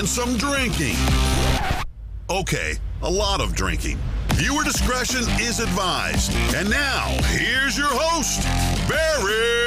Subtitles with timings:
[0.00, 0.96] and some drinking.
[2.30, 3.98] Okay, a lot of drinking.
[4.30, 6.32] Viewer discretion is advised.
[6.56, 8.42] And now, here's your host,
[8.88, 9.59] Barry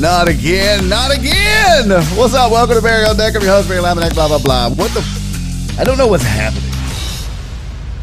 [0.00, 1.90] not again, not again.
[2.16, 2.52] What's up?
[2.52, 3.34] Welcome to Barry on Deck.
[3.34, 4.70] I'm your host, Barry Laminack, blah, blah, blah.
[4.70, 5.00] What the?
[5.00, 6.64] F- I don't know what's happening.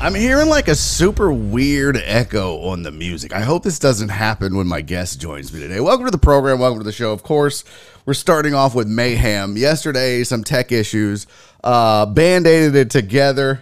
[0.01, 3.33] I'm hearing like a super weird echo on the music.
[3.33, 5.79] I hope this doesn't happen when my guest joins me today.
[5.79, 6.59] Welcome to the program.
[6.59, 7.13] Welcome to the show.
[7.13, 7.63] Of course,
[8.05, 9.55] we're starting off with mayhem.
[9.55, 11.27] Yesterday, some tech issues.
[11.63, 13.61] Uh, Band aided it together.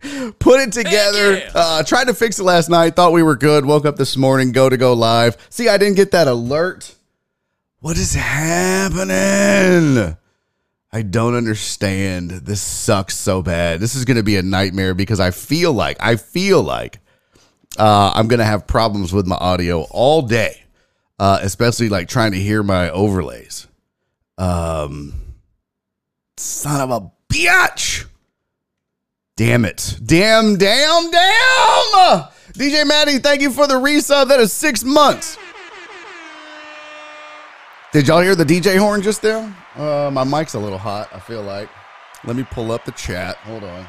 [0.40, 1.40] Put it together.
[1.54, 2.96] Uh, tried to fix it last night.
[2.96, 3.64] Thought we were good.
[3.64, 4.50] Woke up this morning.
[4.50, 5.36] Go to go live.
[5.50, 6.96] See, I didn't get that alert.
[7.80, 9.14] What is happening?
[10.92, 12.30] I don't understand.
[12.30, 13.80] This sucks so bad.
[13.80, 17.00] This is going to be a nightmare because I feel like I feel like
[17.78, 20.62] uh, I'm going to have problems with my audio all day,
[21.18, 23.66] uh, especially like trying to hear my overlays.
[24.36, 25.14] Um,
[26.36, 28.04] son of a bitch.
[29.36, 29.98] Damn it.
[30.04, 32.24] Damn, damn, damn.
[32.52, 34.28] DJ Maddie, thank you for the resub.
[34.28, 35.38] That is six months.
[37.92, 39.52] Did y'all hear the DJ horn just there?
[39.74, 41.68] Uh, my mic's a little hot, I feel like.
[42.22, 43.34] Let me pull up the chat.
[43.38, 43.84] Hold on.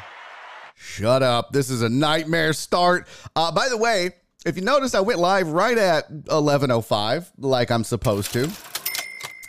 [0.73, 1.51] Shut up.
[1.51, 3.07] This is a nightmare start.
[3.35, 4.09] Uh, by the way,
[4.43, 8.49] if you notice, I went live right at 11.05, like I'm supposed to.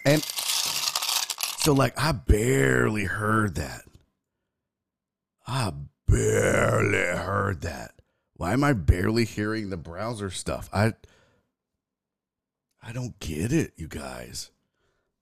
[0.05, 3.85] And so, like, I barely heard that.
[5.47, 5.73] I
[6.07, 7.93] barely heard that.
[8.35, 10.69] Why am I barely hearing the browser stuff?
[10.75, 10.93] I
[12.83, 14.51] I don't get it, you guys.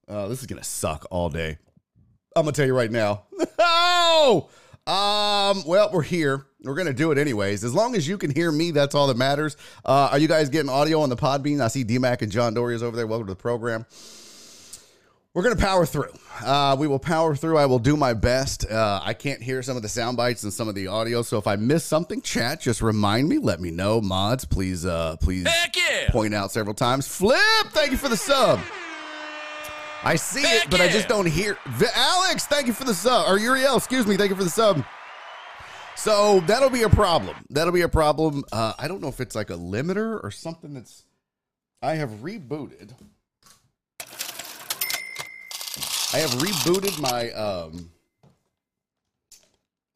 [0.09, 1.59] Uh, this is gonna suck all day.
[2.35, 3.25] I'm gonna tell you right now.
[3.59, 4.49] oh,
[4.87, 5.62] Um.
[5.67, 6.47] Well, we're here.
[6.62, 7.62] We're gonna do it anyways.
[7.64, 9.57] As long as you can hear me, that's all that matters.
[9.85, 11.61] Uh, are you guys getting audio on the Podbean?
[11.61, 13.07] I see DMAC and John Doria's over there.
[13.07, 13.87] Welcome to the program.
[15.33, 16.11] We're gonna power through.
[16.45, 17.57] Uh, we will power through.
[17.57, 18.69] I will do my best.
[18.69, 21.39] Uh, I can't hear some of the sound bites and some of the audio, so
[21.39, 23.39] if I miss something, chat, just remind me.
[23.39, 24.01] Let me know.
[24.01, 26.11] Mods, please, uh, please yeah!
[26.11, 27.07] point out several times.
[27.07, 28.59] Flip, thank you for the sub.
[30.03, 31.57] I see Heck it, but I just don't hear.
[31.69, 33.31] V- Alex, thank you for the sub.
[33.31, 34.85] Or Uriel, excuse me, thank you for the sub.
[35.95, 37.37] So that'll be a problem.
[37.51, 38.43] That'll be a problem.
[38.51, 41.05] Uh, I don't know if it's like a limiter or something that's.
[41.83, 42.95] I have rebooted.
[46.12, 47.88] I have rebooted my um,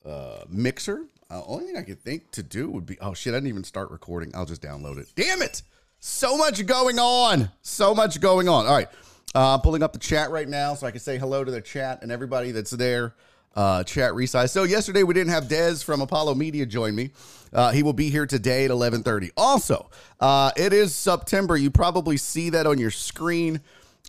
[0.07, 1.07] uh, mixer.
[1.29, 3.35] Uh, only thing I could think to do would be oh shit!
[3.35, 4.31] I didn't even start recording.
[4.33, 5.09] I'll just download it.
[5.17, 5.63] Damn it!
[5.99, 7.51] So much going on.
[7.63, 8.67] So much going on.
[8.67, 8.89] All right,
[9.35, 12.03] uh, pulling up the chat right now so I can say hello to the chat
[12.03, 13.17] and everybody that's there.
[13.57, 14.51] Uh, chat resize.
[14.51, 17.11] So yesterday we didn't have Dez from Apollo Media join me.
[17.53, 19.31] Uh, he will be here today at 11:30.
[19.37, 19.91] Also,
[20.21, 21.57] uh, it is September.
[21.57, 23.61] You probably see that on your screen.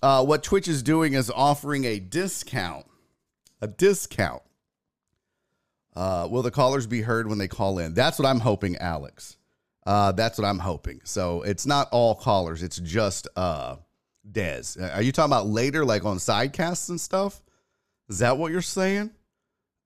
[0.05, 2.85] Uh, what Twitch is doing is offering a discount.
[3.59, 4.43] A discount.
[5.95, 7.95] Uh, will the callers be heard when they call in?
[7.95, 9.37] That's what I'm hoping, Alex.
[9.83, 11.01] Uh, that's what I'm hoping.
[11.05, 12.61] So it's not all callers.
[12.61, 13.77] It's just uh,
[14.31, 14.79] Dez.
[14.95, 17.41] Are you talking about later, like on sidecasts and stuff?
[18.07, 19.09] Is that what you're saying?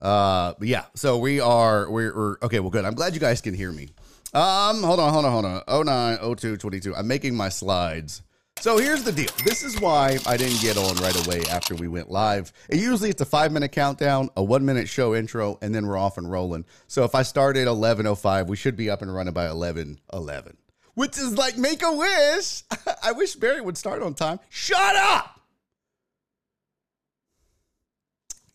[0.02, 0.84] Uh, yeah.
[0.96, 2.60] So we are we're, we're okay.
[2.60, 2.84] Well, good.
[2.84, 3.88] I'm glad you guys can hear me.
[4.34, 5.62] Um, hold on, hold on, hold on.
[5.66, 6.94] Oh nine, oh two, twenty two.
[6.94, 8.20] I'm making my slides.
[8.58, 9.30] So here's the deal.
[9.42, 12.52] This is why I didn't get on right away after we went live.
[12.68, 15.96] It usually it's a five minute countdown, a one minute show intro, and then we're
[15.96, 16.66] off and rolling.
[16.86, 19.48] So if I start at eleven oh five, we should be up and running by
[19.48, 20.58] eleven eleven.
[20.92, 22.64] Which is like make a wish.
[23.02, 24.40] I wish Barry would start on time.
[24.50, 25.40] Shut up.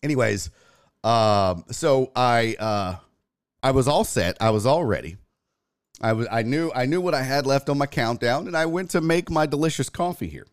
[0.04, 0.50] Anyways,
[1.02, 2.96] um, so I uh
[3.60, 4.36] I was all set.
[4.40, 5.16] I was all ready.
[6.00, 8.66] I was I knew I knew what I had left on my countdown, and I
[8.66, 10.46] went to make my delicious coffee here.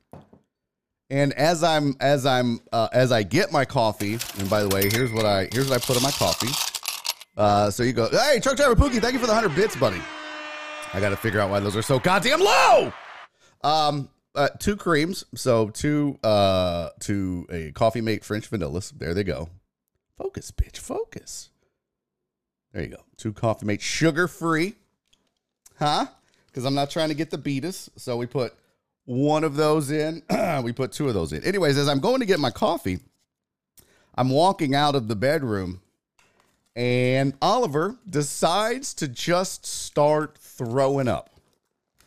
[1.10, 4.90] And as I'm as I'm uh, as I get my coffee, and by the way,
[4.90, 6.50] here's what I here's what I put in my coffee.
[7.36, 10.02] Uh, so you go, hey, Truck Driver Pookie, thank you for the hundred bits, buddy.
[10.94, 12.94] I got to figure out why those are so goddamn low.
[13.64, 15.26] Um, uh, two creams.
[15.36, 18.92] So two uh to a coffee mate French vanillas.
[18.98, 19.50] There they go.
[20.18, 20.78] Focus, bitch.
[20.78, 21.50] Focus.
[22.72, 23.04] There you go.
[23.18, 24.76] Two coffee mate sugar free.
[25.80, 26.06] Huh?
[26.48, 27.90] Because I'm not trying to get the beatus.
[27.98, 28.54] So we put
[29.06, 30.24] one of those in.
[30.64, 31.44] we put two of those in.
[31.44, 33.00] Anyways, as I'm going to get my coffee,
[34.16, 35.82] I'm walking out of the bedroom
[36.76, 41.30] and Oliver decides to just start throwing up.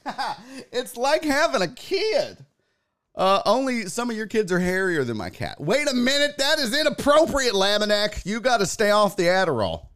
[0.72, 2.38] it's like having a kid.
[3.14, 5.60] Uh, only some of your kids are hairier than my cat.
[5.60, 8.26] Wait a minute, that is inappropriate, Laminack.
[8.26, 9.86] You got to stay off the Adderall.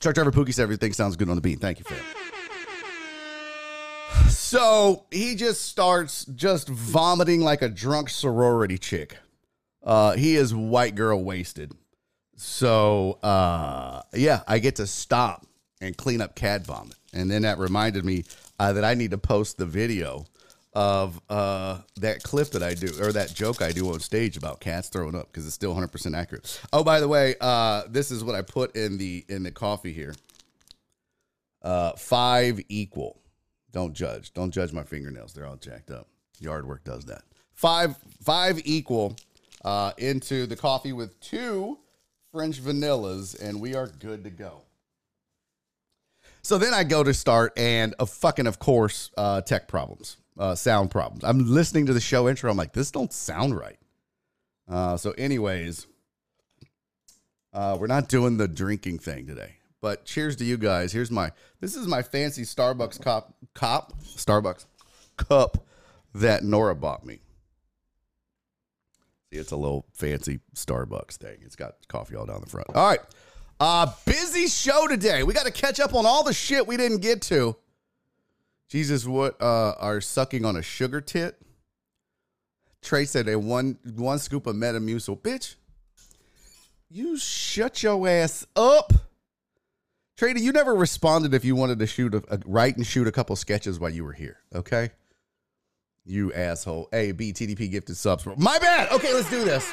[0.00, 1.60] Truck driver Pookie said everything sounds good on the beat.
[1.60, 1.98] Thank you, fam.
[4.28, 9.16] So he just starts just vomiting like a drunk sorority chick.
[9.82, 11.72] Uh, he is white girl wasted.
[12.36, 15.44] So uh, yeah, I get to stop
[15.80, 18.24] and clean up cat vomit, and then that reminded me
[18.60, 20.26] uh, that I need to post the video
[20.76, 24.60] of uh, that clip that I do or that joke I do on stage about
[24.60, 26.60] cats throwing up because it's still 100% accurate.
[26.70, 29.94] Oh, by the way, uh, this is what I put in the in the coffee
[29.94, 30.14] here.
[31.62, 33.18] Uh, five equal.
[33.72, 34.34] Don't judge.
[34.34, 35.32] Don't judge my fingernails.
[35.32, 36.08] They're all jacked up.
[36.40, 37.22] Yard work does that.
[37.54, 39.16] Five five equal
[39.64, 41.78] uh, into the coffee with two
[42.32, 44.60] French vanillas, and we are good to go.
[46.42, 50.54] So then I go to start, and a fucking, of course, uh, tech problems, uh,
[50.54, 51.24] sound problems.
[51.24, 52.50] I'm listening to the show intro.
[52.50, 53.78] I'm like, this don't sound right.
[54.68, 55.86] Uh, so, anyways,
[57.52, 59.56] uh, we're not doing the drinking thing today.
[59.80, 60.92] But cheers to you guys.
[60.92, 61.30] Here's my.
[61.60, 63.34] This is my fancy Starbucks cop.
[63.54, 64.66] Cop Starbucks
[65.16, 65.66] cup
[66.14, 67.20] that Nora bought me.
[69.32, 71.38] See, it's a little fancy Starbucks thing.
[71.42, 72.68] It's got coffee all down the front.
[72.74, 73.00] All right.
[73.58, 75.22] Uh, busy show today.
[75.22, 77.56] We got to catch up on all the shit we didn't get to.
[78.68, 81.40] Jesus, what uh, are sucking on a sugar tit?
[82.82, 85.20] Trey said a one one scoop of Metamucil.
[85.20, 85.56] Bitch,
[86.88, 88.92] you shut your ass up.
[90.18, 93.12] Trady, you never responded if you wanted to shoot a, a write and shoot a
[93.12, 94.38] couple sketches while you were here.
[94.54, 94.90] Okay,
[96.04, 96.88] you asshole.
[96.92, 98.26] A B TDP gifted subs.
[98.36, 98.90] My bad.
[98.92, 99.70] Okay, let's do this.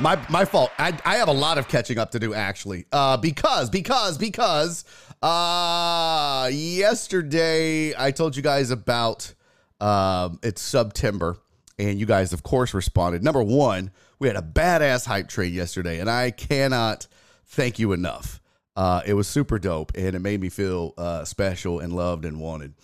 [0.00, 0.70] My my fault.
[0.78, 2.86] I I have a lot of catching up to do actually.
[2.90, 4.84] Uh because because because
[5.22, 9.32] uh yesterday I told you guys about
[9.80, 11.36] um it's September
[11.78, 13.22] and you guys of course responded.
[13.22, 17.06] Number 1, we had a badass hype train yesterday and I cannot
[17.46, 18.40] thank you enough.
[18.74, 22.40] Uh it was super dope and it made me feel uh special and loved and
[22.40, 22.74] wanted.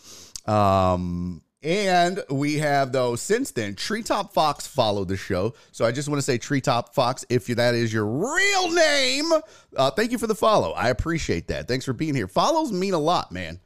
[0.46, 5.54] Um and we have though since then, Treetop Fox followed the show.
[5.72, 9.30] So I just want to say Treetop Fox, if that is your real name,
[9.76, 10.72] uh, thank you for the follow.
[10.72, 11.68] I appreciate that.
[11.68, 12.28] Thanks for being here.
[12.28, 13.60] Follows mean a lot, man.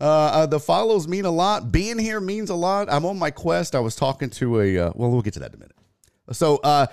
[0.00, 1.70] Uh, uh, the follows mean a lot.
[1.70, 2.88] Being here means a lot.
[2.90, 3.74] I'm on my quest.
[3.74, 5.76] I was talking to a uh, well, we'll get to that in a minute.
[6.32, 6.86] So, uh,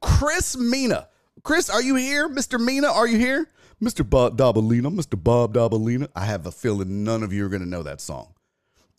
[0.00, 1.08] Chris Mina,
[1.42, 2.88] Chris, are you here, Mister Mina?
[2.88, 3.48] Are you here,
[3.80, 6.08] Mister Bob Dobalina, Mister Bob Dobalina?
[6.16, 8.34] I have a feeling none of you are going to know that song.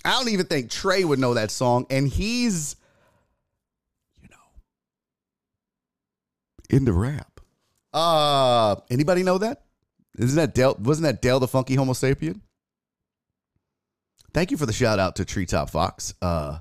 [0.05, 2.75] I don't even think Trey would know that song, and he's,
[4.21, 4.38] you know,
[6.69, 7.41] into rap.
[7.93, 9.63] Uh, anybody know that?
[10.17, 10.75] Isn't that Del?
[10.79, 12.39] Wasn't that Del the Funky Homosapien?
[14.33, 16.13] Thank you for the shout out to Treetop Fox.
[16.21, 16.59] Uh,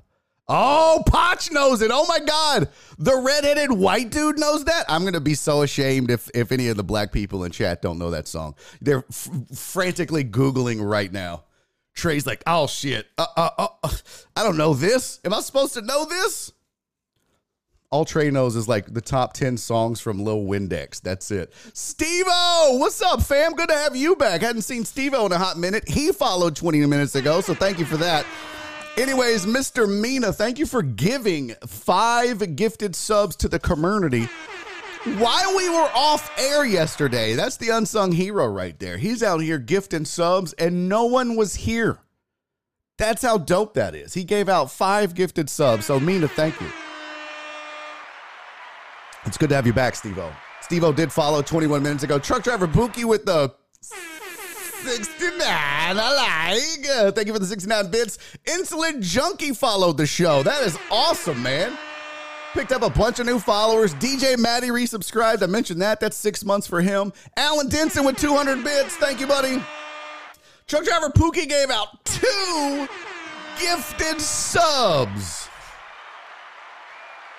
[0.48, 1.90] oh, Potch knows it.
[1.92, 4.84] Oh my God, the redheaded white dude knows that.
[4.88, 7.98] I'm gonna be so ashamed if if any of the black people in chat don't
[7.98, 8.54] know that song.
[8.80, 11.44] They're f- frantically googling right now.
[11.98, 13.90] Trey's like, oh shit, uh, uh, uh,
[14.36, 15.20] I don't know this.
[15.24, 16.52] Am I supposed to know this?
[17.90, 21.00] All Trey knows is like the top 10 songs from Lil Windex.
[21.00, 21.52] That's it.
[21.72, 23.54] Steve O, what's up, fam?
[23.54, 24.42] Good to have you back.
[24.42, 25.88] Hadn't seen Steve O in a hot minute.
[25.88, 28.26] He followed 20 minutes ago, so thank you for that.
[28.98, 29.88] Anyways, Mr.
[29.88, 34.28] Mina, thank you for giving five gifted subs to the community
[35.16, 37.34] while we were off air yesterday.
[37.34, 38.96] That's the unsung hero right there.
[38.98, 41.98] He's out here gifting subs, and no one was here.
[42.98, 44.14] That's how dope that is.
[44.14, 45.86] He gave out five gifted subs.
[45.86, 46.66] So, Mina, thank you.
[49.24, 50.32] It's good to have you back, Steve O.
[50.60, 52.18] Steve O did follow 21 minutes ago.
[52.18, 55.40] Truck driver Pookie with the 69.
[55.40, 57.14] I like.
[57.14, 58.18] Thank you for the 69 bits.
[58.44, 60.42] Insulin Junkie followed the show.
[60.42, 61.76] That is awesome, man.
[62.54, 63.94] Picked up a bunch of new followers.
[63.94, 65.42] DJ Maddie resubscribed.
[65.42, 66.00] I mentioned that.
[66.00, 67.12] That's six months for him.
[67.36, 68.96] Alan Denson with 200 bits.
[68.96, 69.62] Thank you, buddy.
[70.66, 72.88] Truck driver Pookie gave out two
[73.60, 75.48] gifted subs.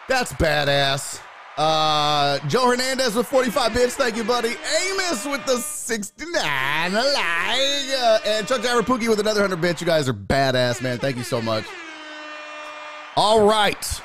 [0.08, 1.22] That's badass.
[1.58, 3.96] Uh, Joe Hernandez with 45 bits.
[3.96, 4.56] Thank you, buddy.
[4.88, 6.94] Amos with the 69.
[6.94, 7.06] Like.
[7.06, 9.82] Uh, and Truck driver Pookie with another 100 bits.
[9.82, 11.00] You guys are badass, man.
[11.00, 11.66] Thank you so much.
[13.16, 14.02] All right.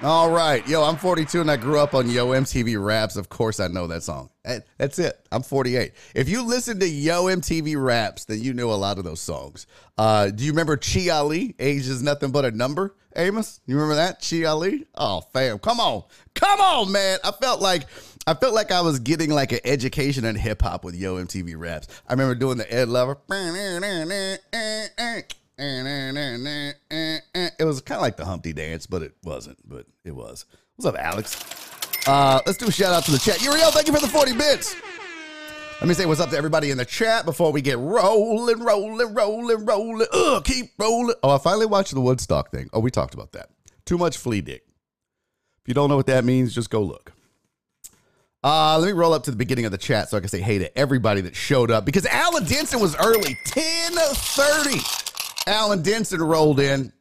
[0.00, 0.66] All right.
[0.68, 3.16] Yo, I'm 42 and I grew up on Yo MTV Raps.
[3.16, 4.30] Of course, I know that song.
[4.76, 5.18] That's it.
[5.32, 5.92] I'm 48.
[6.14, 9.66] If you listen to Yo MTV Raps, then you know a lot of those songs.
[9.96, 11.56] Uh, do you remember Chi Ali?
[11.58, 13.60] Age is nothing but a number, Amos?
[13.66, 14.24] You remember that?
[14.24, 14.86] Chi Ali?
[14.94, 15.58] Oh, fam.
[15.58, 16.04] Come on.
[16.32, 17.18] Come on, man.
[17.24, 17.88] I felt like
[18.28, 21.58] I felt like I was getting like an education in hip hop with Yo MTV
[21.58, 21.88] Raps.
[22.06, 23.18] I remember doing the Ed Lover.
[27.58, 29.58] It was kind of like the Humpty Dance, but it wasn't.
[29.68, 30.44] But it was.
[30.76, 31.36] What's up, Alex?
[32.06, 33.42] Uh, let's do a shout out to the chat.
[33.42, 34.76] Uriel, thank you for the 40 bits.
[35.80, 39.14] Let me say what's up to everybody in the chat before we get rolling, rolling,
[39.14, 40.06] rolling, rolling.
[40.12, 41.14] Ugh, keep rolling.
[41.22, 42.68] Oh, I finally watched the Woodstock thing.
[42.72, 43.50] Oh, we talked about that.
[43.84, 44.62] Too much flea dick.
[45.62, 47.12] If you don't know what that means, just go look.
[48.42, 50.40] Uh, let me roll up to the beginning of the chat so I can say
[50.40, 55.07] hey to everybody that showed up because Alan Denson was early, 1030.
[55.48, 56.92] Alan Denson rolled in.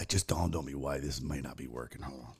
[0.00, 2.02] It just dawned on me why this may not be working.
[2.02, 2.32] Hold on.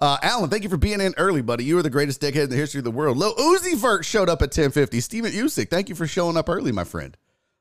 [0.00, 1.64] Uh, Alan, thank you for being in early, buddy.
[1.64, 3.18] You are the greatest dickhead in the history of the world.
[3.18, 5.00] Lil Uzi Vert showed up at 1050.
[5.00, 7.16] Steven Usick, thank you for showing up early, my friend.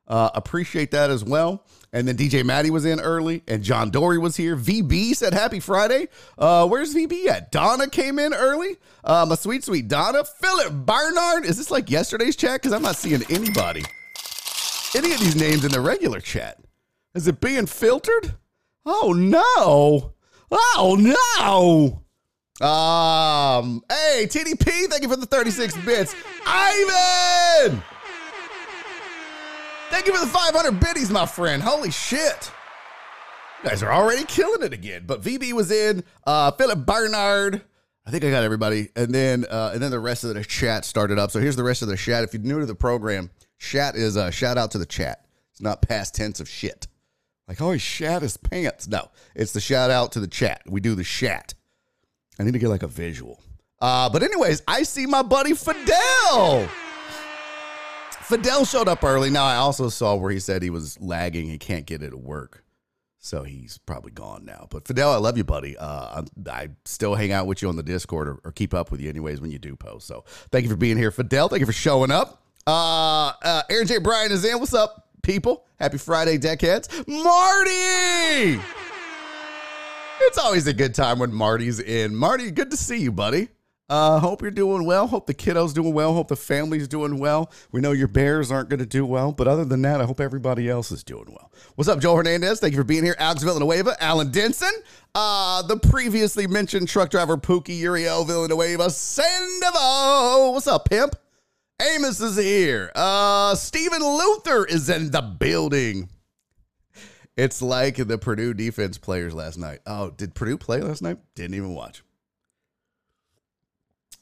[0.07, 1.65] Uh, appreciate that as well.
[1.91, 4.55] And then DJ Maddie was in early, and John Dory was here.
[4.55, 6.07] VB said happy Friday.
[6.37, 7.51] Uh, where's VB at?
[7.51, 8.77] Donna came in early.
[9.03, 10.23] Uh, my sweet, sweet Donna.
[10.23, 11.45] Philip Barnard.
[11.45, 12.61] Is this like yesterday's chat?
[12.61, 13.83] Because I'm not seeing anybody.
[14.95, 16.57] Any of these names in the regular chat.
[17.15, 18.35] Is it being filtered?
[18.85, 20.13] Oh no.
[20.51, 22.03] Oh no.
[22.65, 26.13] Um, hey, TDP, thank you for the 36 bits.
[26.45, 27.81] Ivan!
[29.89, 31.63] Thank you for the 500 biddies, my friend.
[31.63, 32.51] Holy shit.
[33.63, 35.03] You guys are already killing it again.
[35.07, 37.61] But VB was in, uh, Philip Barnard.
[38.05, 38.89] I think I got everybody.
[38.95, 41.31] And then uh, and then the rest of the chat started up.
[41.31, 42.23] So here's the rest of the chat.
[42.23, 45.25] If you're new to the program, chat is a uh, shout out to the chat.
[45.51, 46.87] It's not past tense of shit.
[47.49, 48.87] Like, oh, he shat his pants.
[48.87, 50.61] No, it's the shout out to the chat.
[50.67, 51.55] We do the shat.
[52.39, 53.41] I need to get like a visual.
[53.81, 56.69] Uh, but anyways, I see my buddy Fidel.
[58.21, 59.31] Fidel showed up early.
[59.31, 61.47] Now I also saw where he said he was lagging.
[61.47, 62.63] He can't get it to work.
[63.17, 64.67] So he's probably gone now.
[64.69, 65.75] But Fidel, I love you, buddy.
[65.75, 69.01] Uh, I still hang out with you on the Discord or, or, keep up with
[69.01, 70.05] you anyways when you do post.
[70.07, 71.49] So thank you for being here, Fidel.
[71.49, 72.43] Thank you for showing up.
[72.67, 73.97] Uh, uh, Aaron J.
[73.97, 74.59] Bryan is in.
[74.59, 75.08] What's up?
[75.21, 75.65] People.
[75.79, 76.89] Happy Friday, deckheads.
[77.07, 78.61] Marty!
[80.21, 82.15] It's always a good time when Marty's in.
[82.15, 83.49] Marty, good to see you, buddy.
[83.89, 85.07] Uh, hope you're doing well.
[85.07, 86.13] Hope the kiddos doing well.
[86.13, 87.51] Hope the family's doing well.
[87.71, 90.19] We know your Bears aren't going to do well, but other than that, I hope
[90.19, 91.51] everybody else is doing well.
[91.73, 92.59] What's up, Joel Hernandez?
[92.59, 93.15] Thank you for being here.
[93.17, 94.71] Alex Villanueva, Alan Denson,
[95.15, 100.53] uh, the previously mentioned truck driver Pookie Uriel Villanueva, Sandoval.
[100.53, 101.15] What's up, pimp?
[101.81, 102.91] Amos is here.
[102.93, 106.09] Uh, Stephen Luther is in the building.
[107.37, 109.79] It's like the Purdue defense players last night.
[109.85, 111.19] Oh, did Purdue play last night?
[111.35, 112.03] Didn't even watch.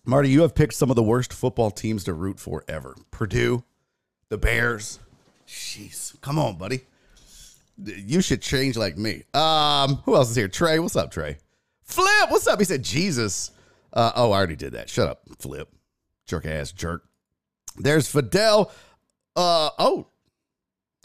[0.06, 2.96] Marty, you have picked some of the worst football teams to root for ever.
[3.12, 3.64] Purdue,
[4.30, 5.00] the Bears.
[5.48, 6.82] Jeez, come on, buddy.
[7.84, 9.24] You should change like me.
[9.34, 10.48] Um, who else is here?
[10.48, 11.38] Trey, what's up, Trey?
[11.84, 12.60] Flip, what's up?
[12.60, 13.52] He said Jesus.
[13.92, 14.90] Uh, oh, I already did that.
[14.90, 15.68] Shut up, Flip.
[16.26, 17.04] Jerk ass jerk.
[17.78, 18.72] There's Fidel.
[19.36, 20.08] Uh oh.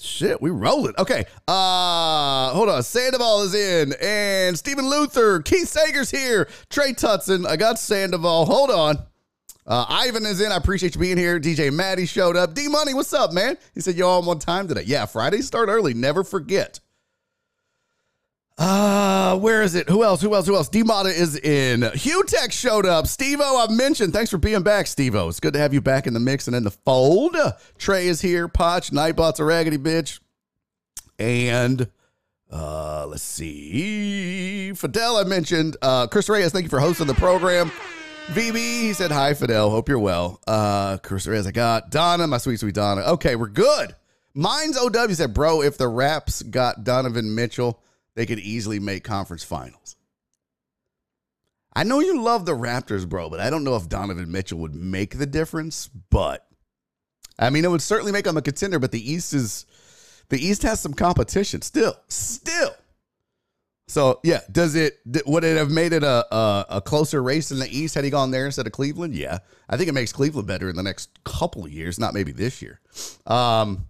[0.00, 0.94] Shit, we rolling.
[0.98, 1.24] Okay.
[1.46, 2.82] Uh hold on.
[2.82, 3.94] Sandoval is in.
[4.00, 5.40] And Stephen Luther.
[5.40, 6.48] Keith Sager's here.
[6.70, 7.46] Trey Tutson.
[7.46, 8.46] I got Sandoval.
[8.46, 8.96] Hold on.
[9.64, 10.50] Uh, Ivan is in.
[10.50, 11.38] I appreciate you being here.
[11.38, 12.54] DJ Maddie showed up.
[12.54, 13.56] D Money, what's up, man?
[13.74, 14.82] He said, Y'all on time today.
[14.84, 15.94] Yeah, Fridays start early.
[15.94, 16.80] Never forget.
[18.64, 19.88] Uh, where is it?
[19.88, 20.22] Who else?
[20.22, 20.46] Who else?
[20.46, 20.68] Who else?
[20.68, 21.82] D-Mata is in.
[21.94, 23.08] Hugh Tech showed up.
[23.08, 24.12] Steve-O, I've mentioned.
[24.12, 25.28] Thanks for being back, Steve-O.
[25.28, 27.36] It's good to have you back in the mix and in the fold.
[27.76, 28.46] Trey is here.
[28.46, 30.20] Potch, Nightbot's a raggedy bitch.
[31.18, 31.90] And
[32.52, 34.72] uh, let's see.
[34.74, 35.76] Fidel, I mentioned.
[35.82, 37.72] Uh, Chris Reyes, thank you for hosting the program.
[38.28, 39.70] VB, he said, Hi, Fidel.
[39.70, 40.40] Hope you're well.
[40.46, 43.00] Uh, Chris Reyes, I got Donna, my sweet, sweet Donna.
[43.00, 43.96] Okay, we're good.
[44.34, 47.82] Mine's OW said, Bro, if the Raps got Donovan Mitchell,
[48.14, 49.96] they could easily make conference finals.
[51.74, 54.74] I know you love the Raptors, bro, but I don't know if Donovan Mitchell would
[54.74, 55.88] make the difference.
[55.88, 56.46] But
[57.38, 58.78] I mean, it would certainly make them a contender.
[58.78, 59.64] But the East is
[60.28, 62.74] the East has some competition still, still.
[63.88, 67.58] So yeah, does it would it have made it a, a, a closer race in
[67.58, 69.14] the East had he gone there instead of Cleveland?
[69.14, 72.62] Yeah, I think it makes Cleveland better in the next couple years, not maybe this
[72.62, 72.80] year.
[73.26, 73.86] Um,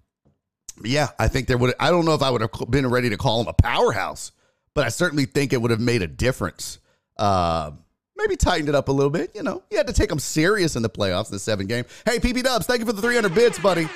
[0.85, 1.75] yeah, I think there would.
[1.79, 4.33] I don't know if I would have been ready to call him a powerhouse,
[4.75, 6.79] but I certainly think it would have made a difference.
[7.17, 7.73] Uh,
[8.17, 9.35] maybe tightened it up a little bit.
[9.35, 11.85] You know, you had to take them serious in the playoffs, the seven game.
[12.05, 13.89] Hey, PP Dubs, thank you for the 300 bits, buddy.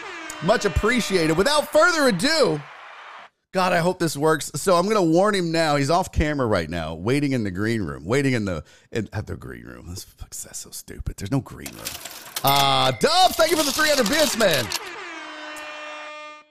[0.42, 1.36] Much appreciated.
[1.36, 2.60] Without further ado,
[3.52, 4.50] God, I hope this works.
[4.54, 5.76] So I'm going to warn him now.
[5.76, 9.26] He's off camera right now, waiting in the green room, waiting in the in, at
[9.26, 9.86] the green room.
[9.88, 11.16] That's, that's so stupid.
[11.16, 11.86] There's no green room.
[12.44, 14.66] Uh, Dubs, thank you for the 300 bits, man.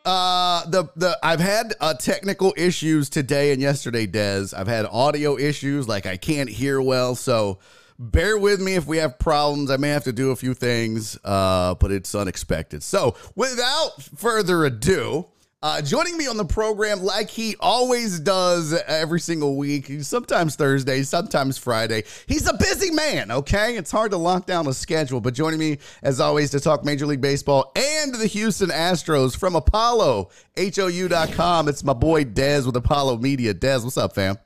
[0.05, 4.47] Uh, the the I've had uh, technical issues today and yesterday, Des.
[4.55, 7.15] I've had audio issues, like I can't hear well.
[7.15, 7.59] So
[7.97, 9.71] bear with me if we have problems.
[9.71, 12.83] I may have to do a few things, uh, but it's unexpected.
[12.83, 15.27] So without further ado.
[15.65, 21.01] Uh, joining me on the program, like he always does every single week, sometimes Thursday,
[21.01, 22.03] sometimes Friday.
[22.27, 23.75] He's a busy man, okay?
[23.75, 27.07] It's hard to lock down a schedule, but joining me, as always, to talk Major
[27.07, 31.67] League Baseball and the Houston Astros from Apollo, HOU.com.
[31.67, 33.51] It's my boy Dez with Apollo Media.
[33.51, 34.37] Dez, what's up, fam?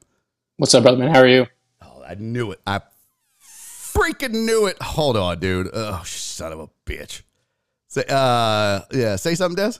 [0.56, 1.14] What's up, brother man?
[1.14, 1.48] How are you?
[1.82, 2.62] Oh, I knew it.
[2.66, 2.80] I
[3.44, 4.82] freaking knew it.
[4.82, 5.70] Hold on, dude.
[5.74, 7.24] Oh, son of a bitch.
[7.90, 9.80] Say, uh, yeah, say something, Des.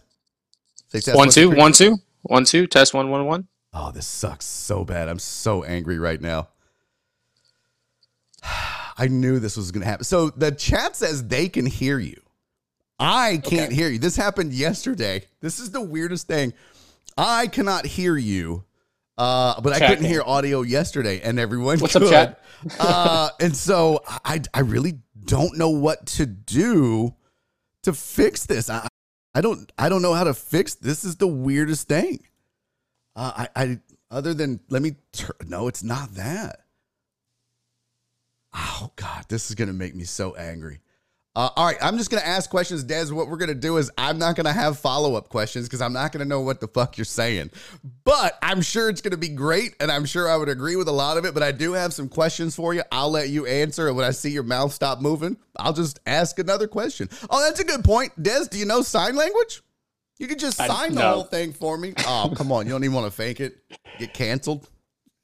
[0.90, 3.48] Say test one, two, one, two, one, two, test one, one, one.
[3.74, 5.08] Oh, this sucks so bad.
[5.08, 6.50] I'm so angry right now.
[8.98, 10.04] I knew this was going to happen.
[10.04, 12.22] So the chat says they can hear you.
[13.00, 13.76] I can't okay.
[13.76, 14.00] hear you.
[14.00, 15.24] This happened yesterday.
[15.40, 16.54] This is the weirdest thing.
[17.18, 18.66] I cannot hear you,
[19.18, 22.04] uh, but chat I couldn't hear audio yesterday, and everyone What's could.
[22.04, 22.44] up, chat?
[22.80, 27.16] uh, and so I, I really don't know what to do
[27.84, 28.70] to fix this.
[28.70, 28.89] I,
[29.40, 32.28] I don't I don't know how to fix this is the weirdest thing.
[33.16, 33.80] Uh, I I
[34.12, 34.98] other than let me
[35.48, 36.66] no, it's not that.
[38.54, 40.82] Oh God, this is gonna make me so angry.
[41.40, 43.14] Uh, all right, I'm just gonna ask questions, Des.
[43.14, 46.12] What we're gonna do is I'm not gonna have follow up questions because I'm not
[46.12, 47.52] gonna know what the fuck you're saying.
[48.04, 50.92] But I'm sure it's gonna be great, and I'm sure I would agree with a
[50.92, 51.34] lot of it.
[51.34, 52.84] But I do have some questions for you.
[52.92, 56.38] I'll let you answer, and when I see your mouth stop moving, I'll just ask
[56.40, 57.08] another question.
[57.30, 58.48] Oh, that's a good point, Des.
[58.52, 59.62] Do you know sign language?
[60.18, 61.94] You could just sign I, the whole thing for me.
[62.00, 63.64] Oh, come on, you don't even want to fake it.
[63.98, 64.68] Get canceled.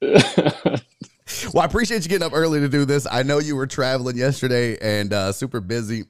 [1.52, 3.06] Well, I appreciate you getting up early to do this.
[3.10, 6.04] I know you were traveling yesterday and uh, super busy.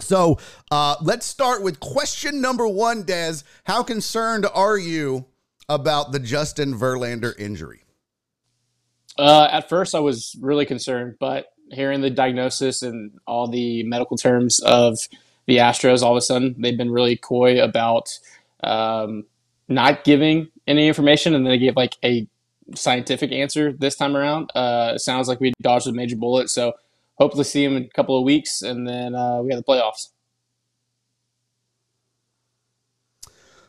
[0.00, 0.38] So
[0.70, 3.42] uh, let's start with question number one, Des.
[3.64, 5.26] How concerned are you
[5.68, 7.82] about the Justin Verlander injury?
[9.16, 14.16] Uh, at first, I was really concerned, but hearing the diagnosis and all the medical
[14.16, 14.98] terms of
[15.46, 18.18] the Astros, all of a sudden they've been really coy about
[18.62, 19.24] um,
[19.68, 22.26] not giving any information, and then they gave like a
[22.74, 24.50] scientific answer this time around.
[24.54, 26.48] Uh, sounds like we dodged a major bullet.
[26.50, 26.72] So
[27.16, 30.08] hopefully see him in a couple of weeks, and then uh, we have the playoffs.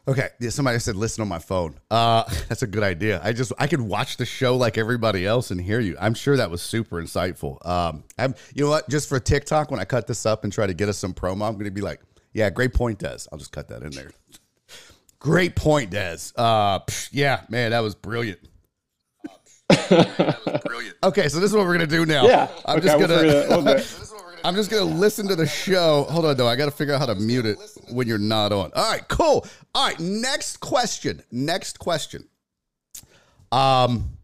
[0.08, 1.79] Okay, yeah, somebody said listen on my phone.
[1.89, 3.19] Uh, that's a good idea.
[3.23, 5.97] I just I could watch the show like everybody else and hear you.
[5.99, 7.65] I'm sure that was super insightful.
[7.67, 8.88] Um, I'm, you know what?
[8.88, 11.47] Just for TikTok, when I cut this up and try to get us some promo,
[11.47, 12.01] I'm going to be like,
[12.34, 13.19] yeah, great point, Des.
[13.31, 14.12] I'll just cut that in there.
[15.17, 16.17] Great point, Des.
[16.36, 16.77] Uh,
[17.12, 18.38] yeah, man, that was brilliant
[19.69, 20.95] brilliant.
[21.04, 22.25] Okay, so this is what we're gonna do now.
[22.25, 24.06] Yeah, I'm okay, just gonna.
[24.43, 26.04] I'm just gonna listen to the show.
[26.10, 26.47] Hold on, though.
[26.47, 28.71] I got to figure out how to mute it when you're not on.
[28.75, 29.45] All right, cool.
[29.75, 31.21] All right, next question.
[31.32, 32.28] Next question.
[33.51, 34.14] Um,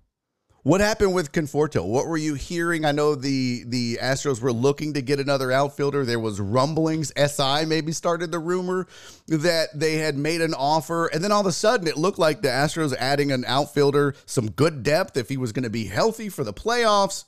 [0.63, 1.85] what happened with Conforto?
[1.85, 2.85] What were you hearing?
[2.85, 6.05] I know the the Astros were looking to get another outfielder.
[6.05, 7.11] There was rumblings.
[7.17, 8.87] SI maybe started the rumor
[9.27, 12.41] that they had made an offer, and then all of a sudden it looked like
[12.41, 16.29] the Astros adding an outfielder, some good depth if he was going to be healthy
[16.29, 17.25] for the playoffs.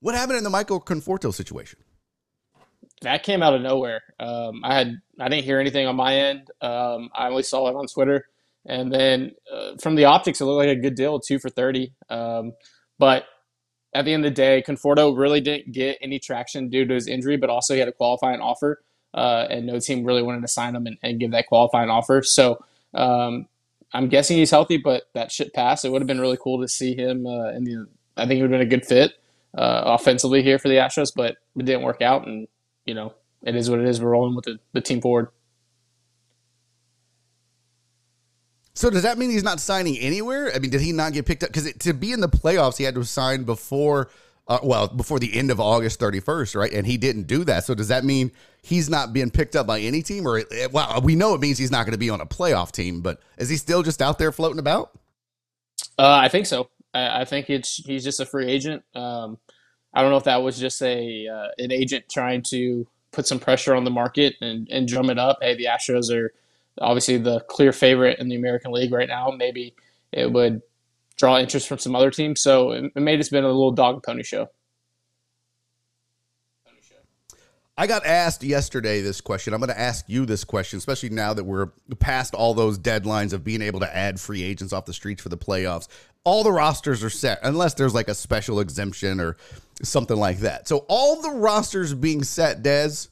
[0.00, 1.80] What happened in the Michael Conforto situation?
[3.02, 4.02] That came out of nowhere.
[4.20, 6.50] Um, I had I didn't hear anything on my end.
[6.60, 8.26] Um, I only saw it on Twitter,
[8.64, 11.92] and then uh, from the optics, it looked like a good deal, two for thirty.
[12.08, 12.52] Um,
[12.98, 13.24] but
[13.94, 17.08] at the end of the day, Conforto really didn't get any traction due to his
[17.08, 18.82] injury, but also he had a qualifying offer,
[19.14, 22.22] uh, and no team really wanted to sign him and, and give that qualifying offer.
[22.22, 22.62] So
[22.94, 23.46] um,
[23.92, 25.84] I'm guessing he's healthy, but that shit passed.
[25.84, 27.86] It would have been really cool to see him uh, in the.
[28.16, 29.12] I think it would have been a good fit
[29.56, 32.48] uh, offensively here for the Astros, but it didn't work out, and
[32.84, 34.00] you know it is what it is.
[34.00, 35.28] We're rolling with the, the team forward.
[38.76, 40.52] So does that mean he's not signing anywhere?
[40.54, 41.48] I mean, did he not get picked up?
[41.48, 44.10] Because to be in the playoffs, he had to sign before,
[44.48, 46.70] uh, well, before the end of August 31st, right?
[46.70, 47.64] And he didn't do that.
[47.64, 50.28] So does that mean he's not being picked up by any team?
[50.28, 53.00] Or, well, we know it means he's not going to be on a playoff team,
[53.00, 54.90] but is he still just out there floating about?
[55.98, 56.68] Uh, I think so.
[56.92, 58.82] I, I, think it's he's just a free agent.
[58.94, 59.38] Um,
[59.94, 63.38] I don't know if that was just a uh, an agent trying to put some
[63.38, 65.38] pressure on the market and, and drum it up.
[65.40, 66.34] Hey, the Astros are–
[66.80, 69.30] obviously the clear favorite in the American League right now.
[69.30, 69.74] Maybe
[70.12, 70.62] it would
[71.16, 72.40] draw interest from some other teams.
[72.40, 74.48] So it, may just been a little dog and pony show.
[77.78, 79.52] I got asked yesterday this question.
[79.52, 81.66] I'm going to ask you this question, especially now that we're
[81.98, 85.28] past all those deadlines of being able to add free agents off the streets for
[85.28, 85.86] the playoffs.
[86.24, 89.36] All the rosters are set, unless there's like a special exemption or
[89.82, 90.66] something like that.
[90.66, 93.08] So all the rosters being set, Des.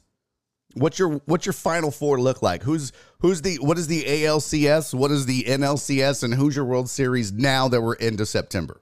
[0.75, 2.63] What's your what's your final four look like?
[2.63, 4.93] Who's who's the what is the ALCS?
[4.93, 6.23] What is the NLCS?
[6.23, 8.81] And who's your World Series now that we're into September?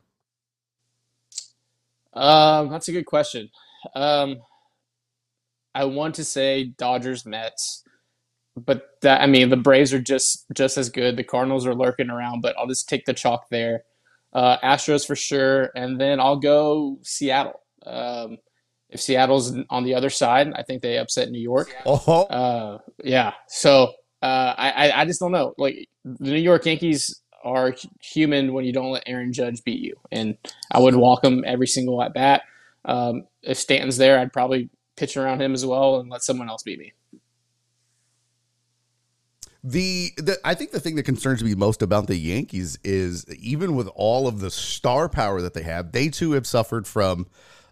[2.14, 3.50] Um, that's a good question.
[3.96, 4.38] Um,
[5.76, 7.84] I want to say Dodgers, Mets,
[8.56, 11.16] but that I mean the Braves are just just as good.
[11.16, 13.84] The Cardinals are lurking around, but I'll just take the chalk there.
[14.34, 17.62] Uh, Astros for sure, and then I'll go Seattle.
[17.86, 18.38] Um,
[18.94, 21.76] if Seattle's on the other side, I think they upset New York.
[21.86, 23.34] Oh, Uh, yeah.
[23.48, 25.54] So uh, I I just don't know.
[25.58, 29.96] Like the New York Yankees are human when you don't let Aaron Judge beat you,
[30.12, 30.38] and
[30.72, 32.44] I would walk him every single at bat.
[32.86, 36.64] Um, if Stanton's there, I'd probably pitch around him as well and let someone else
[36.64, 36.94] beat me.
[39.66, 43.76] The, the I think the thing that concerns me most about the Yankees is even
[43.76, 47.28] with all of the star power that they have, they too have suffered from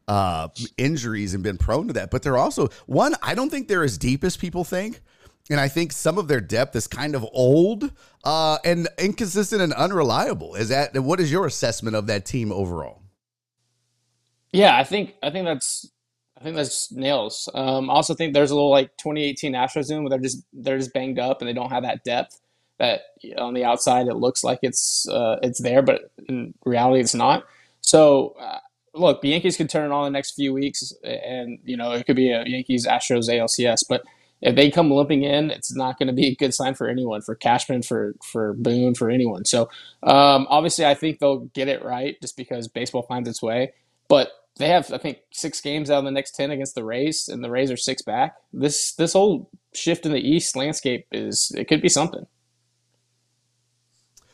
[0.08, 2.12] uh, injuries and been prone to that.
[2.12, 3.16] But they're also one.
[3.22, 5.02] I don't think they're as deep as people think,
[5.50, 7.92] and I think some of their depth is kind of old
[8.24, 10.56] uh, and inconsistent and unreliable.
[10.56, 13.02] Is that what is your assessment of that team overall?
[14.52, 15.90] Yeah, I think I think that's
[16.38, 17.48] I think that's nails.
[17.54, 20.78] Um, I also think there's a little like 2018 Astros in where they're just they're
[20.78, 22.40] just banged up and they don't have that depth
[22.80, 23.02] that
[23.38, 27.46] on the outside it looks like it's uh, it's there, but in reality it's not.
[27.82, 28.60] So uh,
[28.93, 32.06] look, the Yankees could turn it on the next few weeks, and you know it
[32.06, 34.04] could be a Yankees Astros ALCS, but
[34.41, 37.21] if they come limping in, it's not going to be a good sign for anyone,
[37.21, 39.45] for Cashman, for for Boone, for anyone.
[39.45, 39.69] So
[40.04, 43.73] um, obviously, I think they'll get it right just because baseball finds its way.
[44.08, 47.27] But they have, I think, six games out of the next ten against the Rays,
[47.27, 48.36] and the Rays are six back.
[48.51, 52.25] This this whole shift in the East landscape is it could be something.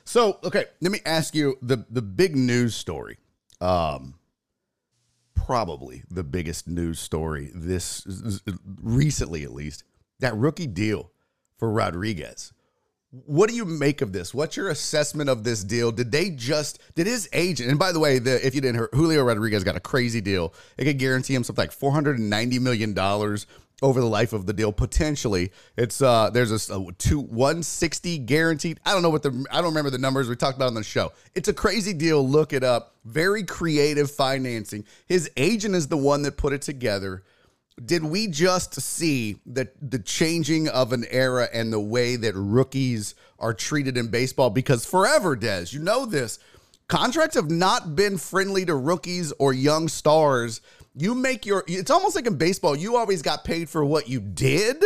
[0.05, 3.17] So, okay, let me ask you the the big news story.
[3.59, 4.15] Um,
[5.45, 8.05] probably the biggest news story this
[8.81, 9.83] recently, at least,
[10.19, 11.11] that rookie deal
[11.57, 12.53] for Rodriguez.
[13.11, 14.33] What do you make of this?
[14.33, 15.93] What's your assessment of this deal?
[15.93, 17.69] Did they just did his agent?
[17.69, 20.53] And by the way, the, if you didn't hear, Julio Rodriguez got a crazy deal.
[20.77, 23.47] It could guarantee him something like four hundred and ninety million dollars
[23.81, 24.71] over the life of the deal.
[24.71, 28.79] Potentially, it's uh there's a, a two one sixty guaranteed.
[28.85, 30.83] I don't know what the I don't remember the numbers we talked about on the
[30.83, 31.11] show.
[31.35, 32.27] It's a crazy deal.
[32.27, 32.95] Look it up.
[33.05, 34.85] Very creative financing.
[35.05, 37.23] His agent is the one that put it together
[37.83, 43.13] did we just see the the changing of an era and the way that rookies
[43.39, 44.49] are treated in baseball?
[44.49, 46.39] Because forever, Des, you know this.
[46.87, 50.61] Contracts have not been friendly to rookies or young stars.
[50.97, 54.19] You make your it's almost like in baseball, you always got paid for what you
[54.19, 54.83] did,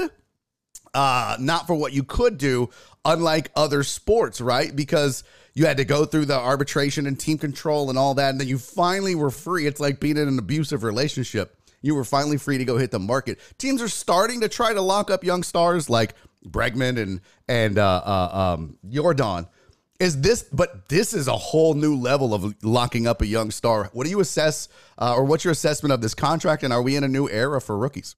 [0.94, 2.70] uh, not for what you could do,
[3.06, 4.76] unlike other sports, right?
[4.76, 8.40] Because you had to go through the arbitration and team control and all that, and
[8.40, 9.68] then you finally were free.
[9.68, 13.00] It's like being in an abusive relationship you were finally free to go hit the
[13.00, 13.40] market.
[13.58, 16.16] Teams are starting to try to lock up young stars like
[16.48, 19.48] Bregman and and uh, uh, um, Jordan.
[20.02, 20.42] Is this?
[20.42, 23.92] But this is a whole new level of locking up a young star.
[23.94, 26.64] What do you assess, uh, or what's your assessment of this contract?
[26.64, 28.16] And are we in a new era for rookies?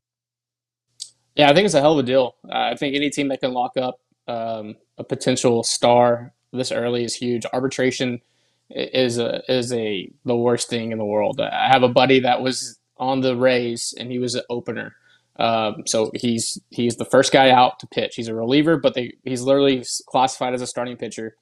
[1.36, 2.36] Yeah, I think it's a hell of a deal.
[2.48, 7.04] Uh, I think any team that can lock up um, a potential star this early
[7.04, 7.46] is huge.
[7.52, 8.22] Arbitration
[8.70, 11.42] is a is a the worst thing in the world.
[11.42, 14.96] I have a buddy that was on the Rays, and he was an opener.
[15.38, 18.16] Um, so he's he's the first guy out to pitch.
[18.16, 21.36] He's a reliever, but they, he's literally classified as a starting pitcher,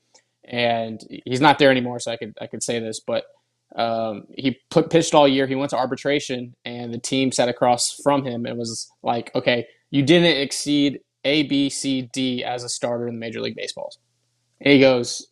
[0.46, 2.00] and he's not there anymore.
[2.00, 3.26] So I could I could say this, but
[3.76, 5.48] um, he put pitched all year.
[5.48, 9.68] He went to arbitration, and the team sat across from him and was like, "Okay,
[9.92, 14.00] you didn't exceed A, B, C, D as a starter in the Major League Baseballs."
[14.60, 15.28] And he goes,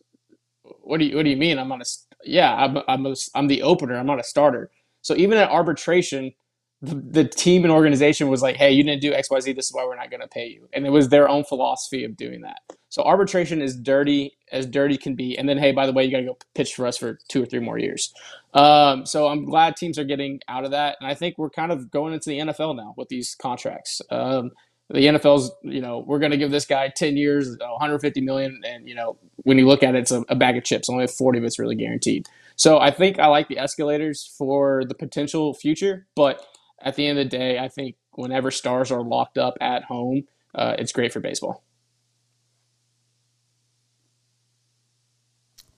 [0.82, 1.58] "What do you What do you mean?
[1.58, 1.84] I'm on a
[2.24, 3.96] yeah, I'm I'm, a, I'm the opener.
[3.96, 4.70] I'm not a starter."
[5.02, 6.32] So even at arbitration,
[6.82, 9.96] the, team and organization was like, hey, you didn't do XYZ, this is why we're
[9.96, 10.68] not going to pay you.
[10.72, 12.60] And it was their own philosophy of doing that.
[12.88, 15.36] So arbitration is dirty as dirty can be.
[15.36, 17.42] And then, hey, by the way, you got to go pitch for us for two
[17.42, 18.12] or three more years.
[18.54, 20.96] Um, so I'm glad teams are getting out of that.
[21.00, 24.00] And I think we're kind of going into the NFL now with these contracts.
[24.10, 24.50] Um,
[24.88, 28.60] the NFL's, you know, we're going to give this guy 10 years, 150 million.
[28.66, 30.88] And, you know, when you look at it, it's a, a bag of chips.
[30.88, 32.26] Only 40 of it's really guaranteed.
[32.56, 36.44] So I think I like the escalators for the potential future, but
[36.80, 40.24] at the end of the day, I think whenever stars are locked up at home,
[40.54, 41.62] uh, it's great for baseball.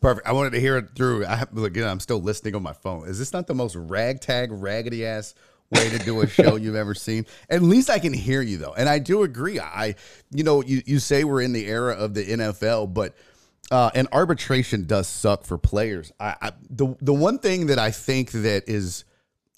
[0.01, 0.27] Perfect.
[0.27, 1.25] I wanted to hear it through.
[1.27, 3.09] I again, I'm still listening on my phone.
[3.09, 5.35] Is this not the most ragtag, raggedy ass
[5.73, 7.27] way to do a show you've ever seen.
[7.49, 9.59] At least I can hear you though, and I do agree.
[9.59, 9.95] I,
[10.31, 13.15] you know, you you say we're in the era of the NFL, but.
[13.71, 16.13] Uh, and arbitration does suck for players.
[16.21, 19.05] I, I the the one thing that I think that is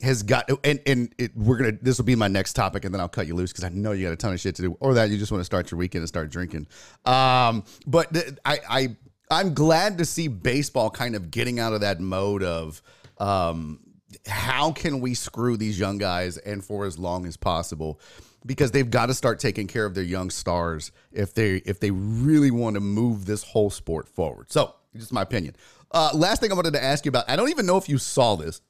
[0.03, 3.01] has got and and it, we're gonna this will be my next topic and then
[3.01, 4.77] I'll cut you loose because I know you got a ton of shit to do
[4.81, 6.67] or that you just want to start your weekend and start drinking.
[7.05, 8.97] Um, but th- I I
[9.31, 12.83] I'm glad to see baseball kind of getting out of that mode of
[13.19, 13.81] um,
[14.27, 18.01] how can we screw these young guys and for as long as possible
[18.47, 21.91] because they've got to start taking care of their young stars if they if they
[21.91, 24.53] really want to move this whole sport forward.
[24.53, 25.57] So, just my opinion.
[25.91, 27.99] Uh, last thing I wanted to ask you about, I don't even know if you
[27.99, 28.61] saw this,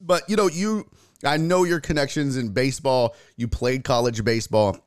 [0.00, 0.88] but you know, you
[1.24, 3.14] I know your connections in baseball.
[3.36, 4.78] You played college baseball.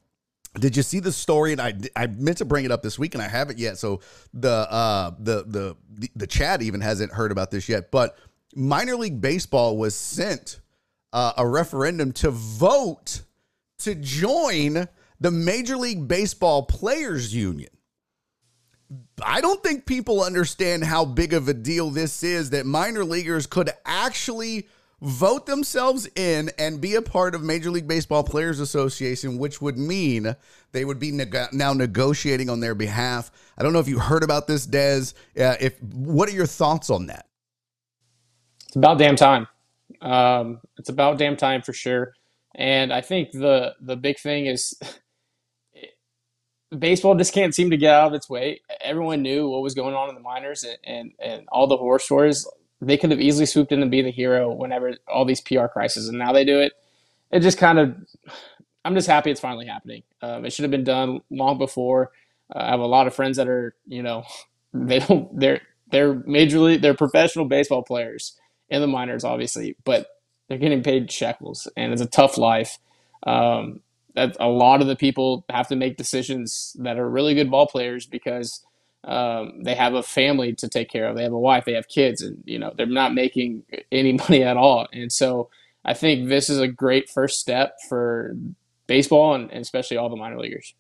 [0.60, 1.52] Did you see the story?
[1.52, 3.78] And I I meant to bring it up this week, and I haven't yet.
[3.78, 4.02] So
[4.34, 7.92] the uh the the the, the chat even hasn't heard about this yet.
[7.92, 8.18] But
[8.56, 10.60] minor league baseball was sent
[11.14, 13.22] uh, a referendum to vote
[13.80, 14.88] to join
[15.20, 17.70] the Major League Baseball Players Union.
[19.24, 23.48] I don't think people understand how big of a deal this is that minor leaguers
[23.48, 24.68] could actually
[25.02, 29.78] vote themselves in and be a part of Major League Baseball Players Association, which would
[29.78, 30.36] mean
[30.72, 33.32] they would be neg- now negotiating on their behalf.
[33.58, 35.14] I don't know if you heard about this, Des.
[35.40, 37.28] Uh, if what are your thoughts on that?
[38.68, 39.48] It's about damn time.
[40.02, 42.14] Um, it's about damn time for sure.
[42.56, 44.78] And I think the the big thing is
[46.78, 48.62] baseball just can't seem to get out of its way.
[48.82, 52.00] Everyone knew what was going on in the minors and, and, and all the horror
[52.00, 52.48] stories.
[52.82, 56.10] They could have easily swooped in and be the hero whenever all these PR crises,
[56.10, 56.74] and now they do it.
[57.32, 57.96] It just kind of,
[58.86, 60.04] I'm just happy it's finally happening.
[60.22, 62.12] Um, it should have been done long before.
[62.56, 64.24] Uh, I have a lot of friends that are, you know,
[64.74, 65.62] they don't, they're,
[65.92, 70.08] they're majorly, they're professional baseball players in the minors, obviously, but
[70.48, 72.78] they're getting paid shekels, and it's a tough life.
[73.24, 73.82] Um,
[74.16, 77.68] that a lot of the people have to make decisions that are really good ball
[77.68, 78.66] players because
[79.04, 81.16] um, they have a family to take care of.
[81.16, 84.44] They have a wife, they have kids, and you know they're not making any money
[84.44, 84.88] at all.
[84.92, 85.50] And so
[85.86, 88.36] I think this is a great first step for
[88.88, 90.74] baseball and, and especially all the minor leaguers.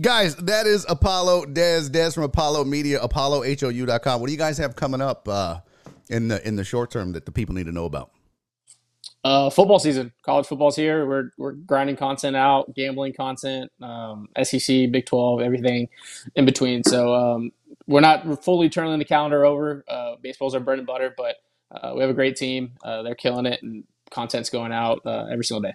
[0.00, 4.20] Guys, that is Apollo Des Des from Apollo Media, ApolloHOU.com.
[4.20, 5.60] What do you guys have coming up uh,
[6.08, 8.10] in the in the short term that the people need to know about?
[9.22, 11.06] Uh, football season, college football's here.
[11.06, 15.88] We're we're grinding content out, gambling content, um, SEC, Big Twelve, everything
[16.36, 16.82] in between.
[16.84, 17.52] So um,
[17.86, 19.84] we're not fully turning the calendar over.
[19.86, 21.36] Uh, baseball's our bread and butter, but
[21.70, 22.72] uh, we have a great team.
[22.82, 25.74] Uh, they're killing it, and content's going out uh, every single day.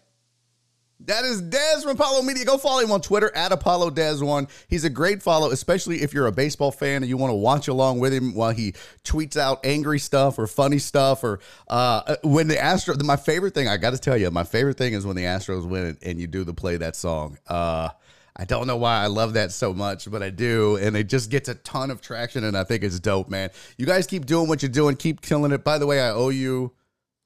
[1.02, 2.46] That is Des from Apollo Media.
[2.46, 4.48] Go follow him on Twitter at Apollo Des One.
[4.70, 7.68] He's a great follow, especially if you're a baseball fan and you want to watch
[7.68, 8.72] along with him while he
[9.04, 11.24] tweets out angry stuff or funny stuff.
[11.24, 14.78] Or uh, when the Astros, my favorite thing, I got to tell you, my favorite
[14.78, 17.38] thing is when the Astros win and you do the play that song.
[17.46, 17.90] Uh,
[18.38, 20.78] I don't know why I love that so much, but I do.
[20.78, 23.50] And it just gets a ton of traction, and I think it's dope, man.
[23.78, 25.64] You guys keep doing what you're doing, keep killing it.
[25.64, 26.74] By the way, I owe you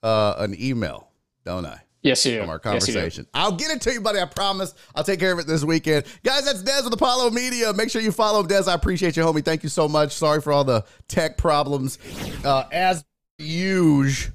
[0.03, 1.09] uh, an email,
[1.45, 1.81] don't I?
[2.01, 3.25] Yes, you From our conversation.
[3.25, 4.19] Yes, I'll get it to you, buddy.
[4.19, 4.73] I promise.
[4.95, 6.05] I'll take care of it this weekend.
[6.23, 7.73] Guys, that's Des with Apollo Media.
[7.73, 8.69] Make sure you follow Des.
[8.69, 9.43] I appreciate you, homie.
[9.43, 10.13] Thank you so much.
[10.13, 11.99] Sorry for all the tech problems.
[12.45, 13.03] Uh, as
[13.37, 14.33] usual,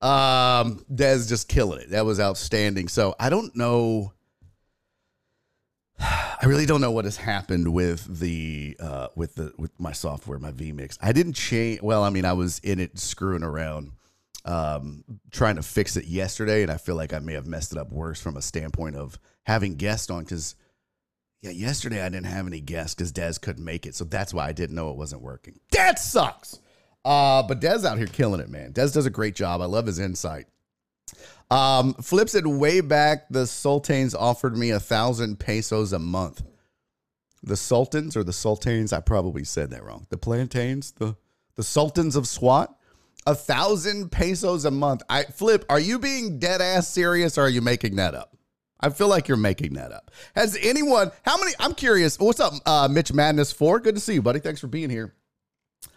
[0.00, 1.90] um, Des just killing it.
[1.90, 2.86] That was outstanding.
[2.86, 4.12] So I don't know.
[5.98, 10.38] I really don't know what has happened with the uh, with the with my software,
[10.38, 10.96] my vMix.
[11.02, 11.82] I didn't change.
[11.82, 13.90] Well, I mean, I was in it screwing around
[14.44, 17.78] um, trying to fix it yesterday, and I feel like I may have messed it
[17.78, 20.24] up worse from a standpoint of having guests on.
[20.24, 20.54] Because
[21.42, 24.46] yeah, yesterday I didn't have any guests because Dez couldn't make it, so that's why
[24.46, 25.60] I didn't know it wasn't working.
[25.72, 26.58] That sucks.
[27.04, 28.72] Uh, but Des out here killing it, man.
[28.72, 29.60] Dez does a great job.
[29.60, 30.46] I love his insight.
[31.50, 33.28] Um, flips it way back.
[33.30, 36.42] The Sultans offered me a thousand pesos a month.
[37.42, 38.92] The Sultans or the Sultans?
[38.92, 40.06] I probably said that wrong.
[40.10, 41.16] The plantains, the
[41.56, 42.74] the Sultans of SWAT
[43.26, 45.02] a thousand pesos a month.
[45.08, 45.64] I flip.
[45.68, 48.36] Are you being dead ass serious or are you making that up?
[48.80, 50.10] I feel like you're making that up.
[50.34, 51.10] Has anyone?
[51.24, 51.52] How many?
[51.58, 52.18] I'm curious.
[52.18, 53.52] What's up, uh, Mitch Madness?
[53.52, 53.80] Four.
[53.80, 54.40] Good to see you, buddy.
[54.40, 55.14] Thanks for being here.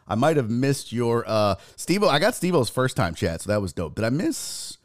[0.06, 2.04] I might have missed your uh Steve.
[2.04, 3.96] I got Stevo's first time chat, so that was dope.
[3.96, 4.78] Did I miss?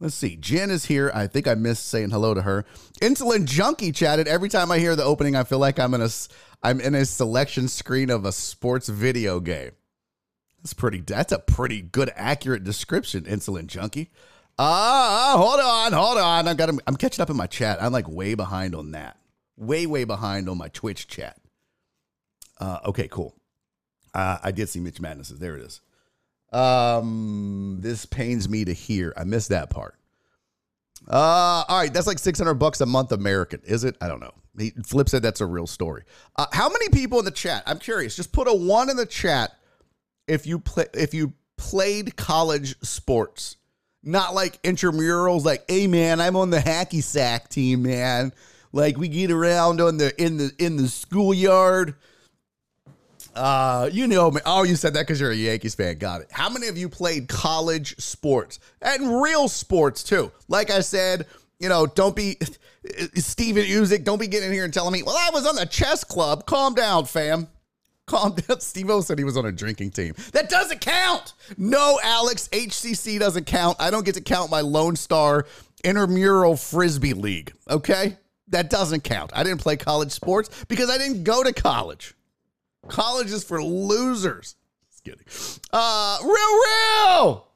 [0.00, 0.36] Let's see.
[0.36, 1.12] Jen is here.
[1.14, 2.64] I think I missed saying hello to her.
[3.00, 4.26] Insulin Junkie chatted.
[4.26, 6.08] Every time I hear the opening, I feel like I'm in a
[6.62, 9.70] I'm in a selection screen of a sports video game.
[10.64, 11.00] That's pretty.
[11.00, 14.10] That's a pretty good, accurate description, insulin junkie.
[14.58, 16.48] Ah, uh, hold on, hold on.
[16.48, 16.70] I got.
[16.86, 17.82] I'm catching up in my chat.
[17.82, 19.18] I'm like way behind on that.
[19.58, 21.36] Way, way behind on my Twitch chat.
[22.58, 23.36] Uh, okay, cool.
[24.14, 25.28] Uh, I did see Mitch Madness.
[25.28, 25.82] There it is.
[26.50, 29.12] Um, this pains me to hear.
[29.18, 29.96] I missed that part.
[31.06, 33.96] Uh, all right, that's like 600 bucks a month American, is it?
[34.00, 34.32] I don't know.
[34.56, 36.04] He, Flip said that's a real story.
[36.36, 37.64] Uh, how many people in the chat?
[37.66, 38.16] I'm curious.
[38.16, 39.58] Just put a one in the chat
[40.26, 43.56] if you play if you played college sports,
[44.02, 45.44] not like intramurals.
[45.44, 48.32] Like, hey man, I'm on the hacky sack team, man.
[48.72, 51.94] Like we get around on the in the in the schoolyard.
[53.34, 54.32] Uh, you know.
[54.46, 55.98] Oh, you said that because you're a Yankees fan.
[55.98, 56.28] Got it.
[56.30, 60.30] How many of you played college sports and real sports too?
[60.48, 61.26] Like I said,
[61.58, 62.36] you know, don't be
[63.14, 64.04] Steven Usyk.
[64.04, 66.46] Don't be getting here and telling me, well, I was on the chess club.
[66.46, 67.48] Calm down, fam.
[68.06, 68.60] Calm down.
[68.60, 70.14] Steve O said he was on a drinking team.
[70.32, 71.32] That doesn't count.
[71.56, 73.76] No, Alex, HCC doesn't count.
[73.80, 75.46] I don't get to count my Lone Star
[75.82, 77.52] intramural frisbee league.
[77.68, 78.16] Okay,
[78.48, 79.30] that doesn't count.
[79.34, 82.14] I didn't play college sports because I didn't go to college.
[82.88, 84.56] College is for losers.
[84.90, 85.64] Just kidding.
[85.72, 87.48] Uh, real, real.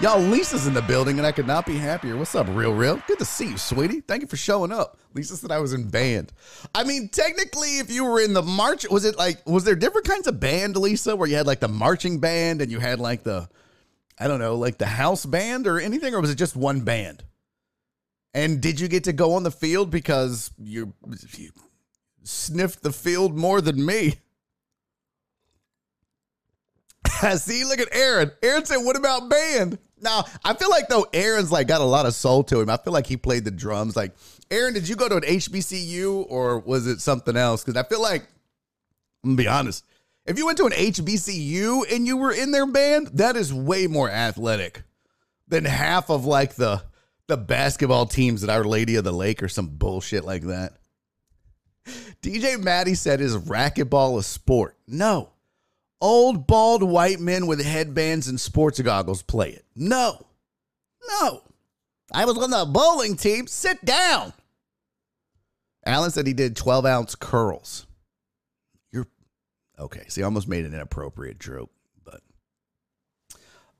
[0.00, 2.16] Y'all, Lisa's in the building, and I could not be happier.
[2.16, 3.02] What's up, real, real?
[3.06, 4.00] Good to see you, sweetie.
[4.00, 4.96] Thank you for showing up.
[5.12, 6.32] Lisa said I was in band.
[6.74, 10.08] I mean, technically, if you were in the march, was it like, was there different
[10.08, 13.24] kinds of band, Lisa, where you had like the marching band and you had like
[13.24, 13.46] the,
[14.18, 17.22] I don't know, like the house band or anything, or was it just one band?
[18.32, 20.94] And did you get to go on the field because you,
[21.36, 21.50] you
[22.22, 24.14] sniffed the field more than me?
[27.36, 28.30] See, look at Aaron.
[28.42, 32.06] Aaron said, "What about band?" Now, I feel like though Aaron's like got a lot
[32.06, 32.70] of soul to him.
[32.70, 33.96] I feel like he played the drums.
[33.96, 34.12] Like,
[34.50, 37.62] Aaron, did you go to an HBCU or was it something else?
[37.62, 38.22] Because I feel like,
[39.22, 39.84] I'm gonna be honest,
[40.26, 43.86] if you went to an HBCU and you were in their band, that is way
[43.86, 44.82] more athletic
[45.48, 46.82] than half of like the
[47.26, 50.72] the basketball teams at Our Lady of the Lake or some bullshit like that.
[52.22, 55.30] DJ Maddie said, "Is racquetball a sport?" No.
[56.00, 59.64] Old bald white men with headbands and sports goggles play it.
[59.76, 60.26] No.
[61.08, 61.42] No.
[62.12, 63.46] I was on the bowling team.
[63.46, 64.32] Sit down.
[65.84, 67.86] Alan said he did 12 ounce curls.
[68.92, 69.06] You're
[69.78, 70.04] okay.
[70.08, 71.70] See, I almost made an inappropriate joke,
[72.04, 72.20] but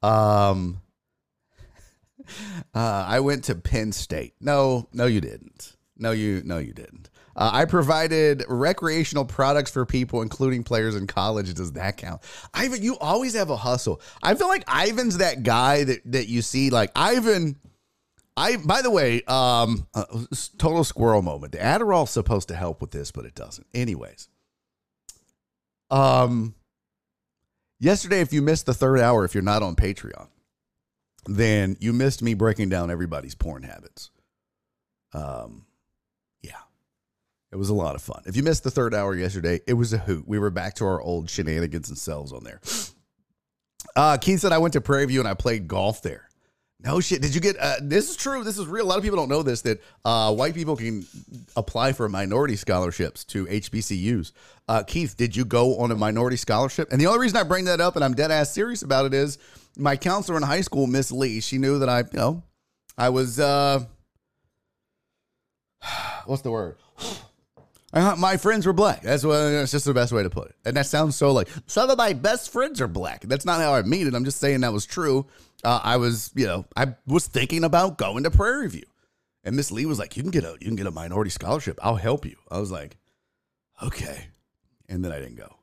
[0.07, 0.81] um
[2.75, 4.35] uh, I went to Penn State.
[4.41, 5.77] No, no, you didn't.
[5.97, 7.10] No, you no, you didn't.
[7.41, 11.55] Uh, I provided recreational products for people, including players in college.
[11.55, 12.21] Does that count?
[12.53, 14.03] Ivan, you always have a hustle.
[14.23, 16.69] I feel like Ivan's that guy that that you see.
[16.69, 17.57] Like Ivan,
[18.37, 18.59] I.
[18.59, 20.05] By the way, um, uh,
[20.59, 21.53] total squirrel moment.
[21.53, 23.67] The Adderall's supposed to help with this, but it doesn't.
[23.73, 24.29] Anyways,
[25.91, 26.55] um,
[27.79, 30.29] yesterday, if you missed the third hour, if you're not on Patreon,
[31.25, 34.11] then you missed me breaking down everybody's porn habits.
[35.15, 35.65] Um
[37.53, 38.23] it was a lot of fun.
[38.27, 40.27] If you missed the third hour yesterday, it was a hoot.
[40.27, 42.61] We were back to our old shenanigans and selves on there.
[43.97, 46.29] Uh, Keith said I went to Prairie View and I played golf there.
[46.83, 47.21] No shit.
[47.21, 47.57] Did you get?
[47.59, 48.45] Uh, this is true.
[48.45, 48.85] This is real.
[48.85, 51.05] A lot of people don't know this that uh, white people can
[51.57, 54.33] apply for minority scholarships to HBCUs.
[54.69, 56.93] Uh, Keith, did you go on a minority scholarship?
[56.93, 59.15] And the only reason I bring that up, and I'm dead ass serious about it,
[59.15, 59.39] is
[59.77, 61.41] my counselor in high school, Miss Lee.
[61.41, 62.43] She knew that I, you know,
[62.97, 63.41] I was.
[63.41, 63.85] uh
[66.27, 66.77] What's the word?
[67.93, 69.03] My friends were black.
[69.03, 69.37] That's what.
[69.37, 70.57] That's just the best way to put it.
[70.65, 73.23] And that sounds so like some of my best friends are black.
[73.23, 74.15] That's not how I mean it.
[74.15, 75.27] I'm just saying that was true.
[75.65, 78.87] Uh, I was, you know, I was thinking about going to Prairie View,
[79.45, 81.79] and Miss Lee was like, "You can get a, you can get a minority scholarship.
[81.83, 82.97] I'll help you." I was like,
[83.83, 84.29] "Okay,"
[84.89, 85.57] and then I didn't go.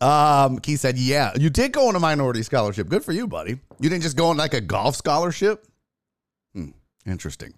[0.00, 2.88] Um, Keith said, "Yeah, you did go on a minority scholarship.
[2.88, 3.58] Good for you, buddy.
[3.80, 5.66] You didn't just go on like a golf scholarship.
[6.54, 6.70] Hmm,
[7.04, 7.54] interesting."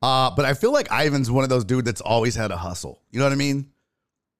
[0.00, 3.02] Uh, but I feel like Ivan's one of those dude that's always had a hustle.
[3.10, 3.70] You know what I mean?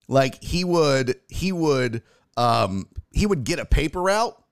[0.06, 2.02] Like he would he would
[2.36, 4.42] um he would get a paper out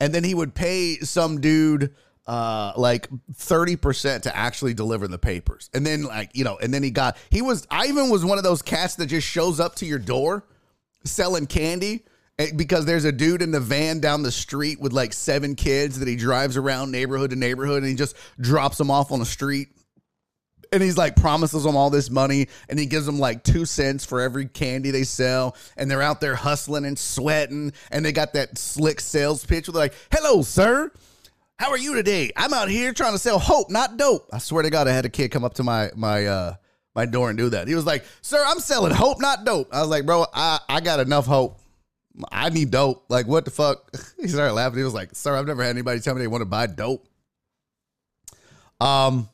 [0.00, 1.94] and then he would pay some dude
[2.26, 5.70] uh like 30% to actually deliver the papers.
[5.74, 8.44] And then like, you know, and then he got he was Ivan was one of
[8.44, 10.44] those cats that just shows up to your door
[11.04, 12.04] selling candy
[12.38, 15.98] eh, because there's a dude in the van down the street with like seven kids
[15.98, 19.26] that he drives around neighborhood to neighborhood and he just drops them off on the
[19.26, 19.70] street
[20.72, 24.04] and he's like promises them all this money and he gives them like two cents
[24.04, 28.32] for every candy they sell and they're out there hustling and sweating and they got
[28.32, 30.90] that slick sales pitch where they're like hello sir
[31.58, 34.62] how are you today i'm out here trying to sell hope not dope i swear
[34.62, 36.54] to god i had a kid come up to my my uh
[36.94, 39.80] my door and do that he was like sir i'm selling hope not dope i
[39.80, 41.58] was like bro i i got enough hope
[42.30, 43.06] I need dope.
[43.08, 43.90] Like, what the fuck?
[44.20, 44.78] He started laughing.
[44.78, 47.08] He was like, Sir, I've never had anybody tell me they want to buy dope.
[48.80, 49.28] Um,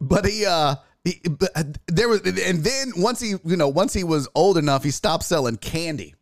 [0.00, 1.20] but he uh he,
[1.54, 4.90] uh, there was, and then once he, you know, once he was old enough, he
[4.90, 6.14] stopped selling candy,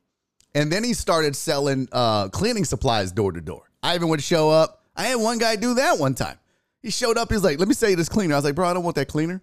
[0.55, 3.71] and then he started selling uh, cleaning supplies door to door.
[3.83, 4.85] I Ivan would show up.
[4.97, 6.39] I had one guy do that one time.
[6.81, 7.31] He showed up.
[7.31, 8.97] He's like, "Let me sell you this cleaner." I was like, "Bro, I don't want
[8.97, 9.43] that cleaner."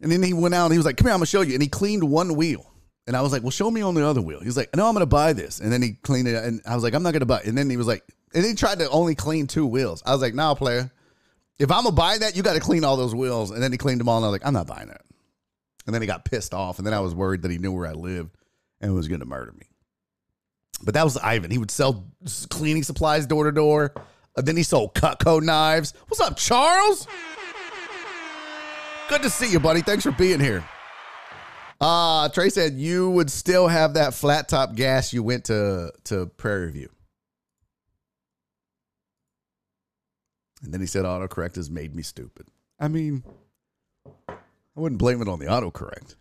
[0.00, 1.52] And then he went out and he was like, "Come here, I'm gonna show you."
[1.52, 2.70] And he cleaned one wheel.
[3.06, 4.94] And I was like, "Well, show me on the other wheel." He's like, "No, I'm
[4.94, 7.26] gonna buy this." And then he cleaned it, and I was like, "I'm not gonna
[7.26, 7.46] buy." It.
[7.46, 8.02] And then he was like,
[8.34, 10.02] and he tried to only clean two wheels.
[10.06, 10.90] I was like, "Nah, player."
[11.58, 13.50] If I'm gonna buy that, you got to clean all those wheels.
[13.50, 15.02] And then he cleaned them all, and I was like, I'm not buying that.
[15.86, 17.86] And then he got pissed off, and then I was worried that he knew where
[17.86, 18.36] I lived
[18.80, 19.66] and was gonna murder me.
[20.82, 21.50] But that was Ivan.
[21.50, 22.06] He would sell
[22.50, 23.92] cleaning supplies door to door.
[24.36, 25.94] Uh, then he sold Cutco knives.
[26.08, 27.06] What's up, Charles?
[29.08, 29.82] Good to see you, buddy.
[29.82, 30.64] Thanks for being here.
[31.80, 36.26] Uh, Trey said you would still have that flat top gas you went to to
[36.36, 36.88] Prairie View.
[40.64, 42.46] And then he said autocorrect has made me stupid.
[42.80, 43.22] I mean,
[44.28, 46.16] I wouldn't blame it on the autocorrect.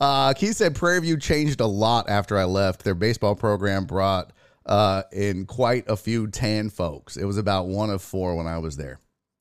[0.00, 2.84] Uh, Keith said Prairie View changed a lot after I left.
[2.84, 4.32] Their baseball program brought
[4.66, 7.16] uh, in quite a few tan folks.
[7.16, 8.98] It was about one of four when I was there.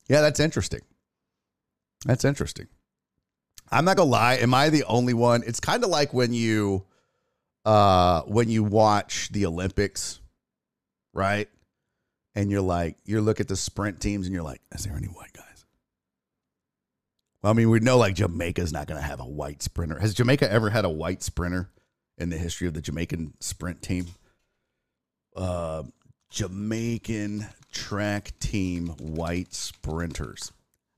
[0.08, 0.82] Yeah, that's interesting.
[2.06, 2.68] That's interesting.
[3.72, 4.36] I'm not gonna lie.
[4.36, 5.44] Am I the only one?
[5.46, 6.86] It's kind of like when you,
[7.66, 10.22] uh, when you watch the Olympics,
[11.14, 11.50] right?
[12.36, 15.08] And you're like, you look at the sprint teams and you're like, is there any
[15.08, 15.66] white guys?
[17.42, 20.00] Well, I mean, we know like Jamaica's not going to have a white sprinter.
[20.00, 21.70] Has Jamaica ever had a white sprinter
[22.18, 24.08] in the history of the Jamaican sprint team?
[25.36, 25.84] Uh,
[26.30, 30.52] Jamaican track team white sprinters.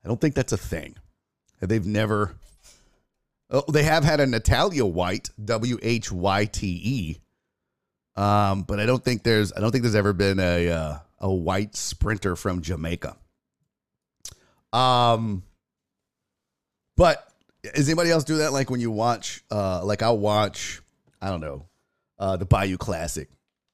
[0.03, 0.95] I don't think that's a thing.
[1.59, 2.35] They've never.
[3.49, 7.17] Oh, they have had a Natalia White, W H Y T E.
[8.15, 11.31] Um, but I don't think there's I don't think there's ever been a uh, a
[11.31, 13.17] white sprinter from Jamaica.
[14.73, 15.43] Um,
[16.95, 17.27] but
[17.63, 18.53] does anybody else do that?
[18.53, 20.81] Like when you watch, uh, like I'll watch,
[21.21, 21.65] I don't know,
[22.19, 23.29] uh, the Bayou Classic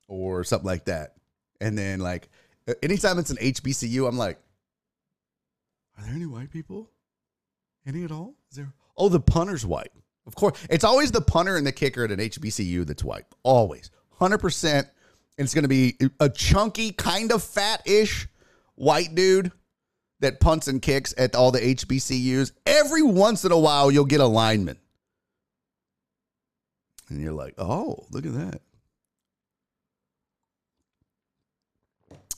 [0.07, 1.15] or something like that,
[1.61, 2.29] and then like
[2.81, 4.39] anytime it's an HBCU, I'm like,
[5.97, 6.89] are there any white people?
[7.85, 8.35] Any at all?
[8.49, 8.73] Is there?
[8.97, 9.91] Oh, the punter's white.
[10.25, 13.25] Of course, it's always the punter and the kicker at an HBCU that's white.
[13.43, 14.87] Always, hundred percent
[15.37, 18.27] it's going to be a chunky, kind of fat ish
[18.75, 19.51] white dude
[20.19, 22.51] that punts and kicks at all the HBCUs.
[22.65, 24.77] Every once in a while, you'll get a lineman.
[27.09, 28.61] And you're like, oh, look at that.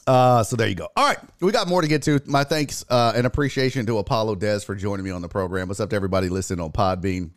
[0.08, 0.88] Uh, so there you go.
[0.96, 2.22] All right, we got more to get to.
[2.26, 5.68] My thanks uh, and appreciation to Apollo Des for joining me on the program.
[5.68, 7.32] What's up to everybody listening on Podbean?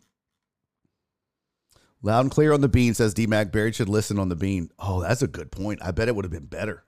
[2.01, 4.69] Loud and clear on the bean says D Mac Barry should listen on the bean.
[4.79, 5.79] Oh, that's a good point.
[5.83, 6.85] I bet it would have been better.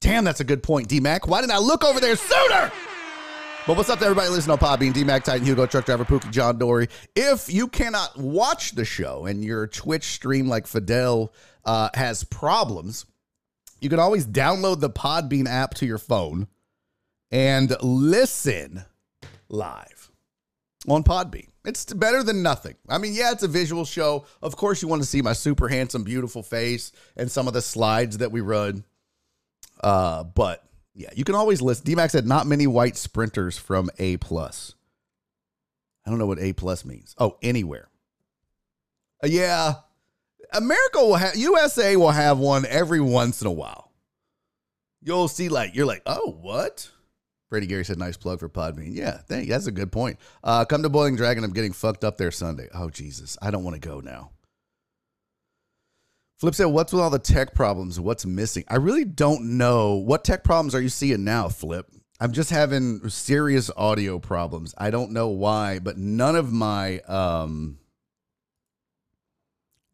[0.00, 1.26] Damn, that's a good point, D Mac.
[1.26, 2.72] Why didn't I look over there sooner?
[3.66, 4.92] But what's up to everybody listening on Podbean?
[4.92, 6.88] D Mac, Titan, Hugo, Truck Driver, Pookie, John Dory.
[7.14, 11.32] If you cannot watch the show and your Twitch stream like Fidel
[11.64, 13.06] uh, has problems,
[13.80, 16.48] you can always download the Podbean app to your phone
[17.30, 18.84] and listen
[19.48, 20.10] live
[20.88, 21.51] on Podbean.
[21.64, 22.74] It's better than nothing.
[22.88, 24.26] I mean, yeah, it's a visual show.
[24.42, 27.62] Of course, you want to see my super handsome, beautiful face and some of the
[27.62, 28.84] slides that we run.
[29.80, 31.84] Uh, but yeah, you can always list.
[31.84, 34.74] DMAX said not many white sprinters from A plus.
[36.04, 37.14] I don't know what A plus means.
[37.18, 37.88] Oh, anywhere.
[39.22, 39.74] Uh, yeah,
[40.52, 43.92] America will have USA will have one every once in a while.
[45.00, 46.90] You'll see, like you're like, oh, what?
[47.52, 48.94] Brady Gary said, nice plug for Podbean.
[48.94, 49.50] Yeah, thank you.
[49.50, 50.18] That's a good point.
[50.42, 51.44] Uh, come to Boiling Dragon.
[51.44, 52.66] I'm getting fucked up there Sunday.
[52.72, 53.36] Oh, Jesus.
[53.42, 54.30] I don't want to go now.
[56.38, 58.00] Flip said, what's with all the tech problems?
[58.00, 58.64] What's missing?
[58.68, 59.96] I really don't know.
[59.96, 61.86] What tech problems are you seeing now, Flip?
[62.18, 64.74] I'm just having serious audio problems.
[64.78, 67.80] I don't know why, but none of my um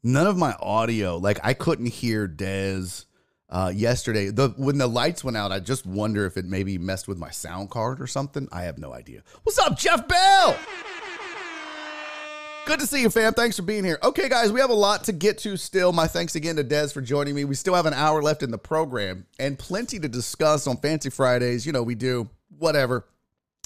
[0.05, 3.07] none of my audio, like I couldn't hear Dez
[3.51, 4.31] uh, yesterday.
[4.31, 7.31] The when the lights went out, I just wonder if it maybe messed with my
[7.31, 8.49] sound card or something.
[8.53, 9.23] I have no idea.
[9.43, 10.57] What's up, Jeff Bell?
[12.67, 13.33] Good to see you, fam.
[13.33, 13.99] Thanks for being here.
[14.03, 15.91] Okay, guys, we have a lot to get to still.
[15.91, 17.47] My thanks again to Dez for joining me.
[17.47, 21.09] We still have an hour left in the program and plenty to discuss on Fancy
[21.09, 21.65] Fridays.
[21.65, 22.29] You know, we do
[22.59, 23.07] whatever.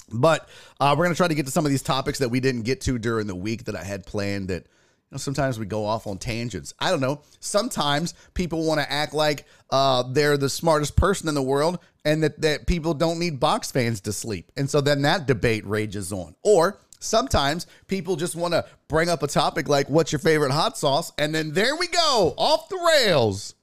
[0.09, 0.47] But
[0.79, 2.61] uh, we're going to try to get to some of these topics that we didn't
[2.61, 4.67] get to during the week that I had planned that
[5.13, 6.73] know, sometimes we go off on tangents.
[6.79, 7.21] I don't know.
[7.39, 12.23] Sometimes people want to act like uh, they're the smartest person in the world and
[12.23, 14.51] that, that people don't need box fans to sleep.
[14.57, 16.35] And so then that debate rages on.
[16.43, 20.77] Or sometimes people just want to bring up a topic like, what's your favorite hot
[20.77, 21.11] sauce?
[21.17, 23.55] And then there we go, off the rails,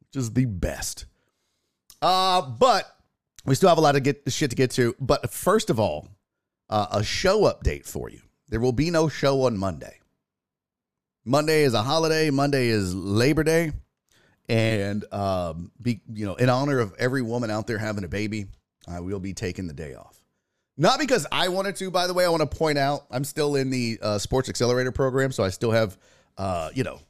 [0.00, 1.06] which is the best.
[2.00, 2.84] Uh, but
[3.44, 4.94] we still have a lot of get shit to get to.
[5.00, 6.08] But first of all,
[6.70, 8.20] uh, a show update for you.
[8.48, 10.00] There will be no show on Monday.
[11.24, 12.30] Monday is a holiday.
[12.30, 13.72] Monday is Labor Day,
[14.48, 18.46] and um, be you know in honor of every woman out there having a baby,
[18.86, 20.18] I will be taking the day off.
[20.76, 22.24] Not because I wanted to, by the way.
[22.24, 25.48] I want to point out I'm still in the uh, Sports Accelerator program, so I
[25.48, 25.98] still have,
[26.36, 27.00] uh, you know,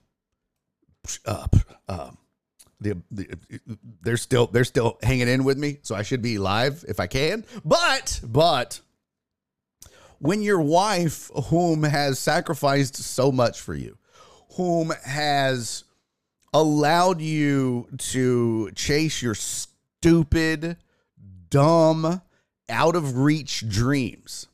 [1.27, 1.47] uh,
[1.87, 2.11] uh,
[2.81, 3.29] the, the
[4.01, 7.07] they're still they're still hanging in with me, so I should be live if I
[7.07, 7.45] can.
[7.65, 8.81] But but
[10.19, 13.99] when your wife, whom has sacrificed so much for you,
[14.57, 15.85] whom has
[16.53, 20.77] allowed you to chase your stupid,
[21.51, 22.23] dumb
[22.69, 24.47] out of reach dreams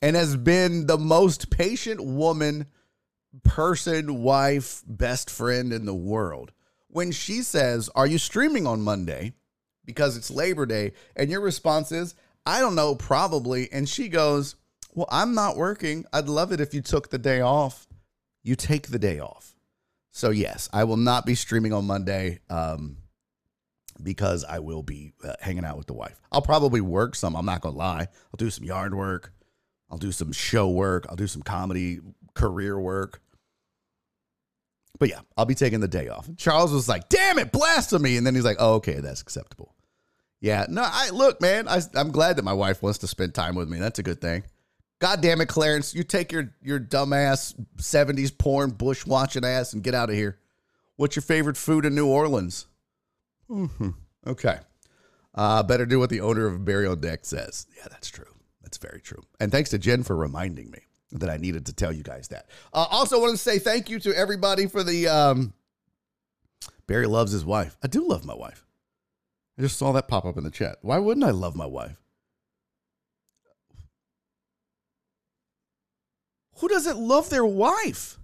[0.00, 2.66] and has been the most patient woman,
[3.44, 6.52] person, wife, best friend in the world.
[6.88, 9.32] When she says, Are you streaming on Monday?
[9.84, 10.92] Because it's Labor Day.
[11.16, 13.72] And your response is, I don't know, probably.
[13.72, 14.56] And she goes,
[14.94, 16.04] Well, I'm not working.
[16.12, 17.86] I'd love it if you took the day off.
[18.42, 19.54] You take the day off.
[20.10, 22.40] So, yes, I will not be streaming on Monday.
[22.50, 22.98] Um,
[24.02, 26.20] because I will be uh, hanging out with the wife.
[26.30, 27.36] I'll probably work some.
[27.36, 28.00] I'm not going to lie.
[28.00, 29.32] I'll do some yard work.
[29.90, 31.06] I'll do some show work.
[31.08, 32.00] I'll do some comedy
[32.34, 33.20] career work.
[34.98, 36.28] But yeah, I'll be taking the day off.
[36.36, 38.16] Charles was like, damn it, blasphemy.
[38.16, 39.74] And then he's like, oh, okay, that's acceptable.
[40.40, 43.54] Yeah, no, I look, man, I, I'm glad that my wife wants to spend time
[43.54, 43.78] with me.
[43.78, 44.42] That's a good thing.
[45.02, 45.96] God damn it, Clarence.
[45.96, 50.38] You take your, your dumbass 70s porn bush watching ass and get out of here.
[50.94, 52.66] What's your favorite food in New Orleans?
[53.50, 53.88] Mm-hmm.
[54.28, 54.60] Okay.
[55.34, 57.66] Uh, better do what the owner of Burial Deck says.
[57.76, 58.32] Yeah, that's true.
[58.62, 59.20] That's very true.
[59.40, 60.78] And thanks to Jen for reminding me
[61.10, 62.46] that I needed to tell you guys that.
[62.72, 65.08] Uh, also, want to say thank you to everybody for the.
[65.08, 65.52] Um,
[66.86, 67.76] Barry loves his wife.
[67.82, 68.64] I do love my wife.
[69.58, 70.78] I just saw that pop up in the chat.
[70.80, 72.01] Why wouldn't I love my wife?
[76.62, 78.20] Who doesn't love their wife?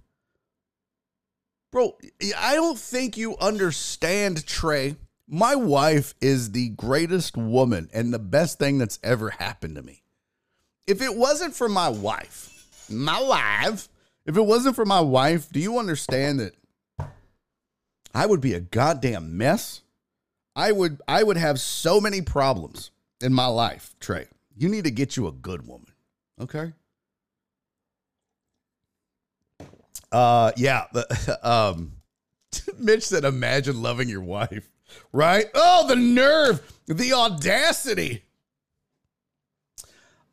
[1.73, 1.97] Bro,
[2.37, 4.95] I don't think you understand, Trey.
[5.27, 10.03] My wife is the greatest woman and the best thing that's ever happened to me.
[10.87, 13.89] If it wasn't for my wife, my wife,
[14.25, 16.53] if it wasn't for my wife, do you understand that
[18.15, 19.81] I would be a goddamn mess?
[20.55, 24.27] I would I would have so many problems in my life, Trey.
[24.55, 25.91] You need to get you a good woman.
[26.39, 26.71] Okay?
[30.11, 30.85] Uh yeah,
[31.43, 31.93] um
[32.77, 34.69] Mitch said imagine loving your wife
[35.11, 35.45] right?
[35.53, 38.23] Oh, the nerve, the audacity.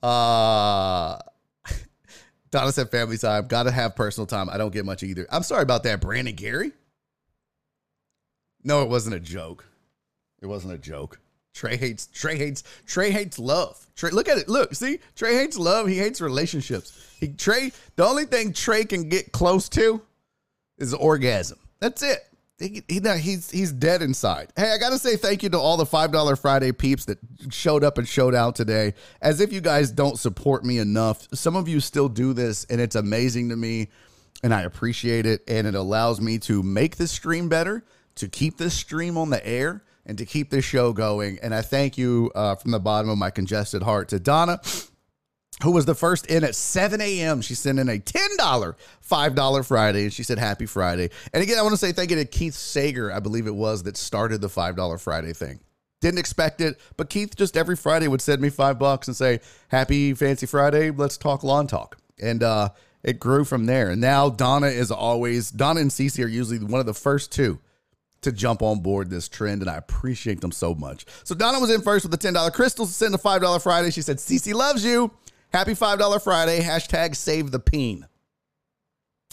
[0.02, 1.18] Uh
[2.50, 3.46] Donna said family time.
[3.48, 4.48] Gotta have personal time.
[4.48, 5.26] I don't get much either.
[5.30, 6.72] I'm sorry about that, Brandon Gary.
[8.62, 9.64] No, it wasn't a joke.
[10.40, 11.20] It wasn't a joke.
[11.56, 13.84] Trey hates, Trey hates, Trey hates love.
[13.96, 14.48] Trey, look at it.
[14.48, 15.88] Look, see, Trey hates love.
[15.88, 17.16] He hates relationships.
[17.18, 20.02] He Trey, the only thing Trey can get close to
[20.78, 21.58] is orgasm.
[21.80, 22.20] That's it
[22.58, 24.50] he, he, he's he's dead inside.
[24.56, 27.18] Hey, I gotta say thank you to all the five dollar Friday peeps that
[27.50, 28.94] showed up and showed out today.
[29.20, 32.80] As if you guys don't support me enough, some of you still do this, and
[32.80, 33.88] it's amazing to me,
[34.42, 37.84] and I appreciate it, and it allows me to make this stream better,
[38.16, 41.38] to keep this stream on the air, and to keep this show going.
[41.42, 44.60] And I thank you uh, from the bottom of my congested heart to Donna
[45.62, 47.40] who was the first in at 7 a.m.
[47.40, 51.10] She sent in a $10 $5 Friday and she said, Happy Friday.
[51.32, 53.82] And again, I want to say thank you to Keith Sager, I believe it was,
[53.84, 55.60] that started the $5 Friday thing.
[56.02, 59.40] Didn't expect it, but Keith just every Friday would send me five bucks and say,
[59.68, 61.96] Happy Fancy Friday, let's talk lawn talk.
[62.20, 62.68] And uh,
[63.02, 63.88] it grew from there.
[63.88, 67.58] And now Donna is always, Donna and Cece are usually one of the first two
[68.26, 71.06] to jump on board this trend, and I appreciate them so much.
[71.24, 72.52] So Donna was in first with the $10.
[72.52, 73.90] Crystal sent a $5 Friday.
[73.90, 75.12] She said, CC loves you.
[75.52, 76.60] Happy $5 Friday.
[76.60, 78.06] Hashtag save the peen.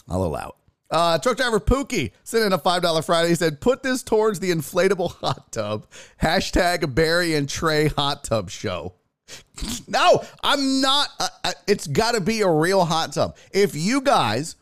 [0.07, 0.55] I'll allow it.
[0.91, 3.29] Uh, truck driver Pookie sent in a $5 Friday.
[3.29, 5.87] He said, put this towards the inflatable hot tub.
[6.21, 8.93] Hashtag Barry and Trey hot tub show.
[9.87, 11.09] no, I'm not.
[11.19, 13.37] Uh, uh it's got to be a real hot tub.
[13.51, 14.55] If you guys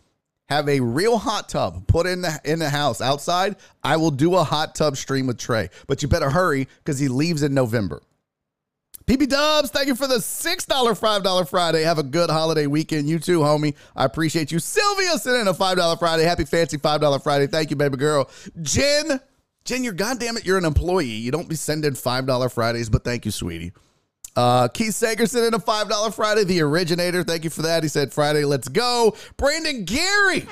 [0.51, 4.35] have a real hot tub put in the in the house outside, I will do
[4.35, 5.69] a hot tub stream with Trey.
[5.87, 8.01] But you better hurry because he leaves in November.
[9.05, 11.81] PB Dubs, thank you for the $6 $5 Friday.
[11.81, 13.09] Have a good holiday weekend.
[13.09, 13.75] You too, homie.
[13.95, 14.59] I appreciate you.
[14.59, 16.23] Sylvia sent in a $5 Friday.
[16.23, 17.47] Happy fancy $5 Friday.
[17.47, 18.29] Thank you, baby girl.
[18.61, 19.19] Jen,
[19.65, 21.05] Jen, you're goddamn it, you're an employee.
[21.05, 23.71] You don't be sending $5 Fridays, but thank you, sweetie.
[24.35, 26.43] Uh, Keith Sager in a $5 Friday.
[26.45, 27.83] The originator, thank you for that.
[27.83, 29.15] He said, Friday, let's go.
[29.37, 30.47] Brandon Gary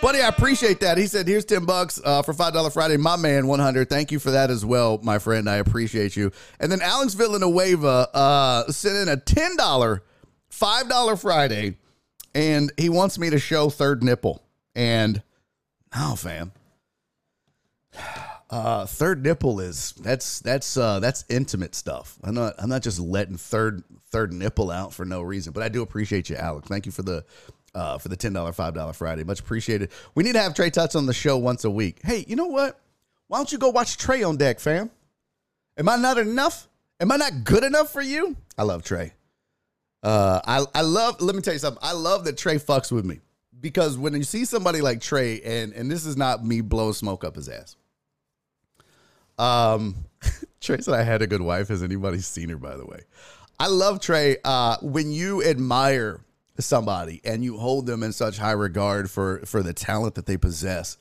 [0.00, 0.96] Buddy, I appreciate that.
[0.96, 3.88] He said, "Here's ten bucks uh, for five dollar Friday." My man, one hundred.
[3.88, 5.50] Thank you for that as well, my friend.
[5.50, 6.30] I appreciate you.
[6.60, 10.04] And then Alex Villanueva uh, sent in a ten dollar,
[10.50, 11.78] five dollar Friday,
[12.32, 14.44] and he wants me to show third nipple.
[14.76, 15.20] And
[15.92, 16.52] no, fam,
[18.50, 22.18] uh, third nipple is that's that's uh, that's intimate stuff.
[22.22, 25.52] I'm not I'm not just letting third third nipple out for no reason.
[25.52, 26.68] But I do appreciate you, Alex.
[26.68, 27.24] Thank you for the
[27.74, 29.24] uh, for the ten dollar five dollar Friday.
[29.24, 29.90] Much appreciated.
[30.14, 32.00] We need to have Trey Tuts on the show once a week.
[32.02, 32.80] Hey, you know what?
[33.26, 34.90] Why don't you go watch Trey on deck, fam?
[35.76, 36.68] Am I not enough?
[37.00, 38.34] Am I not good enough for you?
[38.56, 39.12] I love Trey.
[40.02, 41.20] Uh, I I love.
[41.20, 41.82] Let me tell you something.
[41.82, 43.20] I love that Trey fucks with me
[43.60, 47.24] because when you see somebody like Trey, and and this is not me blowing smoke
[47.24, 47.76] up his ass.
[49.38, 49.94] Um,
[50.60, 51.68] Trey said I had a good wife.
[51.68, 52.56] Has anybody seen her?
[52.56, 53.00] By the way,
[53.58, 54.36] I love Trey.
[54.44, 56.20] Uh, when you admire
[56.58, 60.36] somebody and you hold them in such high regard for for the talent that they
[60.36, 60.96] possess,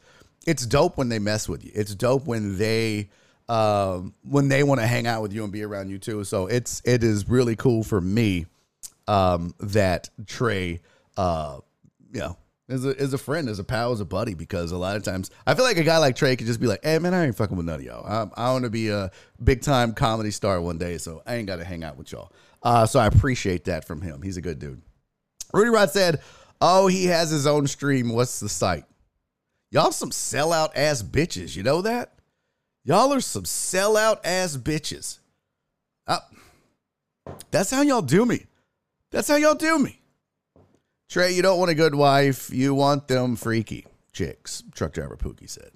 [0.46, 1.72] it's dope when they mess with you.
[1.74, 3.10] It's dope when they
[3.50, 6.24] um, when they want to hang out with you and be around you too.
[6.24, 8.46] So it's it is really cool for me
[9.08, 10.82] um, that Trey,
[11.16, 11.60] uh,
[12.12, 12.38] you know,
[12.70, 14.34] is a, is a friend, is a pal, is a buddy.
[14.34, 16.68] Because a lot of times, I feel like a guy like Trey could just be
[16.68, 18.06] like, "Hey man, I ain't fucking with none of y'all.
[18.06, 19.12] I, I want to be a
[19.44, 22.32] big time comedy star one day, so I ain't got to hang out with y'all."
[22.64, 24.22] Uh, so I appreciate that from him.
[24.22, 24.82] He's a good dude.
[25.54, 26.22] Rudy Rod said,
[26.60, 28.10] "Oh, he has his own stream.
[28.10, 28.86] What's the site?
[29.72, 31.56] Y'all some sellout ass bitches.
[31.56, 32.14] You know that?
[32.84, 35.20] Y'all are some sellout ass bitches.
[36.08, 36.20] Uh,
[37.52, 38.46] that's how y'all do me.
[39.12, 39.97] That's how y'all do me.
[41.10, 42.50] Trey, you don't want a good wife.
[42.50, 44.64] You want them freaky chicks.
[44.74, 45.72] Truck driver Pookie said.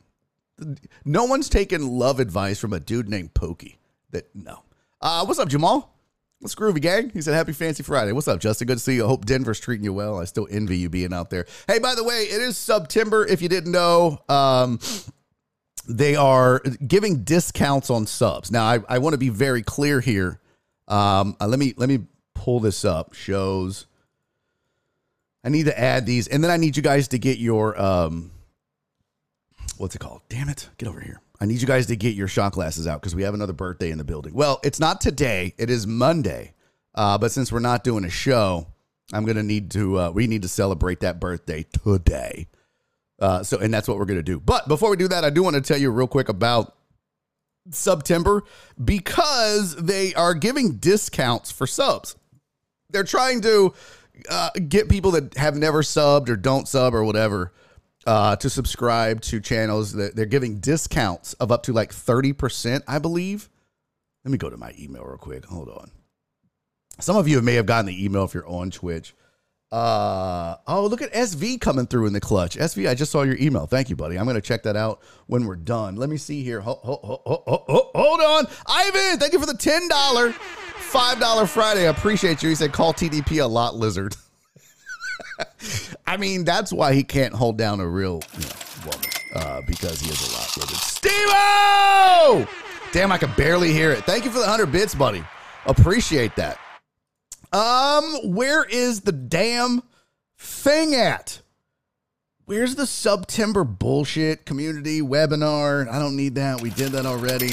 [1.06, 3.78] No one's taken love advice from a dude named Pookie.
[4.12, 4.64] That no.
[5.00, 5.96] Uh, what's up, Jamal?
[6.40, 7.12] What's groovy, gang?
[7.12, 8.12] He said, Happy Fancy Friday.
[8.12, 8.68] What's up, Justin?
[8.68, 9.06] Good to see you.
[9.06, 10.20] I hope Denver's treating you well.
[10.20, 11.46] I still envy you being out there.
[11.68, 13.26] Hey, by the way, it is September.
[13.26, 14.80] If you didn't know, um,
[15.88, 18.52] they are giving discounts on subs.
[18.52, 20.40] Now, I, I want to be very clear here.
[20.88, 23.14] Um, uh, let me let me pull this up.
[23.14, 23.86] Shows.
[25.44, 28.32] I need to add these, and then I need you guys to get your um,
[29.78, 30.22] what's it called?
[30.30, 30.70] Damn it!
[30.78, 31.22] Get over here.
[31.40, 33.90] I need you guys to get your shot glasses out because we have another birthday
[33.90, 34.34] in the building.
[34.34, 36.54] Well, it's not today; it is Monday.
[36.94, 38.68] Uh, but since we're not doing a show,
[39.14, 40.00] I'm gonna need to.
[40.00, 42.48] Uh, we need to celebrate that birthday today.
[43.20, 44.40] Uh, so, and that's what we're gonna do.
[44.40, 46.76] But before we do that, I do want to tell you real quick about
[47.70, 48.44] September
[48.84, 52.16] because they are giving discounts for subs.
[52.90, 53.74] They're trying to
[54.30, 57.54] uh, get people that have never subbed or don't sub or whatever
[58.06, 59.94] uh, to subscribe to channels.
[59.94, 63.50] That they're giving discounts of up to like thirty percent, I believe.
[64.24, 65.46] Let me go to my email real quick.
[65.46, 65.92] Hold on.
[67.00, 69.16] Some of you may have gotten the email if you're on Twitch.
[69.72, 72.58] Uh oh, look at SV coming through in the clutch.
[72.58, 73.66] SV, I just saw your email.
[73.66, 74.20] Thank you, buddy.
[74.20, 75.96] I'm gonna check that out when we're done.
[75.96, 76.60] Let me see here.
[76.60, 79.18] Hold, hold, hold, hold on, Ivan.
[79.18, 79.88] Thank you for the ten
[80.82, 81.88] dollar, five dollar Friday.
[81.88, 82.50] I appreciate you.
[82.50, 84.16] He said call TDP a lot lizard.
[86.08, 90.00] I mean, that's why he can't hold down a real you know, woman uh, because
[90.00, 90.78] he is a lot lizard.
[90.78, 92.48] Steve!
[92.92, 94.04] Damn, I can barely hear it.
[94.06, 95.24] Thank you for the hundred bits, buddy.
[95.66, 96.58] Appreciate that.
[97.54, 99.84] Um, where is the damn
[100.38, 101.42] thing at?
[102.46, 105.88] Where's the September bullshit community webinar?
[105.90, 106.60] I don't need that.
[106.60, 107.52] We did that already.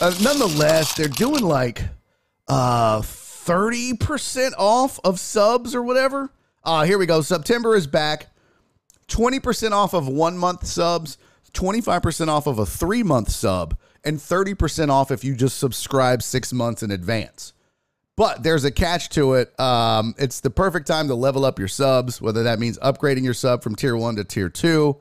[0.00, 1.82] Uh, nonetheless, they're doing like
[2.52, 6.30] uh 30% off of subs or whatever.
[6.62, 7.22] Uh here we go.
[7.22, 8.28] September is back.
[9.08, 11.18] 20% off of 1 month subs,
[11.52, 16.52] 25% off of a 3 month sub, and 30% off if you just subscribe 6
[16.52, 17.52] months in advance.
[18.16, 19.58] But there's a catch to it.
[19.58, 23.34] Um, it's the perfect time to level up your subs, whether that means upgrading your
[23.34, 24.98] sub from tier one to tier two,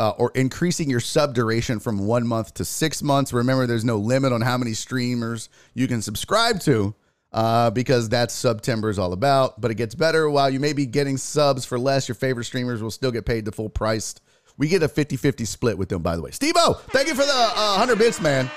[0.00, 3.32] uh, or increasing your sub duration from one month to six months.
[3.32, 6.94] Remember, there's no limit on how many streamers you can subscribe to.
[7.32, 9.60] Uh, because that's September is all about.
[9.60, 10.28] But it gets better.
[10.28, 13.44] While you may be getting subs for less, your favorite streamers will still get paid
[13.44, 14.16] the full price.
[14.58, 16.32] We get a 50 50 split with them, by the way.
[16.32, 16.54] Steve
[16.88, 18.50] thank you for the uh, 100 bits, man.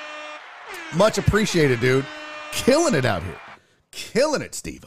[0.96, 2.04] Much appreciated, dude.
[2.52, 3.38] Killing it out here
[3.94, 4.84] killing it, Steve.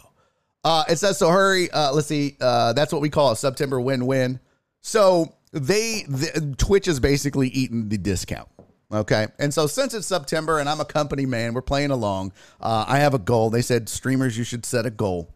[0.64, 1.30] Uh, it says so.
[1.30, 1.70] Hurry.
[1.70, 2.36] Uh, let's see.
[2.40, 4.40] Uh, that's what we call a September win-win.
[4.82, 8.48] So they the, Twitch is basically eating the discount.
[8.92, 12.32] Okay, and so since it's September and I'm a company man, we're playing along.
[12.60, 13.50] Uh, I have a goal.
[13.50, 15.34] They said streamers, you should set a goal.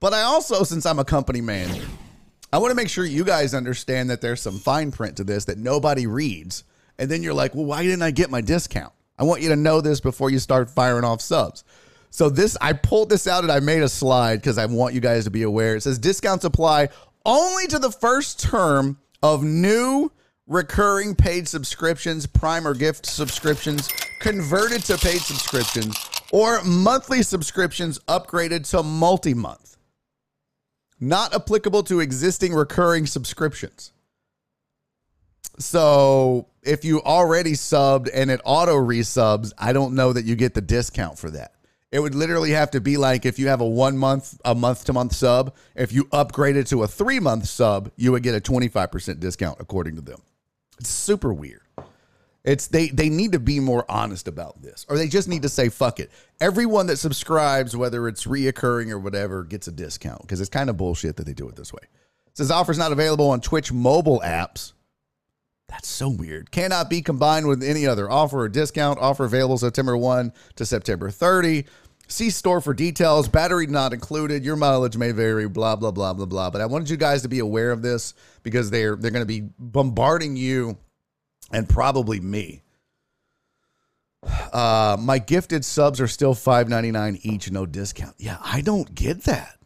[0.00, 1.70] But I also, since I'm a company man,
[2.52, 5.44] I want to make sure you guys understand that there's some fine print to this
[5.46, 6.64] that nobody reads.
[6.98, 8.92] And then you're like, well, why didn't I get my discount?
[9.18, 11.64] I want you to know this before you start firing off subs.
[12.10, 15.00] So this, I pulled this out and I made a slide because I want you
[15.00, 15.76] guys to be aware.
[15.76, 16.90] It says discounts apply
[17.24, 20.12] only to the first term of new
[20.46, 23.88] recurring paid subscriptions, prime or gift subscriptions
[24.20, 25.96] converted to paid subscriptions,
[26.30, 29.78] or monthly subscriptions upgraded to multi month.
[31.00, 33.92] Not applicable to existing recurring subscriptions.
[35.58, 40.52] So if you already subbed and it auto resubs, I don't know that you get
[40.52, 41.53] the discount for that.
[41.94, 44.84] It would literally have to be like if you have a one month, a month
[44.86, 48.34] to month sub, if you upgrade it to a three month sub, you would get
[48.34, 50.20] a 25% discount according to them.
[50.80, 51.60] It's super weird.
[52.42, 55.48] It's they they need to be more honest about this, or they just need to
[55.48, 56.10] say fuck it.
[56.40, 60.76] Everyone that subscribes, whether it's reoccurring or whatever, gets a discount because it's kind of
[60.76, 61.82] bullshit that they do it this way.
[62.26, 64.72] It says offers not available on Twitch mobile apps.
[65.68, 66.50] That's so weird.
[66.50, 68.98] Cannot be combined with any other offer or discount.
[69.00, 71.64] Offer available September 1 to September 30.
[72.06, 73.28] See store for details.
[73.28, 74.44] Battery not included.
[74.44, 75.48] Your mileage may vary.
[75.48, 76.50] Blah blah blah blah blah.
[76.50, 79.26] But I wanted you guys to be aware of this because they're they're going to
[79.26, 80.76] be bombarding you
[81.50, 82.62] and probably me.
[84.52, 88.14] Uh, my gifted subs are still five ninety nine each, no discount.
[88.18, 89.58] Yeah, I don't get that.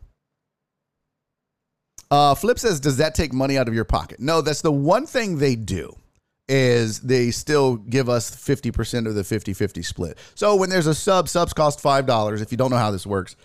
[2.10, 4.18] Uh, Flip says, does that take money out of your pocket?
[4.18, 5.94] No, that's the one thing they do
[6.48, 10.18] is they still give us 50% of the 50-50 split.
[10.34, 12.40] So when there's a sub, subs cost $5.
[12.40, 13.36] If you don't know how this works,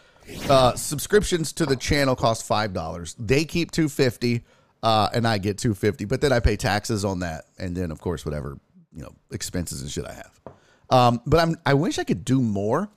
[0.50, 3.16] uh, subscriptions to the channel cost $5.
[3.20, 4.44] They keep 250
[4.82, 7.46] uh, and I get 250 but then I pay taxes on that.
[7.58, 8.58] And then, of course, whatever,
[8.94, 10.40] you know, expenses and shit I have.
[10.90, 12.90] Um, but I'm, I wish I could do more.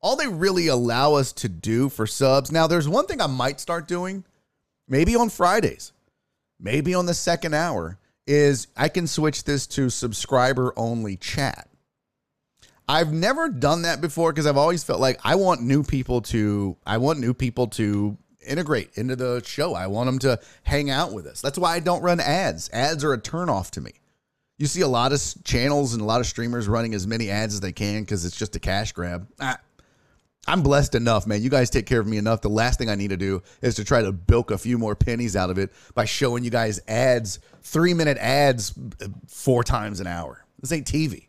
[0.00, 2.52] All they really allow us to do for subs.
[2.52, 4.24] Now, there's one thing I might start doing–
[4.88, 5.92] maybe on Fridays,
[6.58, 7.98] maybe on the second hour,
[8.28, 11.68] is I can switch this to subscriber only chat.
[12.88, 16.76] I've never done that before because I've always felt like I want new people to
[16.86, 18.16] I want new people to
[18.46, 19.74] integrate into the show.
[19.74, 21.40] I want them to hang out with us.
[21.40, 22.70] That's why I don't run ads.
[22.72, 23.92] Ads are a turnoff to me.
[24.58, 27.54] You see a lot of channels and a lot of streamers running as many ads
[27.54, 29.28] as they can because it's just a cash grab.
[29.40, 29.58] Ah,
[30.48, 31.42] I'm blessed enough, man.
[31.42, 32.40] You guys take care of me enough.
[32.40, 34.96] The last thing I need to do is to try to bilk a few more
[34.96, 38.72] pennies out of it by showing you guys ads, three minute ads,
[39.26, 40.46] four times an hour.
[40.58, 41.26] This ain't TV.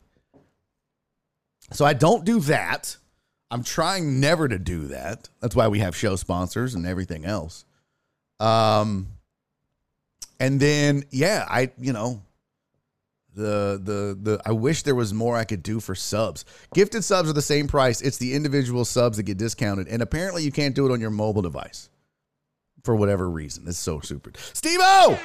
[1.71, 2.95] So I don't do that.
[3.51, 5.27] I'm trying never to do that.
[5.41, 7.65] That's why we have show sponsors and everything else.
[8.39, 9.09] Um,
[10.39, 12.21] and then yeah, I you know
[13.39, 16.45] the the the I wish there was more I could do for subs.
[16.73, 18.01] Gifted subs are the same price.
[18.01, 21.09] It's the individual subs that get discounted, and apparently you can't do it on your
[21.09, 21.89] mobile device
[22.83, 23.65] for whatever reason.
[23.67, 24.37] It's so stupid.
[24.53, 25.19] Steve O,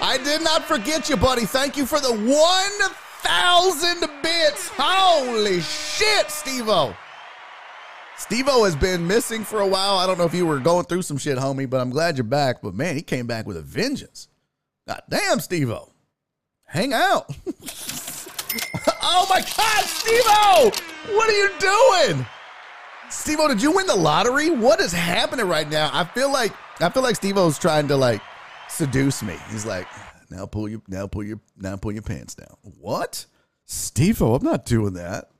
[0.00, 1.46] I did not forget you, buddy.
[1.46, 2.90] Thank you for the one
[3.22, 4.68] thousand bits.
[4.76, 6.94] Holy shit, Steve O.
[8.18, 9.98] Steve O has been missing for a while.
[9.98, 12.24] I don't know if you were going through some shit, homie, but I'm glad you're
[12.24, 12.62] back.
[12.62, 14.28] But man, he came back with a vengeance.
[14.88, 15.92] God damn, Steve O
[16.66, 17.26] hang out.
[19.02, 20.22] oh my God, Steve
[21.16, 22.26] What are you doing?
[23.08, 24.50] Steve did you win the lottery?
[24.50, 25.90] What is happening right now?
[25.92, 28.20] I feel like I feel like Steve trying to like
[28.68, 29.36] seduce me.
[29.50, 29.86] He's like,
[30.30, 32.56] now pull your now pull your now pull your pants down.
[32.62, 33.26] What?
[33.64, 35.30] Steve I'm not doing that.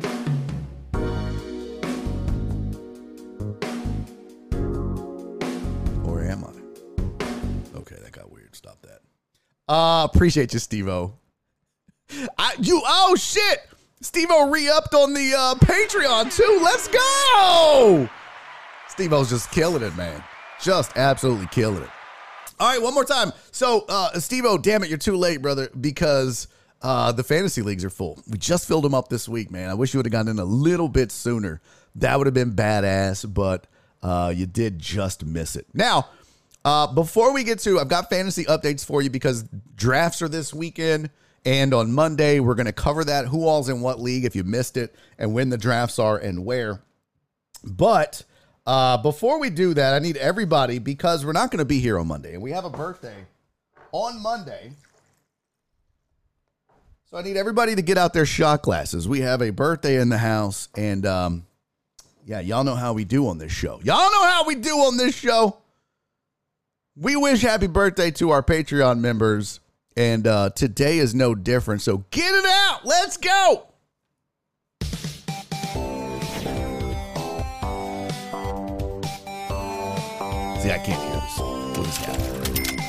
[9.68, 13.60] Uh appreciate you, Steve I you oh shit.
[14.02, 16.60] Steve O re-upped on the uh, Patreon too.
[16.62, 18.08] Let's go.
[18.88, 20.22] Steve O's just killing it, man.
[20.60, 21.90] Just absolutely killing it.
[22.58, 23.32] All right, one more time.
[23.50, 26.48] So, uh, Steve O, damn it, you're too late, brother, because
[26.80, 28.22] uh, the fantasy leagues are full.
[28.30, 29.68] We just filled them up this week, man.
[29.68, 31.60] I wish you would have gotten in a little bit sooner.
[31.96, 33.66] That would have been badass, but
[34.02, 35.66] uh, you did just miss it.
[35.74, 36.08] Now,
[36.66, 39.44] uh, before we get to, I've got fantasy updates for you because
[39.76, 41.10] drafts are this weekend.
[41.44, 44.42] And on Monday, we're going to cover that who all's in what league if you
[44.42, 46.82] missed it and when the drafts are and where.
[47.62, 48.24] But
[48.66, 52.00] uh, before we do that, I need everybody because we're not going to be here
[52.00, 53.26] on Monday and we have a birthday
[53.92, 54.72] on Monday.
[57.08, 59.06] So I need everybody to get out their shot glasses.
[59.06, 61.46] We have a birthday in the house and um,
[62.24, 63.78] yeah, y'all know how we do on this show.
[63.84, 65.58] Y'all know how we do on this show.
[66.98, 69.60] We wish happy birthday to our Patreon members
[69.98, 71.82] and uh, today is no different.
[71.82, 72.86] So get it out.
[72.86, 73.66] Let's go.
[80.62, 81.38] See, I can't hear this.
[81.38, 82.80] What is happening?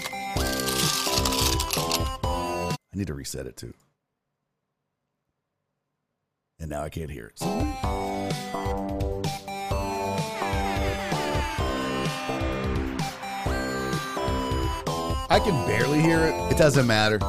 [2.71, 3.73] I need to reset it too.
[6.61, 7.41] And now I can't hear it.
[7.43, 9.16] I
[15.37, 16.33] I can barely hear it.
[16.51, 17.19] It doesn't matter.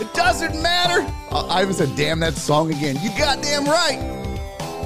[0.00, 1.06] It doesn't matter.
[1.30, 2.96] I even said, damn that song again.
[3.02, 3.98] You goddamn right.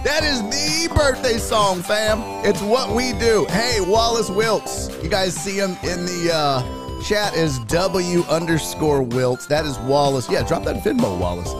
[0.02, 2.18] That is the birthday song, fam.
[2.44, 3.46] It's what we do.
[3.48, 4.90] Hey, Wallace Wilts.
[5.04, 9.46] You guys see him in the uh, chat as W underscore Wilts.
[9.46, 10.28] That is Wallace.
[10.28, 11.54] Yeah, drop that Venmo, Wallace.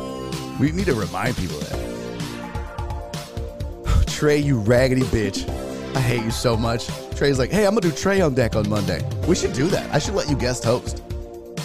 [0.59, 1.79] We need to remind people that.
[4.09, 5.49] Trey, you raggedy bitch.
[5.95, 6.89] I hate you so much.
[7.25, 9.01] Trey's like, hey, I'm gonna do Trey on deck on Monday.
[9.27, 9.91] We should do that.
[9.95, 11.03] I should let you guest host.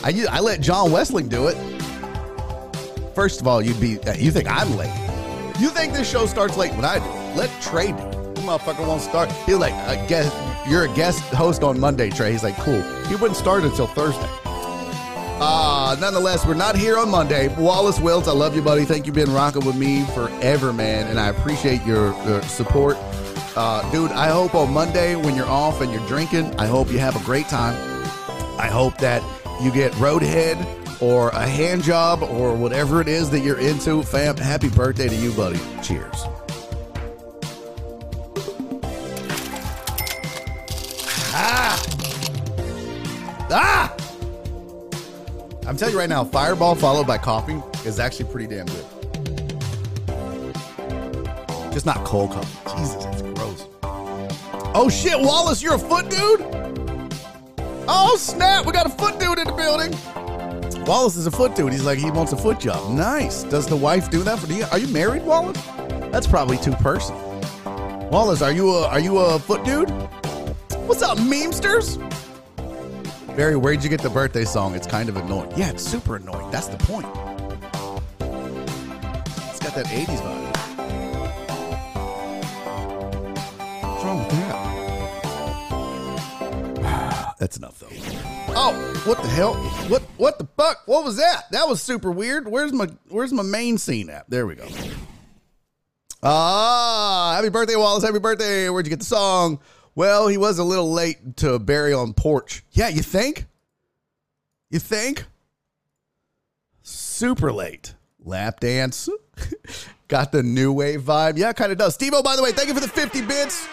[0.06, 1.58] I I let John Westling do it.
[3.14, 4.88] First of all, you'd be you think I'm late.
[5.60, 7.38] You think this show starts late when I do?
[7.38, 7.98] Let Trey do.
[7.98, 9.30] The motherfucker won't start.
[9.46, 10.34] He's like, I guess
[10.70, 12.32] you're a guest host on Monday, Trey.
[12.32, 12.82] He's like, cool.
[13.08, 14.30] He wouldn't start until Thursday.
[15.42, 17.54] Uh, nonetheless, we're not here on Monday.
[17.58, 18.86] Wallace Wills, I love you, buddy.
[18.86, 22.96] Thank you, been rocking with me forever, man, and I appreciate your, your support.
[23.60, 27.00] Uh, dude, I hope on Monday when you're off and you're drinking, I hope you
[27.00, 27.76] have a great time.
[28.58, 29.22] I hope that
[29.62, 30.56] you get roadhead
[31.02, 35.16] or a hand job or whatever it is that you're into, fam, happy birthday to
[35.16, 35.60] you, buddy.
[35.84, 36.24] Cheers.
[41.36, 41.86] Ah!
[43.52, 43.94] Ah!
[45.68, 48.86] I'm telling you right now, fireball followed by coffee is actually pretty damn good.
[51.74, 52.78] Just not cold coffee.
[52.78, 53.09] Jesus.
[54.82, 56.40] Oh shit, Wallace, you're a foot dude?
[57.86, 60.86] Oh snap, we got a foot dude in the building.
[60.86, 61.74] Wallace is a foot dude.
[61.74, 62.96] He's like, he wants a foot job.
[62.96, 63.44] Nice.
[63.44, 64.64] Does the wife do that for you?
[64.72, 65.62] Are you married, Wallace?
[66.14, 67.20] That's probably too personal.
[68.10, 69.90] Wallace, are you a are you a foot dude?
[70.88, 71.98] What's up, memesters?
[73.36, 74.76] Barry, where'd you get the birthday song?
[74.76, 75.52] It's kind of annoying.
[75.58, 76.50] Yeah, it's super annoying.
[76.52, 77.08] That's the point.
[79.50, 80.50] It's got that 80s vibe.
[83.84, 84.39] What's wrong
[87.40, 87.88] That's enough though.
[88.50, 89.54] Oh, what the hell?
[89.88, 90.84] What what the fuck?
[90.86, 91.44] What was that?
[91.52, 92.48] That was super weird.
[92.48, 94.30] Where's my where's my main scene at?
[94.30, 94.68] There we go.
[96.22, 98.04] Ah, happy birthday, Wallace.
[98.04, 98.70] Happy birthday.
[98.70, 99.60] Where'd you get the song?
[99.96, 102.64] Well, he was a little late to bury on porch.
[102.72, 103.46] Yeah, you think?
[104.70, 105.26] You think?
[106.84, 107.96] Super late.
[108.24, 109.08] Lap dance.
[110.10, 111.38] Got the new wave vibe.
[111.38, 111.94] Yeah, kind of does.
[111.94, 113.66] Steve by the way, thank you for the 50 bits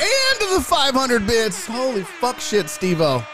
[0.00, 1.66] and the 500 bits.
[1.66, 3.24] Holy fuck shit, Steve We're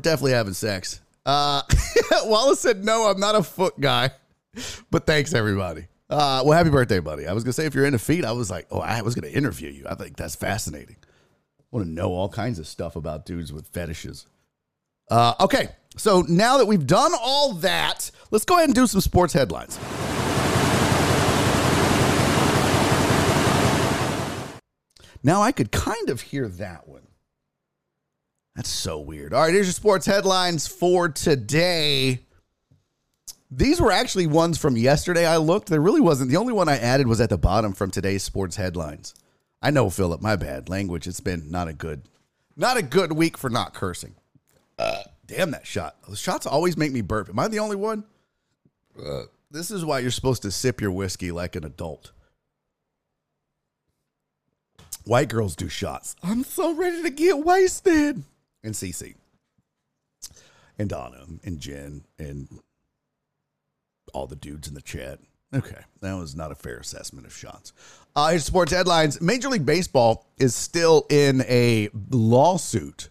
[0.00, 1.00] definitely having sex.
[1.24, 1.62] Uh,
[2.24, 4.10] Wallace said, no, I'm not a foot guy.
[4.90, 5.86] But thanks, everybody.
[6.10, 7.26] Uh, well, happy birthday, buddy.
[7.26, 9.14] I was going to say, if you're into feet, I was like, oh, I was
[9.14, 9.84] going to interview you.
[9.88, 10.96] I think that's fascinating.
[11.60, 14.26] I want to know all kinds of stuff about dudes with fetishes.
[15.10, 19.00] Uh, okay, so now that we've done all that, let's go ahead and do some
[19.00, 19.78] sports headlines.
[25.28, 27.06] Now I could kind of hear that one.
[28.56, 29.34] That's so weird.
[29.34, 32.20] All right, here's your sports headlines for today.
[33.50, 35.26] These were actually ones from yesterday.
[35.26, 35.68] I looked.
[35.68, 36.30] There really wasn't.
[36.30, 39.14] The only one I added was at the bottom from today's sports headlines.
[39.60, 40.22] I know, Philip.
[40.22, 40.70] My bad.
[40.70, 41.06] Language.
[41.06, 42.08] It's been not a good,
[42.56, 44.14] not a good week for not cursing.
[44.78, 45.96] Uh, damn that shot.
[46.08, 47.28] Those shots always make me burp.
[47.28, 48.04] Am I the only one?
[48.98, 52.12] Uh, this is why you're supposed to sip your whiskey like an adult.
[55.08, 56.14] White girls do shots.
[56.22, 58.24] I'm so ready to get wasted.
[58.62, 59.14] And Cece.
[60.78, 62.46] And Donna and Jen and
[64.12, 65.18] all the dudes in the chat.
[65.54, 67.72] Okay, that was not a fair assessment of shots.
[68.14, 69.18] Uh, here's sports headlines.
[69.22, 73.08] Major League Baseball is still in a lawsuit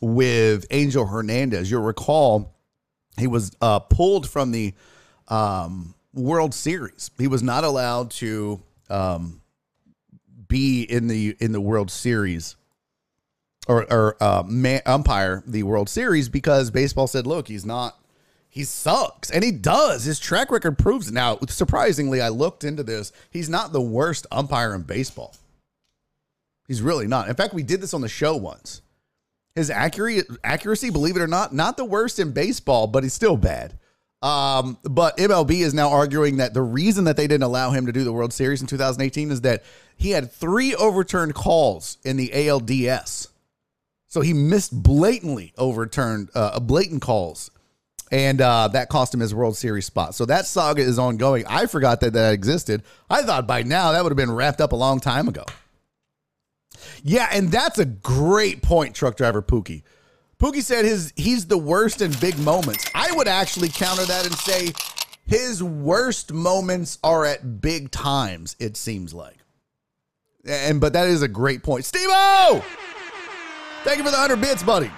[0.00, 1.68] with Angel Hernandez.
[1.68, 2.54] You'll recall
[3.18, 4.74] he was uh, pulled from the
[5.26, 7.10] um, World Series.
[7.18, 9.40] He was not allowed to um,
[10.48, 12.56] be in the in the World Series
[13.68, 14.42] or, or uh,
[14.86, 17.98] umpire the World Series because baseball said, "Look, he's not."
[18.48, 20.04] He sucks, and he does.
[20.04, 21.12] His track record proves it.
[21.12, 23.12] Now, surprisingly, I looked into this.
[23.30, 25.34] He's not the worst umpire in baseball.
[26.66, 27.28] He's really not.
[27.28, 28.80] In fact, we did this on the show once.
[29.54, 33.36] His accuracy, accuracy, believe it or not, not the worst in baseball, but he's still
[33.36, 33.78] bad.
[34.22, 37.92] Um, but MLB is now arguing that the reason that they didn't allow him to
[37.92, 39.62] do the World Series in 2018 is that
[39.96, 43.28] he had three overturned calls in the ALDS.
[44.08, 47.50] So he missed blatantly overturned, uh, blatant calls.
[48.10, 50.14] And uh, that cost him his World Series spot.
[50.14, 51.44] So that saga is ongoing.
[51.48, 52.84] I forgot that that existed.
[53.10, 55.44] I thought by now that would have been wrapped up a long time ago.
[57.02, 59.82] Yeah, and that's a great point, truck driver Pookie.
[60.38, 62.84] Pookie said his he's the worst in big moments.
[62.94, 64.72] I would actually counter that and say
[65.26, 69.36] his worst moments are at big times, it seems like.
[70.46, 71.84] And but that is a great point.
[71.84, 72.08] Steve
[73.82, 74.90] Thank you for the 100 bits, buddy.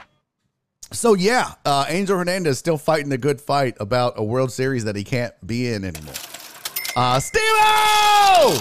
[0.92, 4.96] So yeah, uh, Angel Hernandez still fighting the good fight about a World Series that
[4.96, 6.14] he can't be in anymore.
[6.96, 8.60] Uh, Steve-O!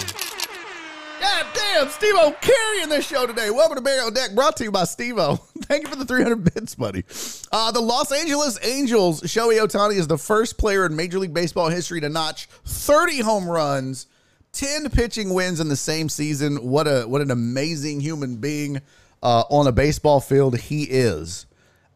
[1.20, 3.50] God damn, Steve-O carrying this show today.
[3.50, 5.36] Welcome to Barry on Deck, brought to you by Steve-O.
[5.64, 7.04] Thank you for the 300 bits, buddy.
[7.52, 11.70] Uh, the Los Angeles Angels, Shohei Ohtani is the first player in Major League Baseball
[11.70, 14.06] history to notch 30 home runs,
[14.52, 16.58] 10 pitching wins in the same season.
[16.58, 18.82] What a what an amazing human being
[19.24, 21.48] uh, on a baseball field he is.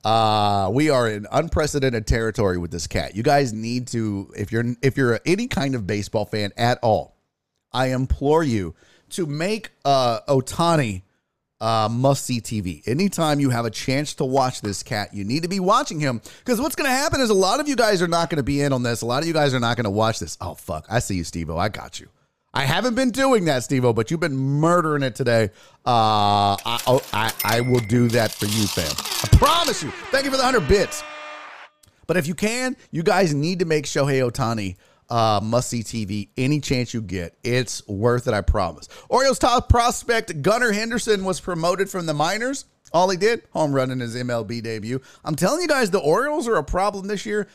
[0.04, 3.16] Uh, we are in unprecedented territory with this cat.
[3.16, 7.18] You guys need to, if you're if you're any kind of baseball fan at all,
[7.72, 8.74] I implore you
[9.12, 11.04] to make uh, Ohtani
[11.62, 12.86] uh, must see TV.
[12.88, 16.22] Anytime you have a chance to watch this cat, you need to be watching him
[16.40, 18.44] because what's going to happen is a lot of you guys are not going to
[18.44, 19.02] be in on this.
[19.02, 20.38] A lot of you guys are not going to watch this.
[20.42, 20.88] Oh fuck!
[20.90, 21.58] I see you, Steve-O.
[21.58, 22.10] I got you.
[22.54, 25.52] I haven't been doing that, Steve-O, but you've been murdering it today.
[25.86, 28.92] Uh, I, oh, I, I will do that for you, fam.
[29.24, 29.90] I promise you.
[30.12, 31.02] Thank you for the 100 bits.
[32.08, 34.76] But if you can, you guys need to make Shohei Ohtani
[35.12, 37.38] uh, must see TV any chance you get.
[37.44, 38.88] It's worth it, I promise.
[39.10, 42.66] Orioles top prospect Gunnar Henderson was promoted from the minors.
[42.94, 45.02] All he did, home run in his MLB debut.
[45.24, 47.48] I'm telling you guys, the Orioles are a problem this year.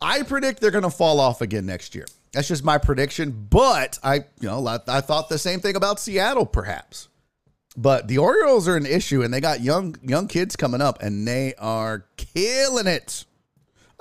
[0.00, 2.06] I predict they're going to fall off again next year.
[2.32, 3.46] That's just my prediction.
[3.48, 7.08] But I, you know, I, I thought the same thing about Seattle, perhaps.
[7.76, 11.26] But the Orioles are an issue, and they got young young kids coming up, and
[11.26, 13.24] they are killing it.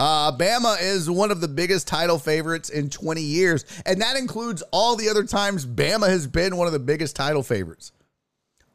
[0.01, 4.63] Uh, Bama is one of the biggest title favorites in 20 years, and that includes
[4.71, 7.91] all the other times Bama has been one of the biggest title favorites.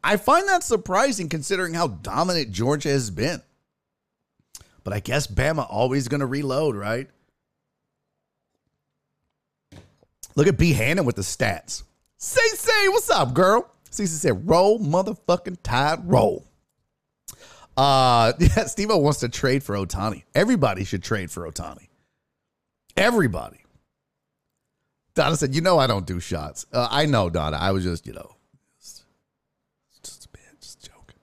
[0.01, 3.41] I find that surprising considering how dominant Georgia has been.
[4.85, 7.09] But I guess Bama always going to reload, right?
[10.37, 10.71] Look at B.
[10.71, 11.83] Hannon with the stats.
[12.15, 13.69] Say, say, what's up, girl?
[13.91, 16.47] Cece said, roll, motherfucking tide, roll.
[17.77, 20.23] Uh, yeah, Steve wants to trade for Ohtani.
[20.33, 21.87] Everybody should trade for Ohtani.
[22.97, 23.59] Everybody.
[25.13, 26.65] Donna said, you know I don't do shots.
[26.73, 27.57] Uh, I know, Donna.
[27.57, 28.35] I was just, you know,
[28.79, 29.03] just,
[30.03, 31.19] just, man, just joking.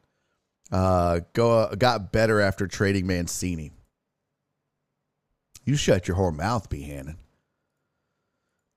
[0.72, 3.72] Uh, go, uh, got better after trading Mancini.
[5.64, 6.82] You shut your whore mouth, B.
[6.82, 7.18] Hannon.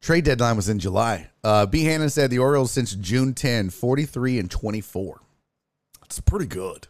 [0.01, 1.29] Trade deadline was in July.
[1.43, 1.83] Uh, B.
[1.83, 5.19] Hannon said the Orioles since June 10, 43 and 24.
[6.05, 6.87] It's pretty good.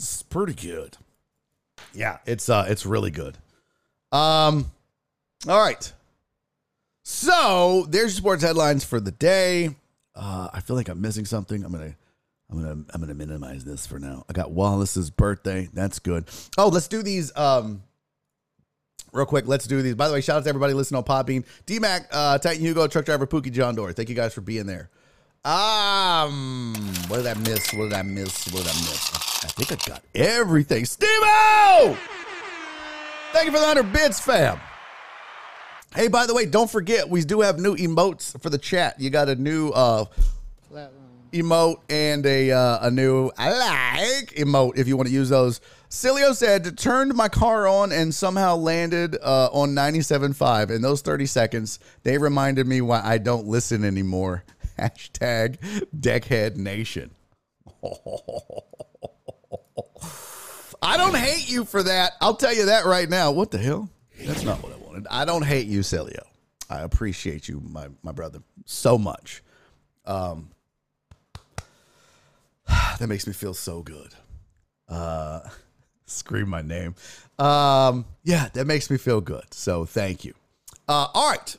[0.00, 0.96] It's pretty good.
[1.92, 3.36] Yeah, it's uh it's really good.
[4.12, 4.70] Um
[5.46, 5.92] all right.
[7.02, 9.76] So there's sports headlines for the day.
[10.14, 11.62] Uh I feel like I'm missing something.
[11.62, 11.94] I'm gonna
[12.50, 14.24] I'm gonna I'm gonna minimize this for now.
[14.26, 15.68] I got Wallace's birthday.
[15.74, 16.24] That's good.
[16.56, 17.82] Oh, let's do these um
[19.12, 19.46] real quick.
[19.46, 19.96] Let's do these.
[19.96, 21.44] By the way, shout out to everybody listening on Podbean.
[21.66, 23.92] DMAC, uh, Titan Hugo, Truck Driver, Pookie, John Dory.
[23.92, 24.88] Thank you guys for being there.
[25.42, 26.74] Um,
[27.08, 27.72] what did I miss?
[27.72, 28.46] What did I miss?
[28.52, 29.10] What did I miss?
[29.42, 30.84] I think I got everything.
[30.84, 31.08] Steve
[33.32, 34.60] Thank you for the 100 bits, fam.
[35.94, 39.00] Hey, by the way, don't forget, we do have new emotes for the chat.
[39.00, 40.04] You got a new uh,
[41.32, 45.62] emote and a uh, a new I like emote if you want to use those.
[45.88, 50.70] Cilio said, turned my car on and somehow landed uh, on 97.5.
[50.70, 54.44] In those 30 seconds, they reminded me why I don't listen anymore.
[54.78, 55.58] Hashtag
[55.98, 57.10] Deckhead Nation.
[60.82, 62.12] I don't hate you for that.
[62.20, 63.32] I'll tell you that right now.
[63.32, 63.88] What the hell?
[64.24, 65.06] That's not what I wanted.
[65.10, 66.22] I don't hate you, Celio.
[66.68, 69.42] I appreciate you, my, my brother, so much.
[70.04, 70.50] Um,
[72.98, 74.14] that makes me feel so good.
[74.88, 75.40] Uh,
[76.06, 76.94] scream my name.
[77.38, 79.52] Um, yeah, that makes me feel good.
[79.52, 80.34] So thank you.
[80.88, 81.56] Uh, all right.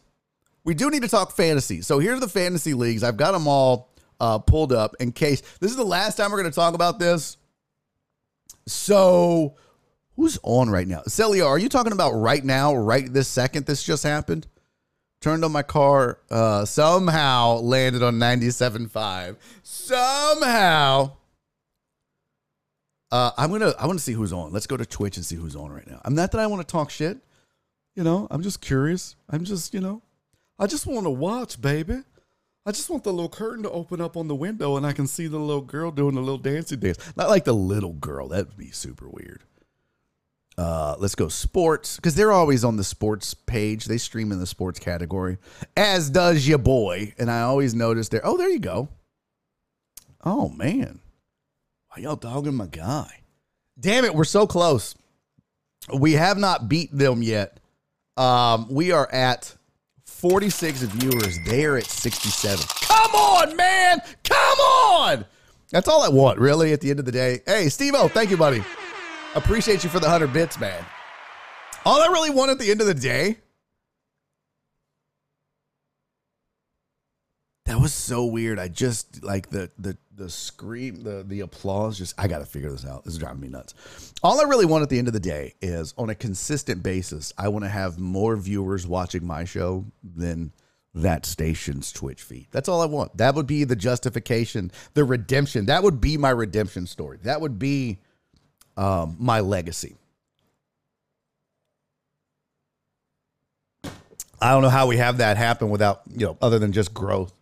[0.63, 1.81] We do need to talk fantasy.
[1.81, 3.03] So here's the fantasy leagues.
[3.03, 3.89] I've got them all
[4.19, 6.99] uh, pulled up in case this is the last time we're going to talk about
[6.99, 7.37] this.
[8.67, 9.55] So
[10.15, 11.01] who's on right now?
[11.07, 14.47] Celia, are you talking about right now, right this second this just happened?
[15.19, 19.37] Turned on my car, uh, somehow landed on 97.5.
[19.61, 21.11] Somehow.
[23.11, 24.53] Uh, I'm gonna I want to see who's on.
[24.53, 26.01] Let's go to Twitch and see who's on right now.
[26.05, 27.17] I'm not that I want to talk shit.
[27.95, 29.15] You know, I'm just curious.
[29.29, 30.01] I'm just, you know,
[30.61, 32.03] I just want to watch, baby.
[32.67, 35.07] I just want the little curtain to open up on the window and I can
[35.07, 36.99] see the little girl doing the little dancing dance.
[37.17, 38.27] Not like the little girl.
[38.27, 39.41] That would be super weird.
[40.59, 43.85] Uh, let's go sports because they're always on the sports page.
[43.85, 45.39] They stream in the sports category,
[45.75, 47.15] as does your boy.
[47.17, 48.21] And I always notice there.
[48.23, 48.87] Oh, there you go.
[50.23, 50.99] Oh man,
[51.87, 53.21] why y'all dogging my guy?
[53.79, 54.93] Damn it, we're so close.
[55.91, 57.59] We have not beat them yet.
[58.15, 59.55] Um, we are at
[60.21, 61.39] 46 viewers.
[61.45, 62.65] They're at 67.
[62.81, 63.99] Come on, man.
[64.23, 65.25] Come on.
[65.71, 67.41] That's all I want, really, at the end of the day.
[67.45, 68.63] Hey, Steve O, thank you, buddy.
[69.35, 70.85] Appreciate you for the 100 bits, man.
[71.85, 73.37] All I really want at the end of the day
[77.71, 78.59] That was so weird.
[78.59, 81.97] I just like the the the scream, the the applause.
[81.97, 83.03] Just I got to figure this out.
[83.03, 84.13] This is driving me nuts.
[84.21, 87.33] All I really want at the end of the day is on a consistent basis.
[87.37, 90.53] I want to have more viewers watching my show than
[90.93, 92.47] that station's Twitch feed.
[92.51, 93.17] That's all I want.
[93.17, 95.65] That would be the justification, the redemption.
[95.65, 97.17] That would be my redemption story.
[97.23, 97.99] That would be
[98.77, 99.95] um, my legacy.
[104.43, 107.33] I don't know how we have that happen without, you know, other than just growth.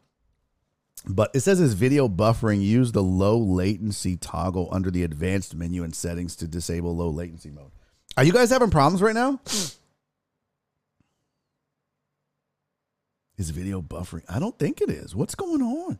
[1.06, 5.84] But it says his video buffering use the low latency toggle under the advanced menu
[5.84, 7.72] and settings to disable low latency mode.
[8.18, 9.40] Are you guys having problems right now?
[13.38, 14.24] Is video buffering?
[14.28, 15.16] I don't think it is.
[15.16, 15.98] What's going on?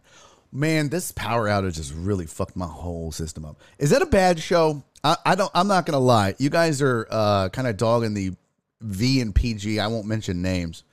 [0.52, 3.62] Man, this power outage has really fucked my whole system up.
[3.78, 4.84] Is that a bad show?
[5.04, 5.52] I, I don't.
[5.54, 6.36] I'm not gonna lie.
[6.38, 8.34] You guys are uh, kind of dogging the
[8.82, 9.80] V and PG.
[9.80, 10.84] I won't mention names.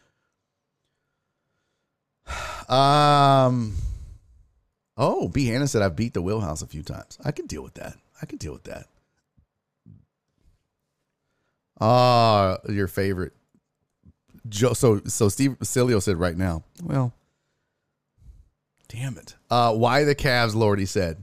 [2.68, 3.74] Um.
[4.96, 5.46] Oh, B.
[5.46, 7.18] Hannah said I've beat the wheelhouse a few times.
[7.24, 7.96] I can deal with that.
[8.20, 8.86] I can deal with that.
[11.80, 13.32] Ah, your favorite.
[14.48, 16.62] Joe, so so Steve Cilio said right now.
[16.82, 17.12] Well,
[18.88, 19.34] damn it.
[19.50, 20.54] Uh, why the Cavs?
[20.54, 21.22] Lordy said.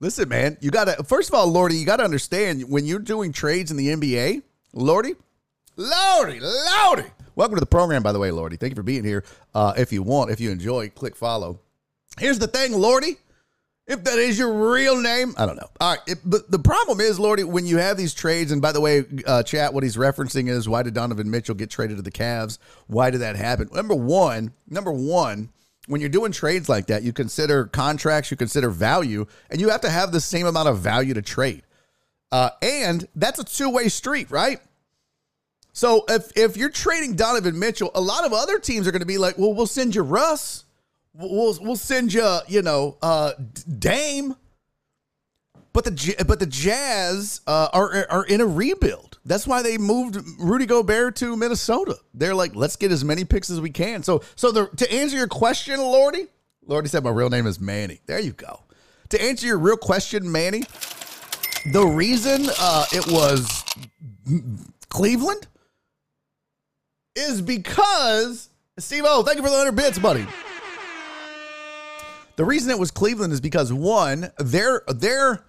[0.00, 1.02] Listen, man, you gotta.
[1.04, 5.14] First of all, Lordy, you gotta understand when you're doing trades in the NBA, Lordy,
[5.76, 7.08] Lordy, Lordy.
[7.36, 8.56] Welcome to the program, by the way, Lordy.
[8.56, 9.24] Thank you for being here.
[9.54, 11.58] Uh, if you want, if you enjoy, click follow.
[12.18, 13.16] Here's the thing, Lordy.
[13.86, 15.68] If that is your real name, I don't know.
[15.78, 18.72] All right, it, but the problem is, Lordy, when you have these trades, and by
[18.72, 22.02] the way, uh, chat, what he's referencing is why did Donovan Mitchell get traded to
[22.02, 22.58] the Cavs?
[22.86, 23.68] Why did that happen?
[23.74, 25.50] Number one, number one,
[25.86, 29.82] when you're doing trades like that, you consider contracts, you consider value, and you have
[29.82, 31.62] to have the same amount of value to trade.
[32.32, 34.60] Uh, and that's a two way street, right?
[35.72, 39.06] So if if you're trading Donovan Mitchell, a lot of other teams are going to
[39.06, 40.64] be like, well, we'll send you Russ
[41.14, 43.32] we'll we'll send you, you know, uh,
[43.78, 44.36] Dame.
[45.72, 49.18] But the but the Jazz uh, are are in a rebuild.
[49.24, 51.96] That's why they moved Rudy Gobert to Minnesota.
[52.12, 54.02] They're like, let's get as many picks as we can.
[54.02, 56.26] So so the, to answer your question, Lordy,
[56.64, 58.00] Lordy said my real name is Manny.
[58.06, 58.60] There you go.
[59.08, 60.62] To answer your real question, Manny,
[61.72, 63.64] the reason uh, it was
[64.90, 65.48] Cleveland
[67.16, 69.24] is because Steve O.
[69.24, 70.26] Thank you for the hundred bits, buddy.
[72.36, 75.44] The reason it was Cleveland is because one, they're they're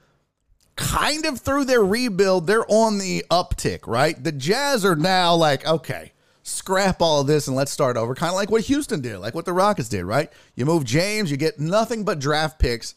[0.75, 2.47] kind of through their rebuild.
[2.47, 4.21] They're on the uptick, right?
[4.21, 6.11] The Jazz are now like, okay,
[6.43, 8.13] scrap all of this and let's start over.
[8.13, 10.31] Kind of like what Houston did, like what the Rockets did, right?
[10.55, 12.95] You move James, you get nothing but draft picks.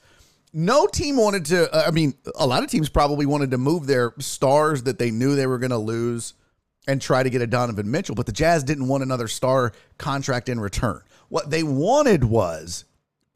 [0.52, 3.86] No team wanted to, uh, I mean, a lot of teams probably wanted to move
[3.86, 6.34] their stars that they knew they were going to lose
[6.86, 10.48] and try to get a Donovan Mitchell, but the Jazz didn't want another star contract
[10.48, 11.02] in return.
[11.28, 12.84] What they wanted was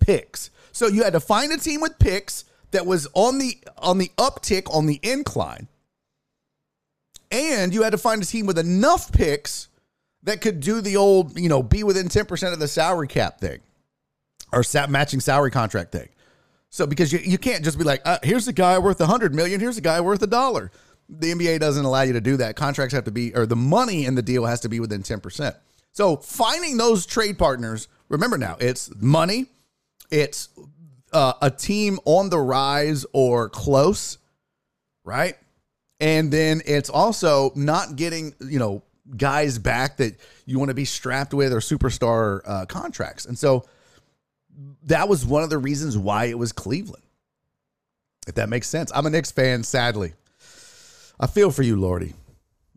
[0.05, 0.51] picks.
[0.73, 4.11] So you had to find a team with picks that was on the on the
[4.19, 5.69] uptick on the incline.
[7.31, 9.69] And you had to find a team with enough picks
[10.25, 13.61] that could do the old, you know, be within 10% of the salary cap thing
[14.53, 16.09] or matching salary contract thing.
[16.69, 19.35] So because you, you can't just be like, uh, here's a guy worth a hundred
[19.35, 20.71] million, here's a guy worth a dollar.
[21.09, 22.57] The NBA doesn't allow you to do that.
[22.57, 25.55] Contracts have to be, or the money in the deal has to be within 10%.
[25.93, 29.47] So finding those trade partners, remember now, it's money,
[30.13, 30.51] it's
[31.13, 34.19] uh, a team on the rise or close,
[35.03, 35.37] right?
[35.99, 38.83] And then it's also not getting, you know,
[39.17, 40.17] guys back that
[40.47, 43.25] you want to be strapped with or superstar uh, contracts.
[43.25, 43.65] And so
[44.85, 47.03] that was one of the reasons why it was Cleveland.
[48.29, 48.93] If that makes sense.
[48.95, 50.13] I'm a Knicks fan, sadly.
[51.19, 52.15] I feel for you, Lordy.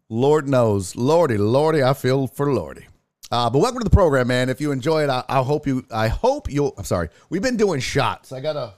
[0.10, 0.95] Lord knows.
[0.95, 2.86] Lordy, Lordy, I feel for Lordy.
[3.31, 4.49] Uh, but welcome to the program, man.
[4.49, 5.85] If you enjoy it, I, I, hope you.
[5.91, 6.73] I hope you'll.
[6.77, 7.10] I'm sorry.
[7.30, 8.31] We've been doing shots.
[8.31, 8.73] I got a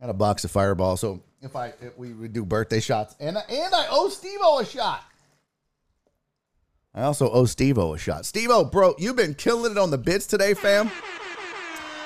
[0.00, 0.96] got a box of Fireball.
[0.96, 4.64] So if I if we, would do birthday shots, and and I owe Stevo a
[4.64, 5.04] shot.
[6.92, 8.22] I also owe Stevo a shot.
[8.22, 10.90] Stevo, bro, you've been killing it on the bits today, fam.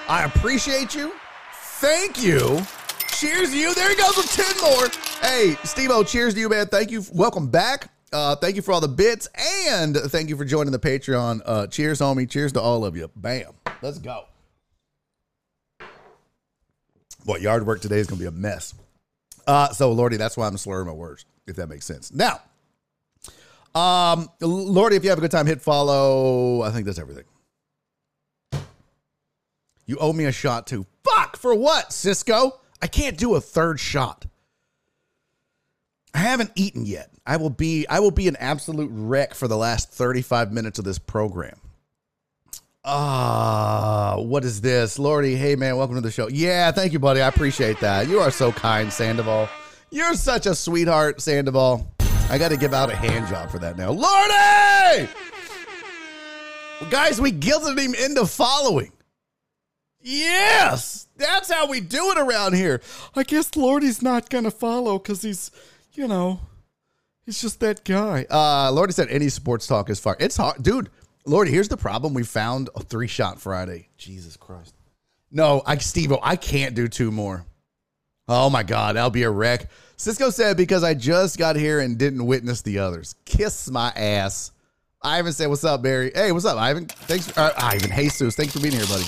[0.06, 1.12] I appreciate you.
[1.80, 2.60] Thank you.
[3.08, 3.74] Cheers to you.
[3.74, 4.88] There he goes with 10 more.
[5.22, 6.66] Hey, Stevo, cheers to you, man.
[6.66, 7.02] Thank you.
[7.14, 7.93] Welcome back.
[8.14, 9.28] Uh, thank you for all the bits
[9.68, 11.40] and thank you for joining the Patreon.
[11.44, 12.30] Uh, cheers, homie.
[12.30, 13.10] Cheers to all of you.
[13.16, 13.54] Bam.
[13.82, 14.26] Let's go.
[17.24, 18.72] What yard work today is going to be a mess.
[19.48, 22.12] Uh, so, Lordy, that's why I'm slurring my words, if that makes sense.
[22.12, 22.40] Now,
[23.74, 26.62] um, Lordy, if you have a good time, hit follow.
[26.62, 27.24] I think that's everything.
[29.86, 30.86] You owe me a shot too.
[31.02, 32.60] Fuck, for what, Cisco?
[32.80, 34.26] I can't do a third shot.
[36.14, 37.10] I haven't eaten yet.
[37.26, 40.84] I will be I will be an absolute wreck for the last 35 minutes of
[40.84, 41.56] this program.
[42.84, 44.98] Ah, what is this?
[44.98, 46.28] Lordy, hey man, welcome to the show.
[46.28, 47.20] Yeah, thank you, buddy.
[47.20, 48.08] I appreciate that.
[48.08, 49.48] You are so kind, Sandoval.
[49.90, 51.90] You're such a sweetheart, Sandoval.
[52.28, 53.90] I got to give out a hand job for that now.
[53.90, 55.08] Lordy!
[56.80, 58.92] Well, guys, we guilted him into following.
[60.00, 62.82] Yes, that's how we do it around here.
[63.14, 65.50] I guess Lordy's not to follow because he's,
[65.96, 66.40] you know,
[67.24, 68.26] he's just that guy.
[68.30, 70.16] Uh, Lordy said any sports talk is far.
[70.20, 70.62] It's hard.
[70.62, 70.90] Dude,
[71.26, 72.14] Lordy, here's the problem.
[72.14, 73.88] We found a three shot Friday.
[73.96, 74.74] Jesus Christ.
[75.30, 77.44] No, I, Steve, I can't do two more.
[78.28, 79.68] Oh my God, that'll be a wreck.
[79.96, 83.14] Cisco said, because I just got here and didn't witness the others.
[83.24, 84.52] Kiss my ass.
[85.02, 86.10] Ivan said, what's up, Barry?
[86.14, 86.86] Hey, what's up, Ivan?
[86.86, 89.04] Thanks, for, uh, Ivan, Jesus, thanks for being here, buddy.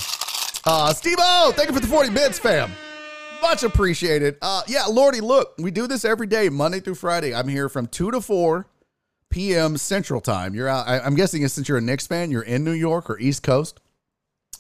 [0.66, 2.70] Uh, Steve O, thank you for the 40 bits, fam.
[3.48, 4.36] Much appreciated.
[4.43, 7.32] Uh, yeah, Lordy, look, we do this every day, Monday through Friday.
[7.32, 8.66] I'm here from 2 to 4
[9.31, 9.77] p.m.
[9.77, 10.52] Central Time.
[10.52, 13.20] You're out, I, I'm guessing since you're a Knicks fan, you're in New York or
[13.20, 13.78] East Coast.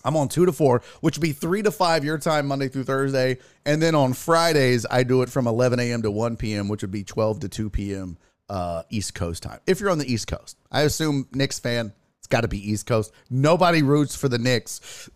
[0.04, 2.84] I'm on 2 to 4, which would be 3 to 5 your time, Monday through
[2.84, 3.38] Thursday.
[3.64, 6.02] And then on Fridays, I do it from 11 a.m.
[6.02, 8.16] to 1 p.m., which would be 12 to 2 p.m.
[8.48, 9.58] Uh, East Coast time.
[9.66, 12.86] If you're on the East Coast, I assume Knicks fan, it's got to be East
[12.86, 13.12] Coast.
[13.30, 15.10] Nobody roots for the Knicks,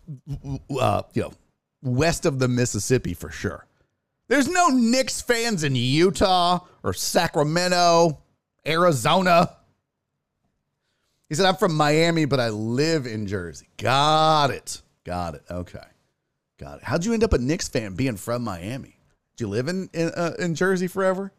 [0.77, 1.31] uh, you know,
[1.81, 3.65] west of the Mississippi for sure.
[4.27, 8.19] There's no Knicks fans in Utah or Sacramento,
[8.65, 9.57] Arizona.
[11.27, 13.67] He said, I'm from Miami, but I live in Jersey.
[13.77, 14.81] Got it.
[15.03, 15.43] Got it.
[15.49, 15.79] Okay.
[16.57, 16.83] Got it.
[16.83, 18.97] How'd you end up a Knicks fan being from Miami?
[19.35, 21.31] Did you live in in, uh, in Jersey forever?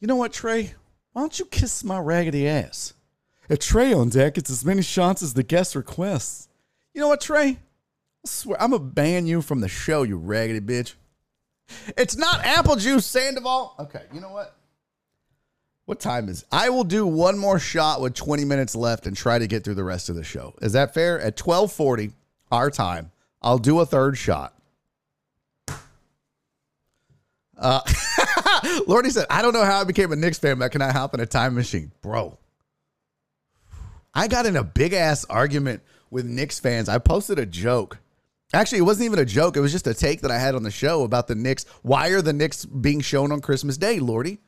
[0.00, 0.74] You know what, Trey?
[1.12, 2.94] Why don't you kiss my raggedy ass?
[3.48, 6.48] If Trey on deck gets as many shots as the guest requests.
[6.92, 7.58] You know what, Trey?
[8.28, 10.94] Swear, I'm gonna ban you from the show, you raggedy bitch.
[11.96, 13.74] It's not apple juice, Sandoval.
[13.78, 14.54] Okay, you know what?
[15.86, 16.44] What time is?
[16.52, 19.74] I will do one more shot with 20 minutes left and try to get through
[19.74, 20.54] the rest of the show.
[20.60, 21.18] Is that fair?
[21.20, 22.12] At 12:40
[22.52, 23.10] our time,
[23.40, 24.54] I'll do a third shot.
[27.56, 27.80] Uh,
[28.86, 31.12] Lordy said, I don't know how I became a Knicks fan, but can I hop
[31.14, 31.90] in a time machine?
[32.02, 32.38] Bro,
[34.14, 36.88] I got in a big ass argument with Knicks fans.
[36.88, 37.98] I posted a joke.
[38.52, 39.56] Actually, it wasn't even a joke.
[39.56, 41.66] It was just a take that I had on the show about the Knicks.
[41.82, 44.38] Why are the Knicks being shown on Christmas Day, Lordy?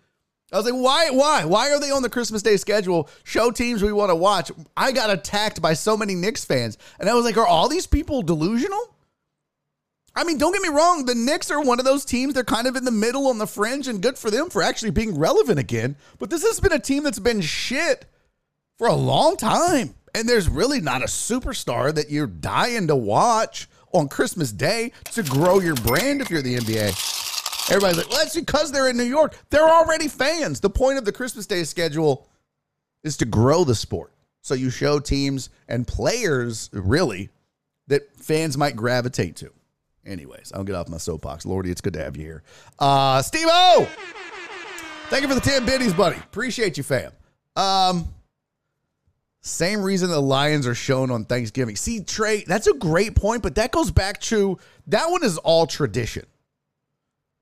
[0.52, 3.08] I was like, why, why, why are they on the Christmas Day schedule?
[3.22, 4.50] Show teams we want to watch.
[4.76, 7.86] I got attacked by so many Knicks fans, and I was like, are all these
[7.86, 8.96] people delusional?
[10.16, 11.04] I mean, don't get me wrong.
[11.04, 12.34] The Knicks are one of those teams.
[12.34, 14.90] They're kind of in the middle on the fringe, and good for them for actually
[14.90, 15.96] being relevant again.
[16.18, 18.06] But this has been a team that's been shit
[18.76, 19.94] for a long time.
[20.12, 25.22] And there's really not a superstar that you're dying to watch on Christmas Day to
[25.22, 27.70] grow your brand if you're the NBA.
[27.70, 29.36] Everybody's like, well, that's because they're in New York.
[29.50, 30.60] They're already fans.
[30.60, 32.26] The point of the Christmas Day schedule
[33.04, 34.12] is to grow the sport.
[34.42, 37.28] So you show teams and players, really,
[37.88, 39.52] that fans might gravitate to.
[40.06, 41.44] Anyways, I'll get off my soapbox.
[41.44, 42.42] Lordy, it's good to have you here.
[42.78, 43.88] Uh, Steve O!
[45.08, 46.16] Thank you for the 10 biddies, buddy.
[46.16, 47.12] Appreciate you, fam.
[47.56, 48.08] Um,
[49.42, 51.76] same reason the Lions are shown on Thanksgiving.
[51.76, 54.58] See, Trey, that's a great point, but that goes back to
[54.88, 56.26] that one is all tradition.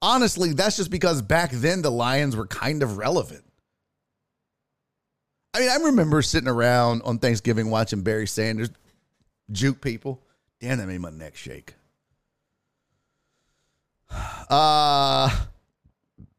[0.00, 3.44] Honestly, that's just because back then the Lions were kind of relevant.
[5.54, 8.70] I mean, I remember sitting around on Thanksgiving watching Barry Sanders
[9.50, 10.22] juke people.
[10.60, 11.74] Damn, that made my neck shake.
[14.48, 15.28] Uh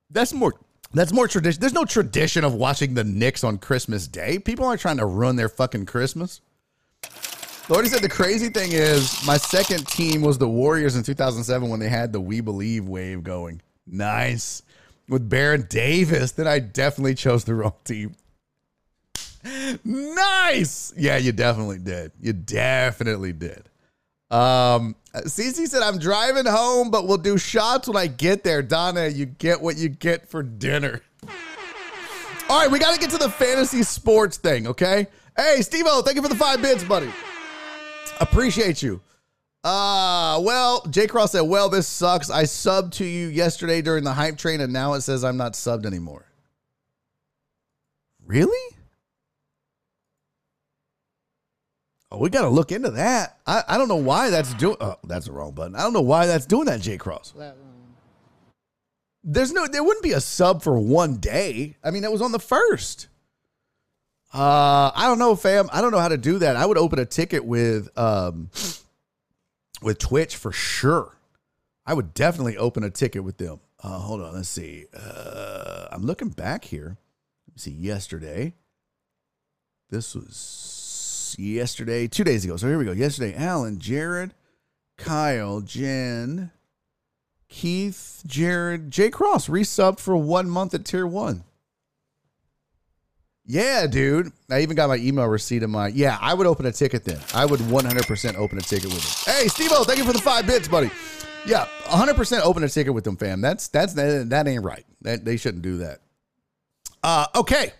[0.10, 0.54] that's more
[0.94, 1.60] that's more tradition.
[1.60, 4.40] There's no tradition of watching the Knicks on Christmas Day.
[4.40, 6.42] People aren't trying to ruin their fucking Christmas.
[7.70, 11.80] Lordy said the crazy thing is my second team was the Warriors in 2007 when
[11.80, 13.62] they had the We Believe wave going.
[13.86, 14.64] Nice.
[15.08, 18.16] With Baron Davis, then I definitely chose the wrong team.
[19.84, 20.94] Nice.
[20.98, 22.12] Yeah, you definitely did.
[22.20, 23.69] You definitely did.
[24.32, 28.62] Um, Cece said, I'm driving home, but we'll do shots when I get there.
[28.62, 31.02] Donna, you get what you get for dinner.
[32.50, 35.08] All right, we got to get to the fantasy sports thing, okay?
[35.38, 37.10] Hey, Steve O, thank you for the five bits, buddy.
[38.20, 39.02] Appreciate you.
[39.64, 42.30] Uh, well, J Cross said, Well, this sucks.
[42.30, 45.54] I subbed to you yesterday during the hype train, and now it says I'm not
[45.54, 46.26] subbed anymore.
[48.26, 48.76] Really?
[52.12, 53.38] Oh, we got to look into that.
[53.46, 54.78] I, I don't know why that's doing.
[54.82, 55.76] Oh, that's the wrong button.
[55.76, 57.34] I don't know why that's doing that, J Cross.
[59.24, 61.76] There's no, there wouldn't be a sub for one day.
[61.84, 63.10] I mean, that was on the first.
[64.34, 65.70] Uh, I don't know, fam.
[65.72, 66.56] I don't know how to do that.
[66.56, 68.50] I would open a ticket with, um,
[69.82, 71.16] with Twitch for sure.
[71.86, 73.60] I would definitely open a ticket with them.
[73.84, 74.86] Uh, hold on, let's see.
[74.94, 76.98] Uh, I'm looking back here.
[77.48, 77.72] Let me see.
[77.72, 78.54] Yesterday,
[79.90, 80.28] this was
[81.38, 82.58] yesterday, two days ago.
[82.58, 82.92] So here we go.
[82.92, 84.34] Yesterday, Alan, Jared,
[84.98, 86.52] Kyle, Jen,
[87.50, 91.44] Keith, Jared, Jay Cross resubbed for one month at tier one.
[93.46, 94.32] Yeah, dude.
[94.52, 95.88] I even got my email receipt in my.
[95.88, 97.20] Yeah, I would open a ticket then.
[97.34, 99.34] I would 100% open a ticket with him.
[99.34, 100.92] Hey, Steve thank you for the five bits, buddy.
[101.48, 103.42] Yeah, 100% open a ticket with them, fam.
[103.42, 104.86] That's that's that, that ain't right.
[105.02, 106.02] That they shouldn't do that.
[107.02, 107.74] Uh, okay.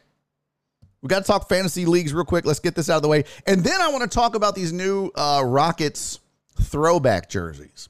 [1.02, 2.46] We got to talk fantasy leagues real quick.
[2.46, 3.24] Let's get this out of the way.
[3.48, 6.20] And then I want to talk about these new uh, Rockets
[6.60, 7.90] throwback jerseys.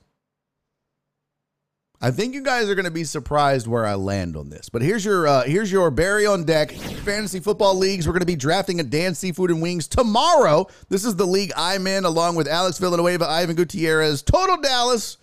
[2.02, 4.70] I think you guys are going to be surprised where I land on this.
[4.70, 8.08] But here's your uh, here's your Barry on deck fantasy football leagues.
[8.08, 10.68] We're going to be drafting a Dan Seafood and Wings tomorrow.
[10.88, 15.18] This is the league I'm in, along with Alex Villanueva, Ivan Gutierrez, Total Dallas.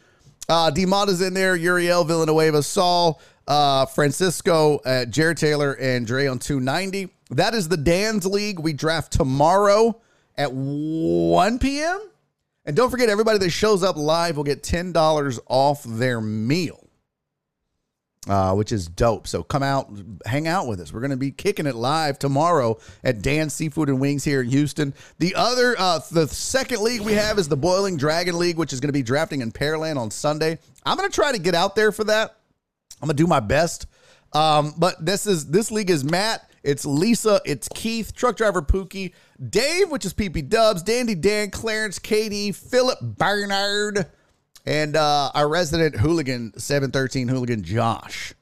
[0.48, 0.70] Uh,
[1.08, 7.08] is in there, Uriel Villanueva, Saul, uh, Francisco, uh, Jared Taylor, and Dre on 290.
[7.30, 8.58] That is the Dan's League.
[8.58, 10.00] We draft tomorrow
[10.36, 12.10] at 1 p.m.
[12.64, 16.82] And don't forget, everybody that shows up live will get $10 off their meal.
[18.28, 19.28] Uh, which is dope.
[19.28, 19.88] So come out,
[20.24, 20.92] hang out with us.
[20.92, 24.48] We're going to be kicking it live tomorrow at Dan's Seafood and Wings here in
[24.48, 24.94] Houston.
[25.20, 28.80] The other, uh, the second league we have is the Boiling Dragon League, which is
[28.80, 30.58] going to be drafting in Pearland on Sunday.
[30.84, 32.36] I'm going to try to get out there for that.
[33.02, 33.86] I'm to do my best.
[34.32, 39.12] Um, but this is this league is Matt, it's Lisa, it's Keith, truck driver Pookie,
[39.50, 44.06] Dave, which is PP Dubs, Dandy Dan, Clarence, Katie, Philip Bernard,
[44.66, 48.34] and uh, our resident hooligan, 713 hooligan Josh.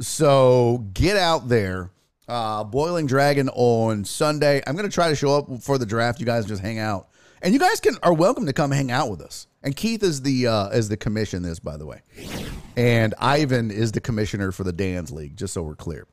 [0.00, 1.90] So get out there.
[2.28, 4.62] Uh, Boiling Dragon on Sunday.
[4.66, 6.20] I'm going to try to show up for the draft.
[6.20, 7.08] You guys just hang out.
[7.42, 9.48] And you guys can are welcome to come hang out with us.
[9.62, 12.02] And Keith is the uh, is the commission this, by the way.
[12.76, 16.06] And Ivan is the commissioner for the Dan's League, just so we're clear.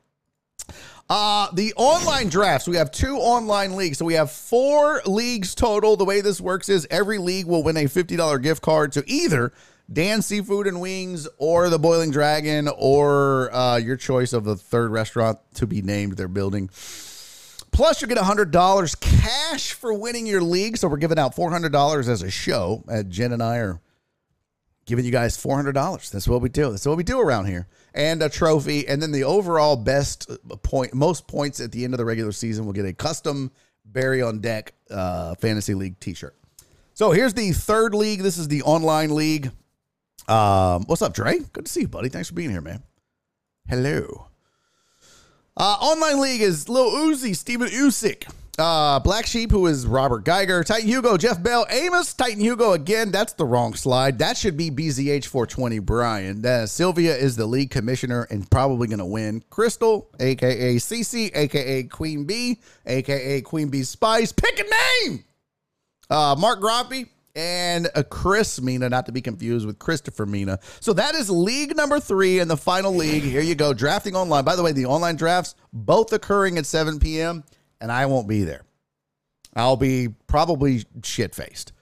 [1.08, 3.98] Uh, the online drafts, we have two online leagues.
[3.98, 5.96] So we have four leagues total.
[5.96, 9.52] The way this works is every league will win a $50 gift card to either
[9.92, 14.92] Dan Seafood and Wings or the Boiling Dragon or uh, your choice of the third
[14.92, 16.70] restaurant to be named they're building.
[17.80, 20.76] Plus, you get $100 cash for winning your league.
[20.76, 22.84] So we're giving out $400 as a show.
[22.86, 23.80] Uh, Jen and I are
[24.84, 26.10] giving you guys $400.
[26.10, 26.72] That's what we do.
[26.72, 28.86] That's what we do around here and a trophy.
[28.86, 30.30] And then the overall best
[30.62, 33.50] point, most points at the end of the regular season will get a custom
[33.86, 36.36] Barry on Deck uh, Fantasy League t shirt.
[36.92, 38.20] So here's the third league.
[38.20, 39.52] This is the online league.
[40.28, 41.38] Um, what's up, Dre?
[41.54, 42.10] Good to see you, buddy.
[42.10, 42.82] Thanks for being here, man.
[43.70, 44.26] Hello.
[45.60, 48.26] Uh, online league is Lil Uzi, Steven Usyk.
[48.58, 53.10] Uh, Black Sheep, who is Robert Geiger, Titan Hugo, Jeff Bell, Amos, Titan Hugo again.
[53.10, 54.18] That's the wrong slide.
[54.20, 56.46] That should be BZH 420 Brian.
[56.46, 59.44] Uh, Sylvia is the league commissioner and probably going to win.
[59.50, 64.32] Crystal, aka CC, aka Queen Bee, aka Queen Bee Spice.
[64.32, 65.24] Pick a name.
[66.08, 67.08] Uh, Mark Grompy
[67.40, 70.58] and a Chris Mina, not to be confused with Christopher Mina.
[70.80, 73.22] So that is league number three in the final league.
[73.22, 74.44] Here you go, drafting online.
[74.44, 77.44] By the way, the online drafts both occurring at 7 p.m
[77.80, 78.62] and I won't be there.
[79.56, 81.72] I'll be probably shit faced.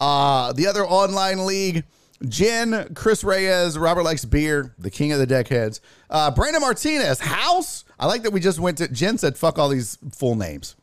[0.00, 1.84] Uh, the other online league,
[2.26, 5.80] Jen, Chris Reyes, Robert Likes Beer, the king of the deckheads,
[6.10, 7.84] uh, Brandon Martinez, House.
[7.98, 10.74] I like that we just went to, Jen said, fuck all these full names.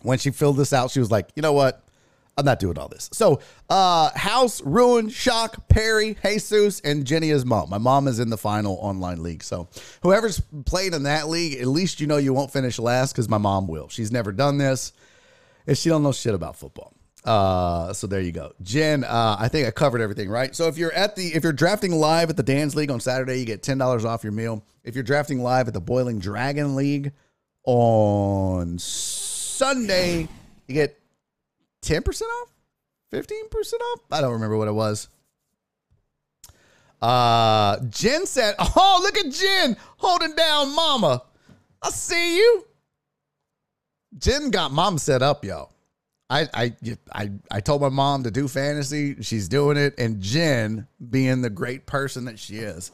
[0.00, 1.84] When she filled this out, she was like, you know what?
[2.38, 3.10] I'm not doing all this.
[3.12, 7.68] So, uh, House, Ruin, Shock, Perry, Jesus, and Jenny mom.
[7.68, 9.42] My mom is in the final online league.
[9.42, 9.68] So,
[10.04, 13.38] whoever's playing in that league, at least you know you won't finish last because my
[13.38, 13.88] mom will.
[13.88, 14.92] She's never done this,
[15.66, 16.94] and she don't know shit about football.
[17.24, 19.02] Uh, so there you go, Jen.
[19.02, 20.54] Uh, I think I covered everything right.
[20.54, 23.40] So if you're at the if you're drafting live at the Dan's League on Saturday,
[23.40, 24.64] you get ten dollars off your meal.
[24.84, 27.12] If you're drafting live at the Boiling Dragon League
[27.64, 30.28] on Sunday,
[30.68, 30.98] you get
[31.82, 32.48] 10% off?
[33.12, 34.00] 15% off?
[34.10, 35.08] I don't remember what it was.
[37.00, 41.22] Uh Jen said, Oh, look at Jen holding down mama.
[41.80, 42.66] I see you.
[44.18, 45.70] Jen got mom set up, yo.
[46.30, 46.74] I, I
[47.12, 49.16] I I told my mom to do fantasy.
[49.22, 52.92] She's doing it, and Jen, being the great person that she is,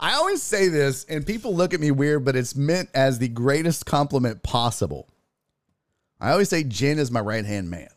[0.00, 3.28] I always say this, and people look at me weird, but it's meant as the
[3.28, 5.08] greatest compliment possible.
[6.20, 7.88] I always say Jen is my right hand man.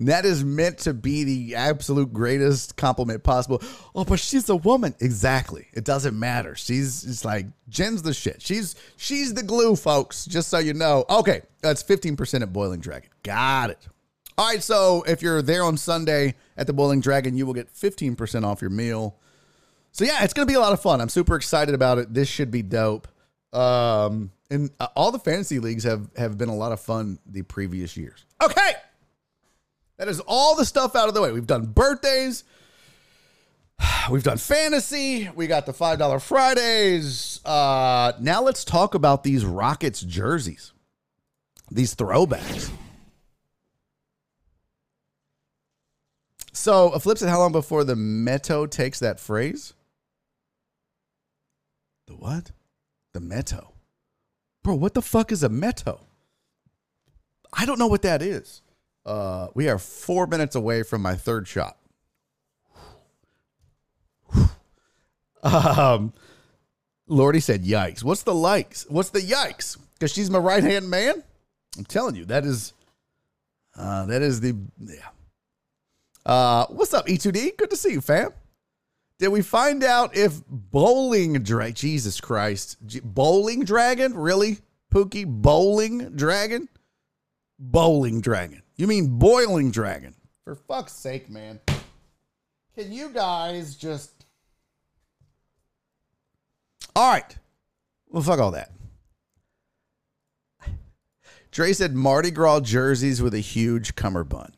[0.00, 3.62] That is meant to be the absolute greatest compliment possible.
[3.94, 4.94] Oh, but she's a woman.
[4.98, 5.68] Exactly.
[5.72, 6.56] It doesn't matter.
[6.56, 8.42] She's it's like Jen's the shit.
[8.42, 10.24] She's she's the glue, folks.
[10.26, 11.04] Just so you know.
[11.08, 13.08] Okay, that's 15% at Boiling Dragon.
[13.22, 13.88] Got it.
[14.36, 17.72] All right, so if you're there on Sunday at the Boiling Dragon, you will get
[17.72, 19.16] 15% off your meal.
[19.92, 21.00] So yeah, it's gonna be a lot of fun.
[21.00, 22.12] I'm super excited about it.
[22.12, 23.06] This should be dope.
[23.52, 27.42] Um, and uh, all the fantasy leagues have have been a lot of fun the
[27.42, 28.24] previous years.
[28.42, 28.72] Okay,
[29.98, 31.32] that is all the stuff out of the way.
[31.32, 32.44] We've done birthdays.
[34.10, 35.28] We've done fantasy.
[35.34, 37.40] We got the five dollar Fridays.
[37.44, 40.72] Uh, now let's talk about these Rockets jerseys,
[41.70, 42.70] these throwbacks.
[46.52, 49.74] So, a flip said, how long before the Meto takes that phrase?
[52.06, 52.52] The what?
[53.12, 53.72] The Meto.
[54.62, 56.00] Bro, what the fuck is a Meto?
[57.52, 58.62] I don't know what that is.
[59.04, 61.76] Uh, we are four minutes away from my third shot.
[65.42, 66.14] Um,
[67.06, 68.02] Lordy said, "Yikes!
[68.02, 68.86] What's the likes?
[68.88, 69.76] What's the yikes?
[69.92, 71.22] Because she's my right hand man.
[71.76, 72.72] I'm telling you, that is,
[73.76, 75.08] uh, that is the yeah.
[76.24, 77.58] Uh, what's up, E2D?
[77.58, 78.30] Good to see you, fam.
[79.18, 81.44] Did we find out if bowling?
[81.44, 84.14] Jesus Christ, G- bowling dragon?
[84.14, 84.58] Really,
[84.92, 85.26] Pookie?
[85.26, 86.68] Bowling dragon?
[87.58, 88.62] Bowling dragon?
[88.76, 90.14] You mean boiling dragon?
[90.44, 91.60] For fuck's sake, man!
[92.74, 94.14] Can you guys just
[96.96, 97.36] all right.
[98.08, 98.70] Well, fuck all that.
[101.50, 104.53] Dre said Mardi Gras jerseys with a huge cummerbund.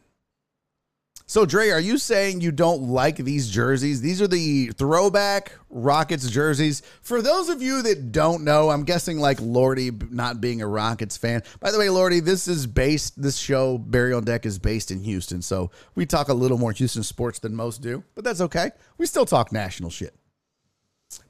[1.29, 4.01] So, Dre, are you saying you don't like these jerseys?
[4.01, 6.83] These are the throwback Rockets jerseys.
[7.03, 11.17] For those of you that don't know, I'm guessing like Lordy not being a Rockets
[11.17, 11.43] fan.
[11.59, 15.03] By the way, Lordy, this is based, this show, Barry on Deck, is based in
[15.03, 15.43] Houston.
[15.43, 18.71] So we talk a little more Houston sports than most do, but that's okay.
[18.97, 20.15] We still talk national shit.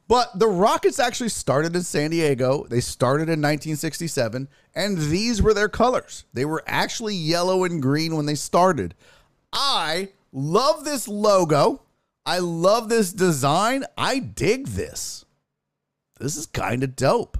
[0.08, 2.66] But the Rockets actually started in San Diego.
[2.68, 6.26] They started in 1967, and these were their colors.
[6.34, 8.94] They were actually yellow and green when they started.
[9.56, 11.82] I love this logo.
[12.26, 13.84] I love this design.
[13.96, 15.24] I dig this.
[16.20, 17.38] This is kind of dope.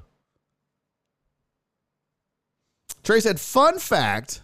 [3.05, 4.41] Trey said, fun fact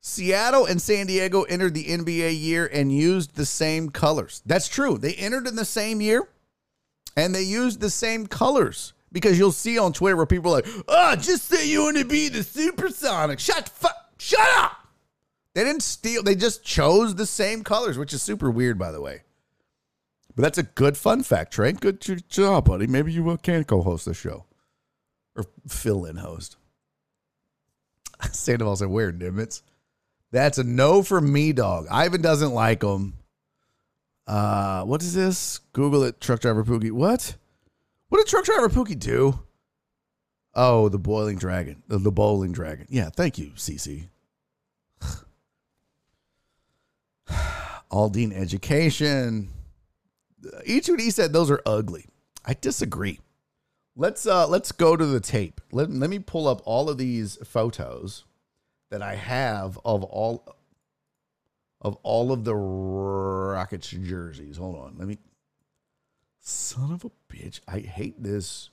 [0.00, 4.42] Seattle and San Diego entered the NBA year and used the same colors.
[4.44, 4.98] That's true.
[4.98, 6.28] They entered in the same year
[7.16, 10.66] and they used the same colors because you'll see on Twitter where people are like,
[10.88, 13.88] "Oh, just say you want to be the Supersonic." Shut fu-
[14.18, 14.83] shut up.
[15.54, 16.22] They didn't steal.
[16.22, 19.22] They just chose the same colors, which is super weird, by the way.
[20.34, 21.72] But that's a good fun fact, Trey.
[21.72, 22.86] Good job, buddy.
[22.88, 24.46] Maybe you uh, can co-host the show
[25.36, 26.56] or fill-in host.
[28.32, 29.62] Sandoval said, "Where Nimitz?"
[30.32, 31.86] That's a no for me, dog.
[31.88, 33.14] Ivan doesn't like them.
[34.26, 35.58] Uh, what is this?
[35.72, 36.90] Google it, truck driver Pookie.
[36.90, 37.36] What?
[38.08, 39.38] What did truck driver Pookie do?
[40.54, 42.86] Oh, the boiling dragon, the, the bowling dragon.
[42.88, 44.08] Yeah, thank you, CC.
[47.90, 49.48] Aldine education.
[50.64, 52.06] Each of he said those are ugly.
[52.44, 53.20] I disagree.
[53.96, 55.60] Let's uh let's go to the tape.
[55.72, 58.24] Let, let me pull up all of these photos
[58.90, 60.56] that I have of all
[61.80, 64.56] of all of the Rockets jerseys.
[64.56, 64.96] Hold on.
[64.98, 65.18] Let me.
[66.40, 67.60] Son of a bitch.
[67.68, 68.70] I hate this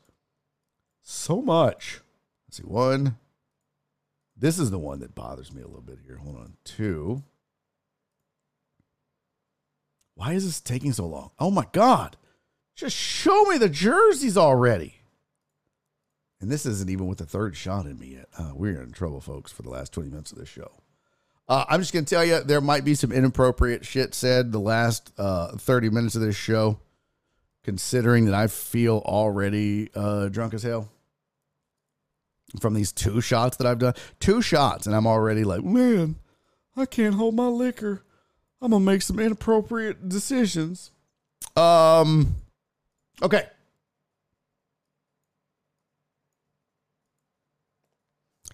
[1.01, 2.01] so much.
[2.47, 2.63] Let's see.
[2.63, 3.17] One.
[4.35, 6.17] This is the one that bothers me a little bit here.
[6.17, 6.53] Hold on.
[6.63, 7.21] Two.
[10.21, 11.31] Why is this taking so long?
[11.39, 12.15] Oh my God.
[12.75, 14.97] Just show me the jerseys already.
[16.39, 18.27] And this isn't even with the third shot in me yet.
[18.37, 20.73] Uh, we're in trouble, folks, for the last 20 minutes of this show.
[21.49, 24.59] Uh, I'm just going to tell you, there might be some inappropriate shit said the
[24.59, 26.79] last uh, 30 minutes of this show,
[27.63, 30.87] considering that I feel already uh, drunk as hell
[32.59, 33.95] from these two shots that I've done.
[34.19, 36.17] Two shots, and I'm already like, man,
[36.77, 38.03] I can't hold my liquor.
[38.61, 40.91] I'm to make some inappropriate decisions.
[41.55, 42.35] Um,
[43.21, 43.47] okay.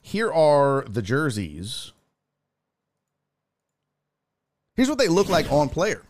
[0.01, 1.91] Here are the jerseys
[4.77, 6.03] Here's what they look like on player.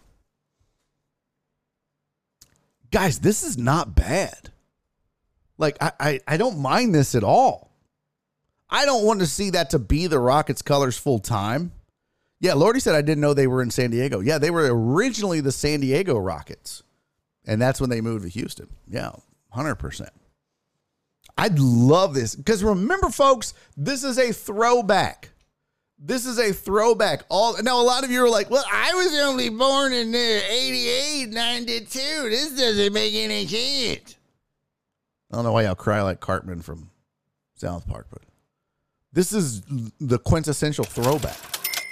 [2.92, 4.50] Guys, this is not bad.
[5.58, 7.72] Like, I, I, I don't mind this at all.
[8.70, 11.72] I don't want to see that to be the Rockets colors full time.
[12.40, 14.20] Yeah, Lordy said I didn't know they were in San Diego.
[14.20, 16.84] Yeah, they were originally the San Diego Rockets.
[17.46, 18.68] And that's when they moved to Houston.
[18.88, 19.12] Yeah,
[19.56, 20.10] 100%.
[21.38, 25.30] I'd love this because remember, folks, this is a throwback.
[26.00, 27.24] This is a throwback.
[27.30, 30.18] All now, a lot of you are like, "Well, I was only born in uh,
[30.18, 31.86] 88, 92.
[32.30, 34.16] This doesn't make any sense."
[35.32, 36.90] I don't know why y'all cry like Cartman from
[37.56, 38.22] South Park, but
[39.12, 39.62] this is
[40.00, 41.38] the quintessential throwback.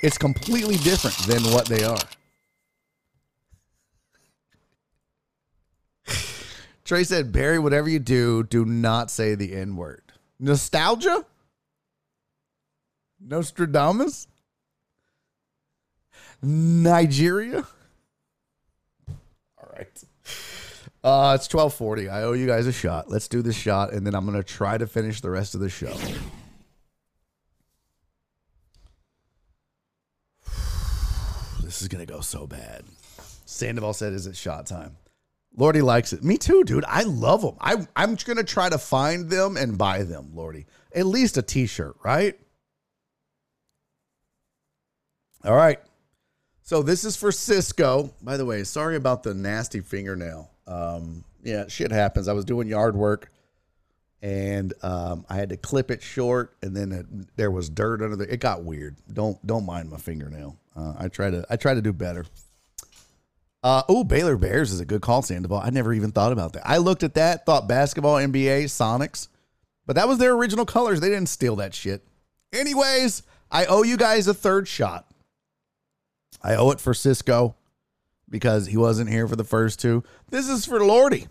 [0.05, 1.97] It's completely different than what they are.
[6.83, 10.03] Trey said, Barry, whatever you do, do not say the N word.
[10.39, 11.25] Nostalgia?
[13.19, 14.27] Nostradamus?
[16.39, 17.65] Nigeria?
[19.09, 20.03] All right.
[21.03, 22.09] Uh, it's 1240.
[22.09, 23.09] I owe you guys a shot.
[23.09, 25.61] Let's do this shot, and then I'm going to try to finish the rest of
[25.61, 25.97] the show.
[31.75, 32.85] This is going to go so bad.
[33.45, 34.95] Sandoval said, is it shot time?
[35.57, 36.23] Lordy likes it.
[36.23, 36.85] Me too, dude.
[36.87, 37.57] I love them.
[37.59, 40.67] I, I'm going to try to find them and buy them, Lordy.
[40.93, 42.39] At least a t shirt, right?
[45.43, 45.79] All right.
[46.63, 48.09] So this is for Cisco.
[48.21, 50.49] By the way, sorry about the nasty fingernail.
[50.67, 52.29] Um, yeah, shit happens.
[52.29, 53.29] I was doing yard work
[54.21, 57.05] and um, I had to clip it short, and then it,
[57.37, 58.27] there was dirt under there.
[58.27, 58.95] It got weird.
[59.13, 60.57] Don't don't mind my fingernail.
[60.75, 62.25] Uh, I try to I try to do better.
[63.63, 65.59] Uh, oh, Baylor Bears is a good call, Sandoval.
[65.63, 66.67] I never even thought about that.
[66.69, 69.27] I looked at that, thought basketball, NBA, Sonics,
[69.87, 70.99] but that was their original colors.
[70.99, 72.05] They didn't steal that shit.
[72.53, 75.07] Anyways, I owe you guys a third shot.
[76.43, 77.55] I owe it for Cisco
[78.29, 80.03] because he wasn't here for the first two.
[80.29, 81.27] This is for Lordy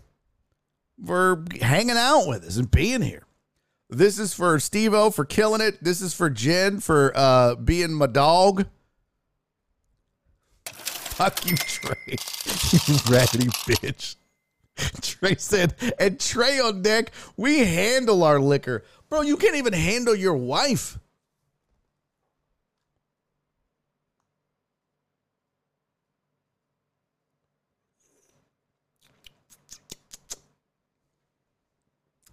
[1.05, 3.23] for hanging out with us and being here.
[3.89, 5.83] This is for Steve O for killing it.
[5.83, 8.65] This is for Jen for uh, being my dog.
[11.15, 11.95] Fuck you, Trey.
[12.07, 14.17] you ratty bitch.
[15.01, 18.83] Trey said, and Trey on deck, we handle our liquor.
[19.07, 20.99] Bro, you can't even handle your wife.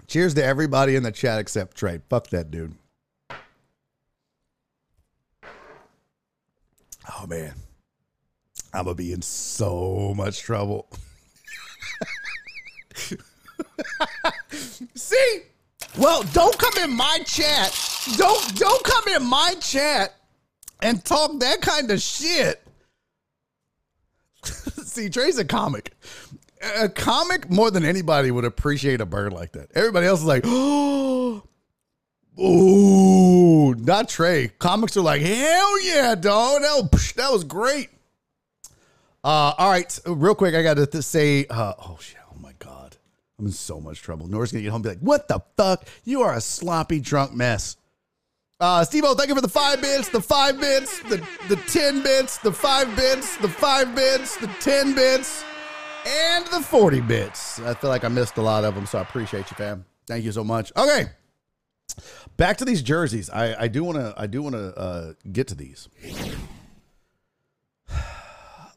[0.08, 2.00] Cheers to everybody in the chat except Trey.
[2.10, 2.74] Fuck that dude.
[7.08, 7.54] Oh man.
[8.74, 10.88] I'm gonna be in so much trouble.
[14.94, 15.40] See?
[15.98, 17.78] Well, don't come in my chat.
[18.16, 20.14] Don't don't come in my chat
[20.80, 22.62] and talk that kind of shit.
[24.42, 25.94] See, Trey's a comic.
[26.78, 29.70] A comic more than anybody would appreciate a bird like that.
[29.74, 31.42] Everybody else is like, oh,
[32.40, 34.48] ooh, not Trey.
[34.58, 36.62] Comics are like, hell yeah, dog.
[36.62, 37.90] That was, that was great.
[39.24, 42.96] Uh, all right, real quick, I got to say, uh, oh shit, oh my god,
[43.38, 44.26] I'm in so much trouble.
[44.26, 45.86] Nora's gonna get home and be like, "What the fuck?
[46.04, 47.76] You are a sloppy drunk mess."
[48.58, 52.38] Uh, Steve thank you for the five bits, the five bits, the the ten bits,
[52.38, 55.44] the five bits, the five bits, the ten bits,
[56.06, 57.60] and the forty bits.
[57.60, 59.84] I feel like I missed a lot of them, so I appreciate you, fam.
[60.08, 60.72] Thank you so much.
[60.76, 61.06] Okay,
[62.36, 63.30] back to these jerseys.
[63.30, 65.88] I I do want to I do want to uh, get to these.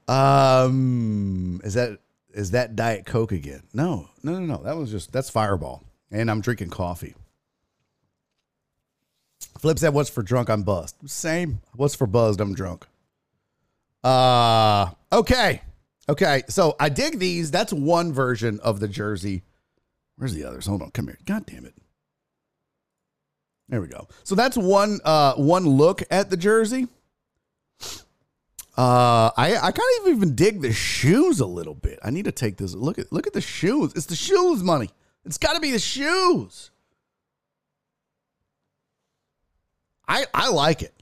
[0.08, 2.00] Um, is that
[2.34, 3.64] is that Diet Coke again?
[3.74, 4.64] No, no, no, no.
[4.64, 7.16] That was just that's Fireball, and I'm drinking coffee.
[9.58, 10.50] Flip said, "What's for drunk?
[10.50, 11.62] I'm buzzed." Same.
[11.76, 12.42] What's for buzzed?
[12.42, 12.86] I'm drunk.
[14.04, 15.62] Uh, okay,
[16.08, 16.44] okay.
[16.50, 17.50] So I dig these.
[17.50, 19.44] That's one version of the jersey.
[20.18, 20.68] Where's the others?
[20.68, 20.92] Hold on.
[20.92, 21.18] Come here.
[21.26, 21.74] God damn it.
[23.70, 24.08] There we go.
[24.24, 26.88] So that's one uh one look at the jersey.
[28.78, 31.98] Uh, I I kind of even dig the shoes a little bit.
[32.04, 33.94] I need to take this look at look at the shoes.
[33.96, 34.90] It's the shoes money.
[35.26, 36.72] It's got to be the shoes.
[40.08, 40.94] I I like it.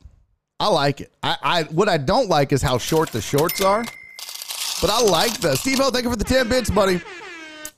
[0.60, 1.12] I like it.
[1.24, 3.84] I, I what I don't like is how short the shorts are.
[4.80, 7.02] But I like the Steve O, thank you for the 10 bits, buddy.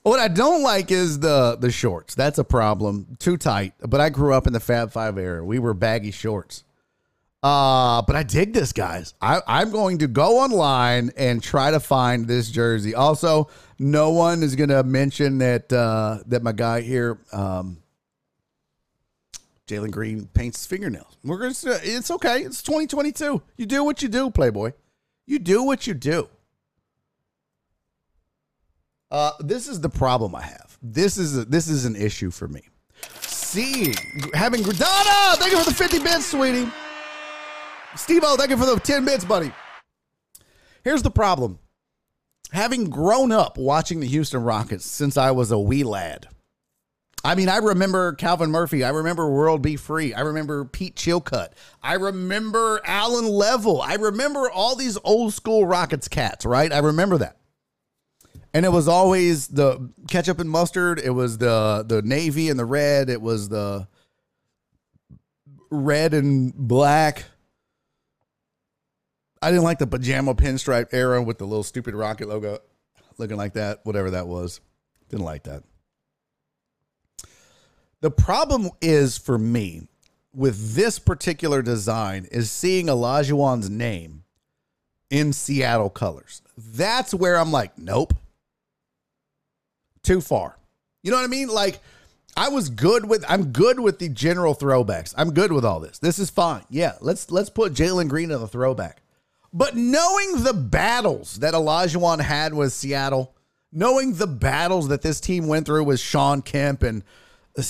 [0.02, 2.14] What I don't like is the the shorts.
[2.14, 3.16] That's a problem.
[3.18, 3.72] Too tight.
[3.80, 5.44] But I grew up in the Fab Five era.
[5.44, 6.62] We were baggy shorts.
[7.42, 9.14] Uh, but I dig this, guys.
[9.20, 12.94] I, I'm going to go online and try to find this jersey.
[12.94, 13.48] Also,
[13.78, 17.78] no one is going to mention that uh, that my guy here, um,
[19.68, 21.18] Jalen Green, paints his fingernails.
[21.22, 21.80] We're going to.
[21.82, 22.40] It's okay.
[22.40, 23.42] It's 2022.
[23.56, 24.72] You do what you do, Playboy.
[25.26, 26.28] You do what you do.
[29.10, 30.78] Uh, this is the problem I have.
[30.82, 32.62] This is a, this is an issue for me.
[33.20, 33.94] See,
[34.34, 36.68] having Donna, thank you for the 50 bits, sweetie.
[37.96, 39.52] Steve O, thank you for the 10 bits, buddy.
[40.84, 41.58] Here's the problem.
[42.52, 46.28] Having grown up watching the Houston Rockets since I was a wee lad,
[47.24, 48.84] I mean, I remember Calvin Murphy.
[48.84, 49.74] I remember World B.
[49.74, 50.14] Free.
[50.14, 51.48] I remember Pete Chilcutt.
[51.82, 53.80] I remember Allen Leavell.
[53.82, 56.72] I remember all these old school Rockets cats, right?
[56.72, 57.38] I remember that.
[58.54, 61.00] And it was always the ketchup and mustard.
[61.00, 63.10] It was the the navy and the red.
[63.10, 63.88] It was the
[65.68, 67.24] red and black.
[69.42, 72.58] I didn't like the pajama pinstripe era with the little stupid rocket logo
[73.18, 74.60] looking like that, whatever that was.
[75.08, 75.62] Didn't like that.
[78.00, 79.88] The problem is for me
[80.34, 84.24] with this particular design is seeing Olajuwon's name
[85.10, 86.42] in Seattle colors.
[86.58, 88.14] That's where I'm like, nope.
[90.02, 90.58] Too far.
[91.02, 91.48] You know what I mean?
[91.48, 91.80] Like
[92.36, 95.14] I was good with I'm good with the general throwbacks.
[95.16, 95.98] I'm good with all this.
[95.98, 96.64] This is fine.
[96.68, 99.02] Yeah, let's let's put Jalen Green in the throwback.
[99.52, 103.34] But knowing the battles that Olajuwon had with Seattle,
[103.72, 107.02] knowing the battles that this team went through with Shawn Kemp and
[107.56, 107.62] uh,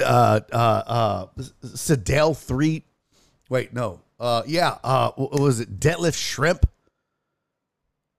[0.00, 1.26] uh, uh,
[1.64, 2.82] Sedale Threatt,
[3.48, 4.00] wait, no.
[4.20, 4.78] Uh, yeah.
[4.84, 5.80] Uh, what was it?
[5.80, 6.62] Detlef Schrempf?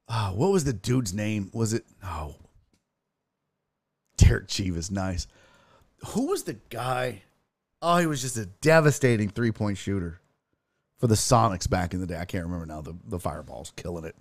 [0.07, 1.49] Uh, what was the dude's name?
[1.53, 1.85] Was it?
[2.03, 2.35] Oh,
[4.17, 4.91] Derek Chivas.
[4.91, 5.27] Nice.
[6.07, 7.23] Who was the guy?
[7.81, 10.19] Oh, he was just a devastating three point shooter
[11.03, 12.17] for the Sonics back in the day.
[12.17, 12.79] I can't remember now.
[12.79, 14.15] The the fireballs killing it.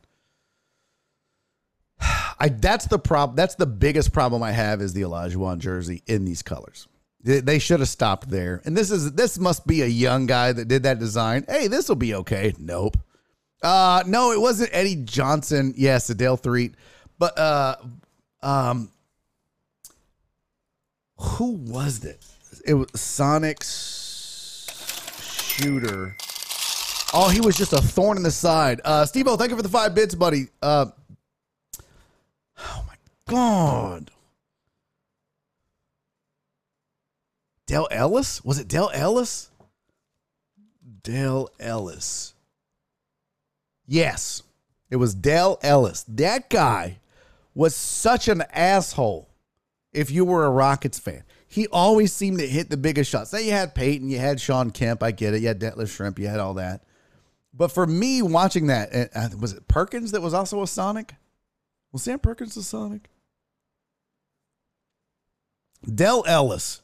[2.01, 3.37] I that's the problem.
[3.37, 6.89] That's the biggest problem I have is the Olajuwon jersey in these colors.
[7.23, 8.63] They, they should have stopped there.
[8.65, 11.45] And this is this must be a young guy that did that design.
[11.49, 12.53] Hey, this will be okay.
[12.59, 12.97] Nope.
[13.63, 15.75] Uh no, it wasn't Eddie Johnson.
[15.77, 16.73] Yes, Adele Threatt.
[17.17, 17.77] But uh
[18.43, 18.91] um
[21.17, 22.27] who was it?
[22.67, 24.67] It was Sonic's
[25.31, 26.17] shooter.
[27.13, 28.81] Oh, he was just a thorn in the side.
[28.85, 30.49] Uh Steve thank you for the five bits, buddy.
[30.63, 30.87] Uh
[32.59, 32.95] Oh my
[33.27, 34.11] god.
[37.67, 38.45] Dale Ellis?
[38.45, 39.51] Was it Dale Ellis?
[41.03, 42.35] Dale Ellis.
[43.87, 44.43] Yes,
[44.91, 46.05] it was Dale Ellis.
[46.09, 46.99] That guy
[47.55, 49.29] was such an asshole
[49.93, 51.25] if you were a Rockets fan.
[51.47, 53.31] He always seemed to hit the biggest shots.
[53.31, 55.03] Then you had Payton, you had Shawn Kemp.
[55.03, 55.43] I get it.
[55.43, 56.83] You had Detlef Schrempf, you had all that.
[57.55, 61.15] But for me, watching that, uh, was it Perkins that was also a Sonic?
[61.93, 63.11] Was Sam Perkins a Sonic?
[65.85, 66.81] Dale Ellis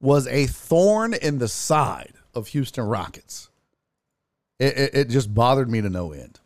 [0.00, 3.48] was a thorn in the side of Houston Rockets.
[4.58, 6.38] It, it, it just bothered me to no end.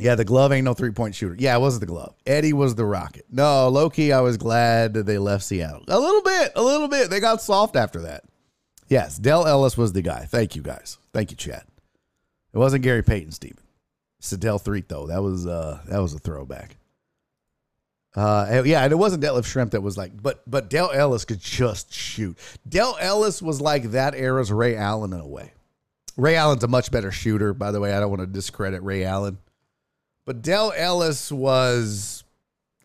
[0.00, 1.34] Yeah, the glove ain't no three point shooter.
[1.38, 2.14] Yeah, it was the glove.
[2.24, 3.26] Eddie was the rocket.
[3.30, 5.84] No, low key, I was glad that they left Seattle.
[5.88, 7.10] A little bit, a little bit.
[7.10, 8.24] They got soft after that.
[8.88, 10.20] Yes, Dale Ellis was the guy.
[10.20, 10.98] Thank you guys.
[11.12, 11.64] Thank you, Chad.
[12.58, 13.62] It wasn't Gary Payton, Steven.
[14.20, 15.06] Threatt, though.
[15.06, 16.76] That was uh that was a throwback.
[18.16, 21.38] Uh, yeah, and it wasn't Detlef Schrempf that was like, but but Dale Ellis could
[21.38, 22.36] just shoot.
[22.68, 25.52] Dale Ellis was like that era's Ray Allen in a way.
[26.16, 27.92] Ray Allen's a much better shooter, by the way.
[27.92, 29.38] I don't want to discredit Ray Allen,
[30.26, 32.24] but Dale Ellis was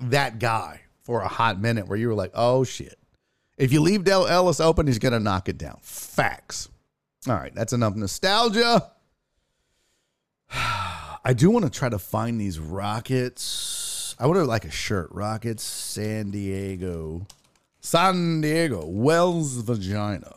[0.01, 2.99] that guy for a hot minute where you were like, oh shit.
[3.57, 5.79] If you leave Dale Ellis open, he's gonna knock it down.
[5.81, 6.69] Facts.
[7.27, 8.91] All right, that's enough nostalgia.
[11.25, 14.15] I do want to try to find these rockets.
[14.19, 15.09] I would have like a shirt.
[15.11, 17.25] Rockets, San Diego.
[17.79, 18.85] San Diego.
[18.85, 20.35] Wells Vagina.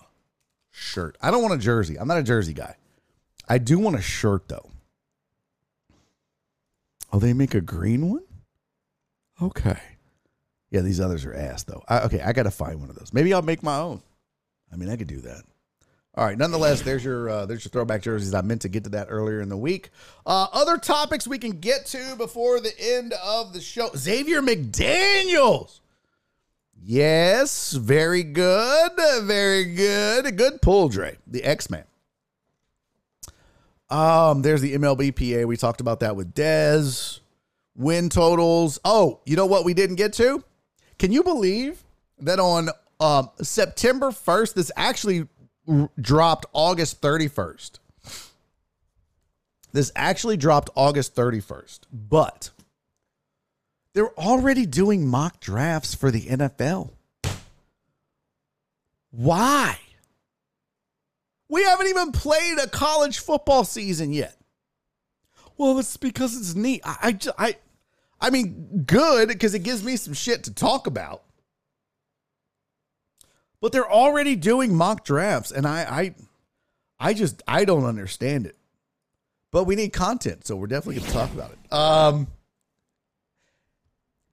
[0.70, 1.16] Shirt.
[1.20, 1.98] I don't want a jersey.
[1.98, 2.76] I'm not a jersey guy.
[3.48, 4.70] I do want a shirt though.
[7.12, 8.24] Oh, they make a green one?
[9.40, 9.78] Okay.
[10.70, 11.82] Yeah, these others are ass though.
[11.88, 13.12] I, okay, I got to find one of those.
[13.12, 14.02] Maybe I'll make my own.
[14.72, 15.43] I mean, I could do that.
[16.16, 16.38] All right.
[16.38, 18.32] Nonetheless, there's your uh, there's your throwback jerseys.
[18.32, 19.90] I meant to get to that earlier in the week.
[20.24, 23.90] Uh, other topics we can get to before the end of the show.
[23.94, 25.80] Xavier McDaniels.
[26.82, 28.93] Yes, very good,
[29.24, 31.84] very good, good pull, Dre, the X Man.
[33.90, 35.44] Um, there's the MLBPA.
[35.47, 37.20] We talked about that with Dez.
[37.74, 38.78] Win totals.
[38.84, 40.43] Oh, you know what we didn't get to?
[40.98, 41.84] Can you believe
[42.20, 42.70] that on
[43.01, 45.28] um, September 1st, this actually
[46.01, 47.78] dropped August 31st.
[49.72, 52.51] This actually dropped August 31st, but
[53.93, 56.90] they're already doing mock drafts for the NFL.
[59.10, 59.78] Why?
[61.48, 64.36] We haven't even played a college football season yet.
[65.56, 66.82] Well, it's because it's neat.
[66.84, 67.56] I, I,
[68.20, 71.22] I, mean, good because it gives me some shit to talk about
[73.66, 76.14] but they're already doing mock drafts, and I, I,
[77.01, 78.56] I just I don't understand it.
[79.51, 81.72] But we need content, so we're definitely going to talk about it.
[81.72, 82.28] Um,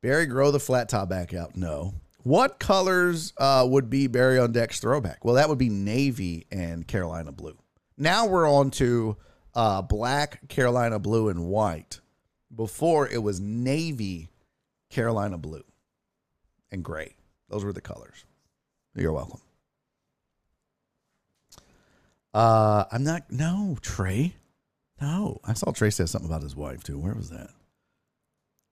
[0.03, 1.55] Barry, grow the flat top back out.
[1.55, 1.95] No.
[2.21, 5.25] What colors uh, would be Barry on deck's throwback?
[5.25, 7.57] Well, that would be navy and Carolina blue.
[7.97, 9.17] Now we're on to
[9.55, 12.01] uh, black, Carolina blue, and white.
[12.55, 14.29] Before it was navy,
[14.91, 15.63] Carolina blue,
[16.71, 17.15] and gray.
[17.49, 18.25] Those were the colors.
[18.95, 19.39] You're welcome.
[22.33, 23.31] Uh, I'm not.
[23.31, 24.35] No, Trey.
[25.01, 26.97] No, I saw Trey say something about his wife too.
[26.97, 27.49] Where was that?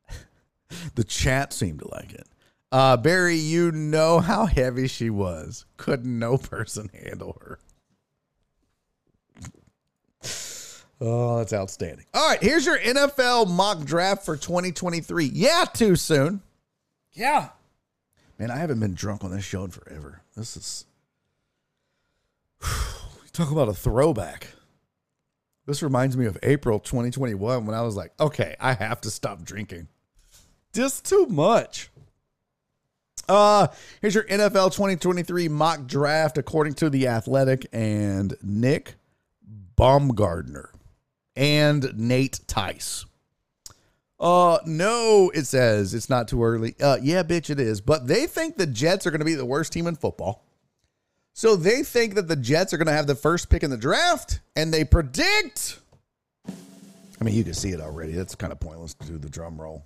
[0.96, 2.28] the chat seemed to like it.
[2.72, 5.66] Uh, Barry, you know how heavy she was.
[5.78, 7.60] Couldn't no person handle her.
[11.04, 12.06] Oh, that's outstanding.
[12.14, 15.32] All right, here's your NFL mock draft for 2023.
[15.34, 16.42] Yeah, too soon.
[17.12, 17.50] Yeah.
[18.38, 20.22] Man, I haven't been drunk on this show in forever.
[20.36, 20.86] This is
[23.34, 24.48] talk about a throwback.
[25.66, 29.44] This reminds me of April 2021 when I was like, okay, I have to stop
[29.44, 29.88] drinking.
[30.74, 31.90] Just too much.
[33.30, 33.68] Uh,
[34.02, 38.96] here's your NFL 2023 mock draft according to the Athletic and Nick
[39.78, 40.70] Baumgardner
[41.36, 43.06] and Nate Tice.
[44.22, 46.76] Uh, no, it says it's not too early.
[46.80, 47.82] Uh, yeah, bitch, it is.
[47.82, 50.46] But they think the Jets are going to be the worst team in football.
[51.34, 53.78] So they think that the Jets are going to have the first pick in the
[53.78, 55.80] draft, and they predict.
[56.48, 58.12] I mean, you can see it already.
[58.12, 59.84] That's kind of pointless to do the drum roll.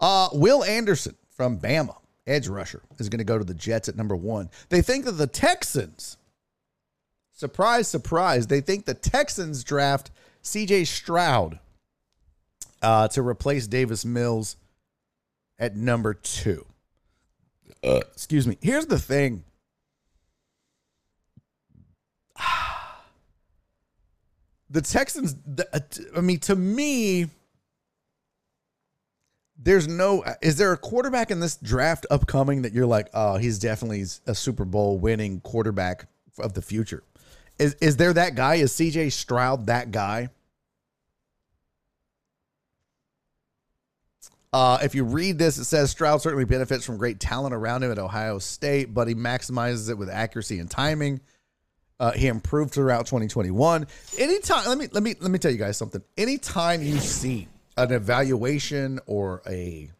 [0.00, 1.96] Uh, Will Anderson from Bama,
[2.26, 4.50] edge rusher, is going to go to the Jets at number one.
[4.68, 6.16] They think that the Texans,
[7.32, 10.10] surprise, surprise, they think the Texans draft
[10.42, 11.60] CJ Stroud
[12.82, 14.56] uh, to replace Davis Mills
[15.58, 16.66] at number two.
[17.82, 18.58] Uh, excuse me.
[18.60, 19.44] Here's the thing.
[24.72, 25.80] The Texans, the, uh,
[26.16, 27.26] I mean, to me,
[29.62, 33.58] there's no is there a quarterback in this draft upcoming that you're like oh he's
[33.58, 36.06] definitely a super bowl winning quarterback
[36.38, 37.02] of the future
[37.58, 40.30] is is there that guy is cj stroud that guy
[44.52, 47.90] uh, if you read this it says stroud certainly benefits from great talent around him
[47.90, 51.20] at ohio state but he maximizes it with accuracy and timing.
[51.98, 53.86] Uh, he improved throughout 2021
[54.18, 56.02] anytime let me let me let me tell you guys something.
[56.16, 57.46] Anytime you see
[57.76, 59.90] an evaluation or a,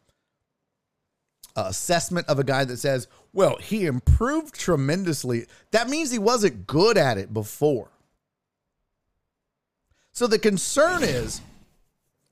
[1.56, 6.66] a assessment of a guy that says, well, he improved tremendously, that means he wasn't
[6.66, 7.88] good at it before.
[10.12, 11.40] So the concern is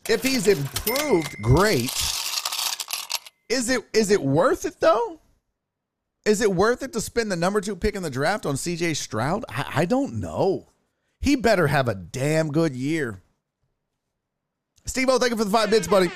[0.09, 1.93] if he's improved, great.
[3.49, 5.21] Is it is it worth it though?
[6.25, 8.97] Is it worth it to spend the number two pick in the draft on CJ
[8.97, 9.45] Stroud?
[9.49, 10.69] I, I don't know.
[11.21, 13.23] He better have a damn good year.
[14.85, 16.11] Steve O, thank you for the five bits, buddy.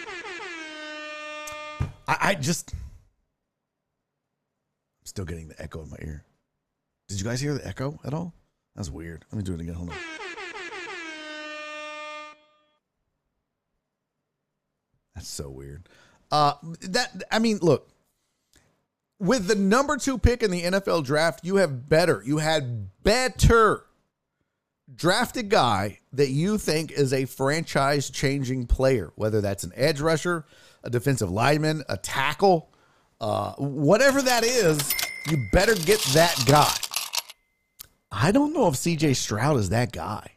[2.06, 2.72] I, I just.
[2.74, 2.78] I'm
[5.04, 6.24] still getting the echo in my ear.
[7.08, 8.34] Did you guys hear the echo at all?
[8.76, 9.24] That's weird.
[9.30, 9.74] Let me do it again.
[9.74, 9.96] Hold on.
[15.14, 15.88] That's so weird.
[16.30, 16.54] Uh,
[16.88, 17.90] that I mean, look,
[19.18, 22.22] with the number two pick in the NFL draft, you have better.
[22.24, 23.84] You had better
[24.94, 30.00] draft a guy that you think is a franchise changing player, whether that's an edge
[30.00, 30.44] rusher,
[30.82, 32.70] a defensive lineman, a tackle,
[33.20, 34.92] uh, whatever that is,
[35.28, 36.74] you better get that guy.
[38.10, 40.32] I don't know if CJ Stroud is that guy.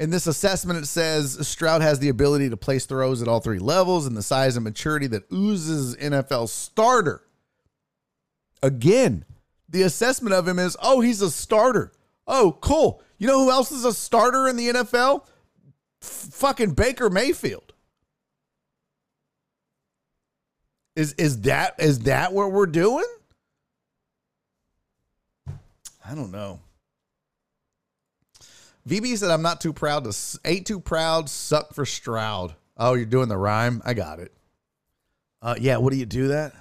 [0.00, 3.58] In this assessment, it says Stroud has the ability to place throws at all three
[3.58, 7.22] levels and the size and maturity that oozes NFL starter.
[8.62, 9.26] Again,
[9.68, 11.92] the assessment of him is oh, he's a starter.
[12.26, 13.02] Oh, cool.
[13.18, 15.26] You know who else is a starter in the NFL?
[16.02, 17.74] F- fucking Baker Mayfield.
[20.96, 23.04] Is is that is that what we're doing?
[25.46, 26.60] I don't know.
[28.88, 32.54] VB said I'm not too proud to ain't too proud suck for Stroud.
[32.76, 33.82] Oh, you're doing the rhyme.
[33.84, 34.32] I got it.
[35.42, 35.76] Uh, yeah.
[35.76, 36.52] What do you do that?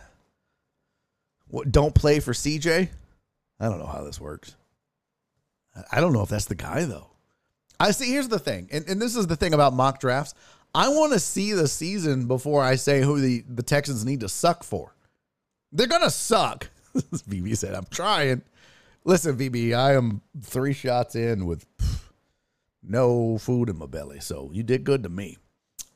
[1.47, 1.71] What?
[1.71, 2.89] Don't play for CJ.
[3.59, 4.55] I don't know how this works.
[5.91, 7.07] I don't know if that's the guy though.
[7.79, 8.11] I see.
[8.11, 10.33] Here's the thing, and, and this is the thing about mock drafts.
[10.75, 14.29] I want to see the season before I say who the, the Texans need to
[14.29, 14.93] suck for.
[15.71, 16.69] They're gonna suck.
[16.95, 18.41] VB said, "I'm trying."
[19.05, 21.65] Listen, VB, I am three shots in with
[22.83, 25.37] no food in my belly, so you did good to me.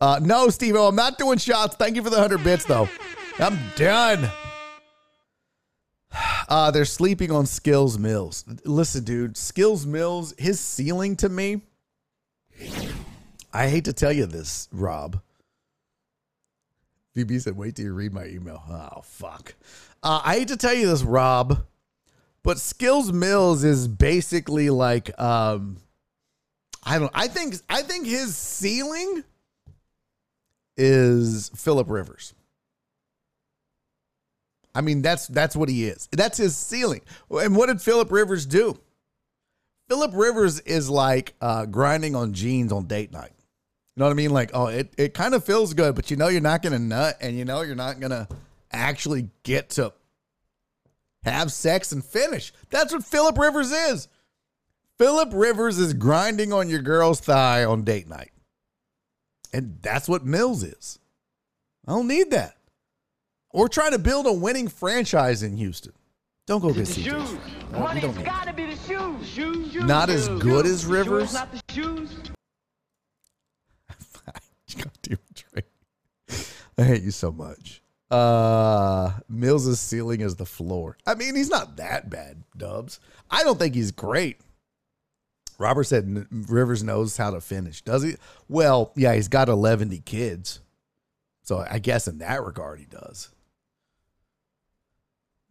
[0.02, 1.76] Uh, no, Steve, I'm not doing shots.
[1.76, 2.90] Thank you for the hundred bits, though.
[3.40, 4.30] I'm done.
[6.50, 8.44] Uh, they're sleeping on Skills Mills.
[8.66, 11.62] Listen, dude, Skills Mills, his ceiling to me,
[13.52, 15.22] I hate to tell you this, Rob.
[17.16, 18.62] VB said, wait till you read my email.
[18.70, 19.56] Oh, fuck.
[20.04, 21.66] Uh, I hate to tell you this, Rob,
[22.44, 25.78] but Skills Mills is basically like, um,
[26.86, 29.24] I don't, I think, I think his ceiling
[30.78, 32.34] is Philip Rivers.
[34.76, 36.10] I mean, that's that's what he is.
[36.12, 37.02] That's his ceiling.
[37.30, 38.80] And what did Philip Rivers do?
[39.88, 43.32] Philip Rivers is like uh, grinding on jeans on date night.
[43.96, 44.32] You know what I mean?
[44.32, 47.18] Like, oh, it, it kind of feels good, but you know you're not gonna nut
[47.22, 48.28] and you know you're not gonna
[48.72, 49.94] actually get to
[51.22, 52.52] have sex and finish.
[52.72, 54.08] That's what Philip Rivers is.
[54.98, 58.32] Philip Rivers is grinding on your girl's thigh on date night.
[59.52, 61.00] And that's what Mills is.
[61.88, 62.58] I don't need that.
[63.54, 65.94] We're trying to build a winning franchise in Houston.
[66.46, 67.04] Don't go get CJ.
[67.04, 67.38] Shoes.
[67.72, 69.28] No, don't need gotta be the shoes.
[69.28, 69.84] Shoes, shoes.
[69.84, 71.34] Not as good as Rivers?
[71.34, 72.14] not the shoes.
[74.76, 75.64] God damn Trey.
[76.78, 77.82] I hate you so much.
[78.10, 80.98] Uh Mills' ceiling is the floor.
[81.06, 83.00] I mean, he's not that bad, Dubs.
[83.30, 84.40] I don't think he's great.
[85.58, 87.82] Robert said Rivers knows how to finish.
[87.82, 88.16] Does he?
[88.48, 90.60] Well, yeah, he's got 11 kids.
[91.44, 93.30] So I guess in that regard, he does.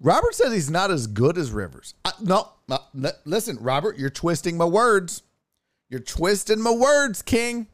[0.00, 1.94] Robert says he's not as good as Rivers.
[2.04, 5.22] I, no, no, n- listen, Robert, you're twisting my words.
[5.88, 7.68] You're twisting my words, King.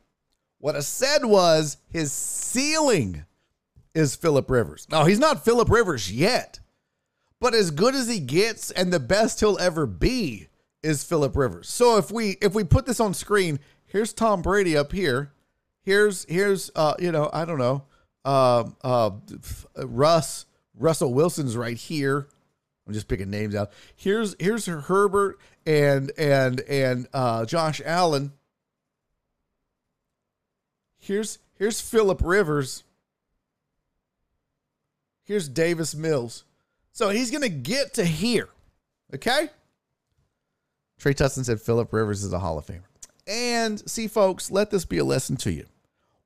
[0.59, 3.25] What I said was his ceiling
[3.95, 4.87] is Philip Rivers.
[4.91, 6.61] Now, he's not Philip Rivers yet,
[7.41, 10.49] but as good as he gets and the best he'll ever be
[10.83, 11.69] is Philip Rivers.
[11.69, 15.33] So if we if we put this on screen, here's Tom Brady up here.
[15.83, 17.85] Here's here's uh you know, I don't know.
[18.25, 19.11] Uh, uh
[19.77, 20.47] Russ
[20.77, 22.29] Russell Wilson's right here.
[22.87, 23.73] I'm just picking names out.
[23.97, 28.33] Here's here's Herbert and and and uh Josh Allen.
[30.99, 32.85] Here's here's Philip Rivers.
[35.25, 36.45] Here's Davis Mills.
[36.93, 38.49] So he's gonna get to here.
[39.15, 39.51] Okay?
[40.99, 42.83] Trey Tustin said Philip Rivers is a Hall of Famer.
[43.27, 45.67] And see, folks, let this be a lesson to you.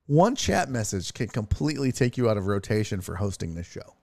[0.05, 3.95] One chat message can completely take you out of rotation for hosting this show.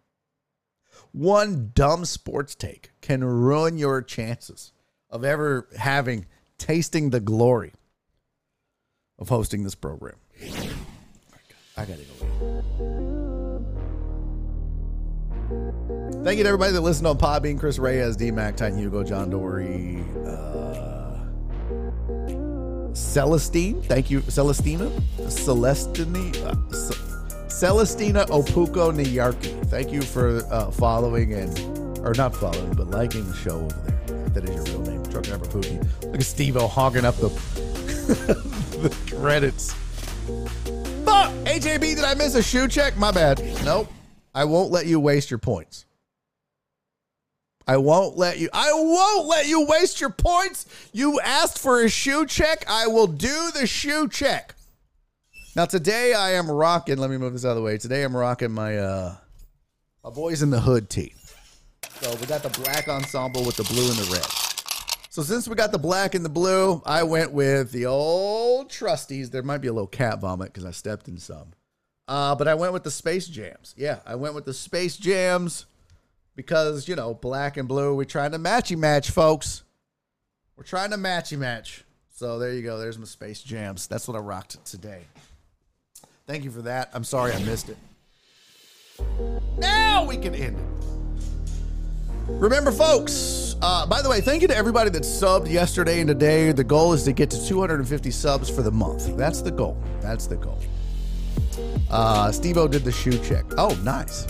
[1.12, 4.72] One dumb sports take can ruin your chances
[5.10, 6.26] of ever having
[6.56, 7.72] tasting the glory
[9.18, 10.16] of hosting this program.
[11.76, 12.70] I gotta go.
[16.22, 19.30] Thank you to everybody that listened on Podbean, Chris Reyes, D Mac, Titan Hugo, John
[19.30, 20.59] Dory, uh,
[23.10, 23.82] Celestine.
[23.82, 24.88] Thank you, Celestina,
[25.18, 26.94] Celestini, uh, Ce-
[27.48, 29.66] Celestina Opuko Niyarki.
[29.66, 31.58] Thank you for uh, following and,
[32.06, 34.28] or not following, but liking the show over there.
[34.28, 35.84] That is your real name, Truck Driver Pookie.
[36.04, 37.28] Look at Steve O hogging up the,
[38.80, 39.72] the credits.
[41.04, 41.32] Fuck!
[41.46, 42.96] AJB, did I miss a shoe check?
[42.96, 43.42] My bad.
[43.64, 43.90] Nope.
[44.36, 45.84] I won't let you waste your points.
[47.70, 48.48] I won't let you.
[48.52, 50.66] I won't let you waste your points.
[50.92, 52.64] You asked for a shoe check.
[52.68, 54.56] I will do the shoe check.
[55.54, 56.98] Now today I am rocking.
[56.98, 57.78] Let me move this out of the way.
[57.78, 59.14] Today I'm rocking my uh,
[60.02, 61.14] my boys in the hood tee.
[62.00, 64.26] So we got the black ensemble with the blue and the red.
[65.10, 69.30] So since we got the black and the blue, I went with the old trusties.
[69.30, 71.52] There might be a little cat vomit because I stepped in some.
[72.08, 73.76] Uh, but I went with the Space Jams.
[73.78, 75.66] Yeah, I went with the Space Jams
[76.40, 79.62] because, you know, black and blue, we're trying to matchy match, folks.
[80.56, 81.84] We're trying to matchy match.
[82.14, 82.78] So there you go.
[82.78, 83.86] There's my Space Jams.
[83.86, 85.02] That's what I rocked today.
[86.26, 86.88] Thank you for that.
[86.94, 87.76] I'm sorry I missed it.
[89.58, 92.30] Now we can end it.
[92.30, 96.52] Remember, folks, uh, by the way, thank you to everybody that subbed yesterday and today.
[96.52, 99.14] The goal is to get to 250 subs for the month.
[99.18, 99.76] That's the goal.
[100.00, 100.58] That's the goal.
[101.90, 103.44] Uh, Steve O did the shoe check.
[103.58, 104.26] Oh, nice.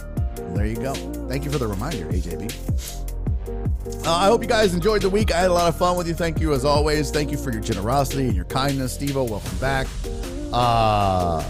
[0.54, 0.94] There you go.
[1.28, 3.06] Thank you for the reminder, AJB.
[4.06, 5.32] Uh, I hope you guys enjoyed the week.
[5.32, 6.14] I had a lot of fun with you.
[6.14, 7.10] Thank you as always.
[7.10, 9.86] Thank you for your generosity and your kindness, Steve Welcome back.
[10.52, 11.42] Uh,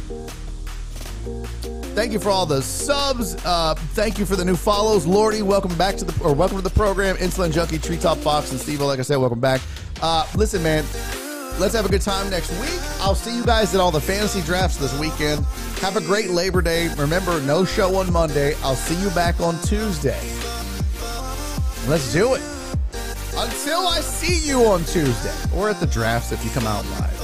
[1.94, 3.34] Thank you for all the subs.
[3.44, 5.06] Uh, thank you for the new follows.
[5.06, 7.16] Lordy, welcome back to the or welcome to the program.
[7.16, 8.80] Insulin Junkie, Treetop Fox, and Steve.
[8.80, 9.60] Like I said, welcome back.
[10.00, 10.84] Uh, listen, man,
[11.58, 12.80] let's have a good time next week.
[13.00, 15.44] I'll see you guys at all the fantasy drafts this weekend.
[15.80, 16.92] Have a great Labor Day.
[16.96, 18.54] Remember, no show on Monday.
[18.62, 20.20] I'll see you back on Tuesday.
[21.88, 22.42] Let's do it.
[23.34, 27.20] Until I see you on Tuesday or at the drafts if you come out live.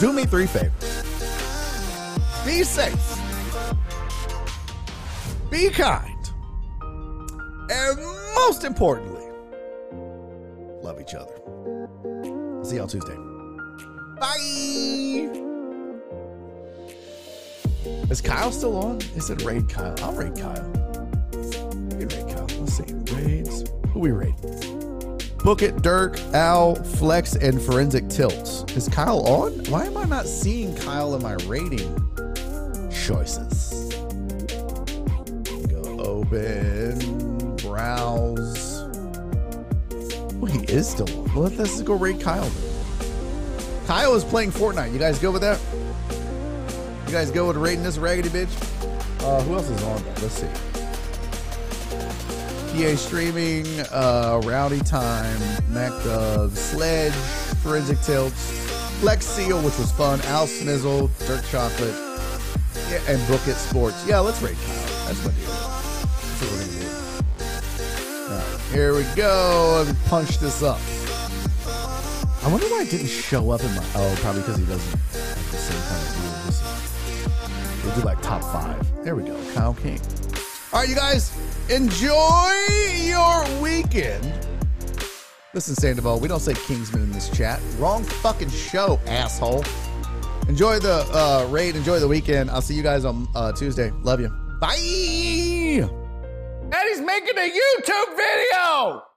[0.00, 0.72] Do me three favors.
[2.44, 3.20] Be safe.
[5.48, 6.30] Be kind.
[7.70, 7.98] And
[8.34, 9.22] most importantly,
[10.82, 11.40] love each other.
[12.64, 13.16] See y'all Tuesday.
[14.18, 15.52] Bye.
[18.10, 18.98] Is Kyle still on?
[19.16, 19.94] Is it raid Kyle?
[19.98, 20.70] I'll raid Kyle.
[21.32, 22.46] Can raid Kyle.
[22.58, 22.84] Let's see.
[23.14, 23.64] Raids.
[23.92, 24.34] Who we raid?
[25.44, 28.64] Book it, Dirk, Al, Flex, and Forensic Tilts.
[28.74, 29.52] Is Kyle on?
[29.66, 31.94] Why am I not seeing Kyle in my rating
[32.90, 33.92] choices?
[35.68, 38.84] Go open, browse.
[40.40, 41.34] Oh, he is still on.
[41.34, 42.50] Well, let's go raid Kyle.
[43.86, 44.94] Kyle is playing Fortnite.
[44.94, 45.60] You guys go with that?
[47.06, 48.50] You guys go with rating this raggedy bitch?
[49.22, 50.14] Uh, who else is on there?
[50.22, 50.48] Let's see.
[52.74, 55.92] PA Streaming, uh, Rowdy Time, Mac
[56.50, 57.12] Sledge,
[57.62, 58.58] Forensic Tilts,
[59.00, 61.94] Flex Seal, which was fun, Al Smizzle, Dirt Chocolate,
[62.90, 64.04] yeah, and Book It Sports.
[64.06, 65.06] Yeah, let's rate Kyle.
[65.06, 65.46] That's what it is.
[65.46, 68.32] That's what we're gonna do.
[68.32, 69.84] All right, here we go.
[69.84, 70.80] Let me punch this up.
[72.42, 73.84] I wonder why it didn't show up in my.
[73.94, 76.33] Oh, probably because he doesn't have the same kind of deal.
[77.84, 79.04] We'll do like top five.
[79.04, 79.38] There we go.
[79.54, 80.00] Kyle King.
[80.72, 81.36] All right, you guys,
[81.70, 82.52] enjoy
[83.04, 84.32] your weekend.
[85.52, 87.60] Listen, Sandoval, we don't say Kingsman in this chat.
[87.78, 89.64] Wrong fucking show, asshole.
[90.48, 91.76] Enjoy the uh, raid.
[91.76, 92.50] Enjoy the weekend.
[92.50, 93.90] I'll see you guys on uh, Tuesday.
[94.02, 94.28] Love you.
[94.60, 95.88] Bye.
[96.72, 99.13] And he's making a YouTube video.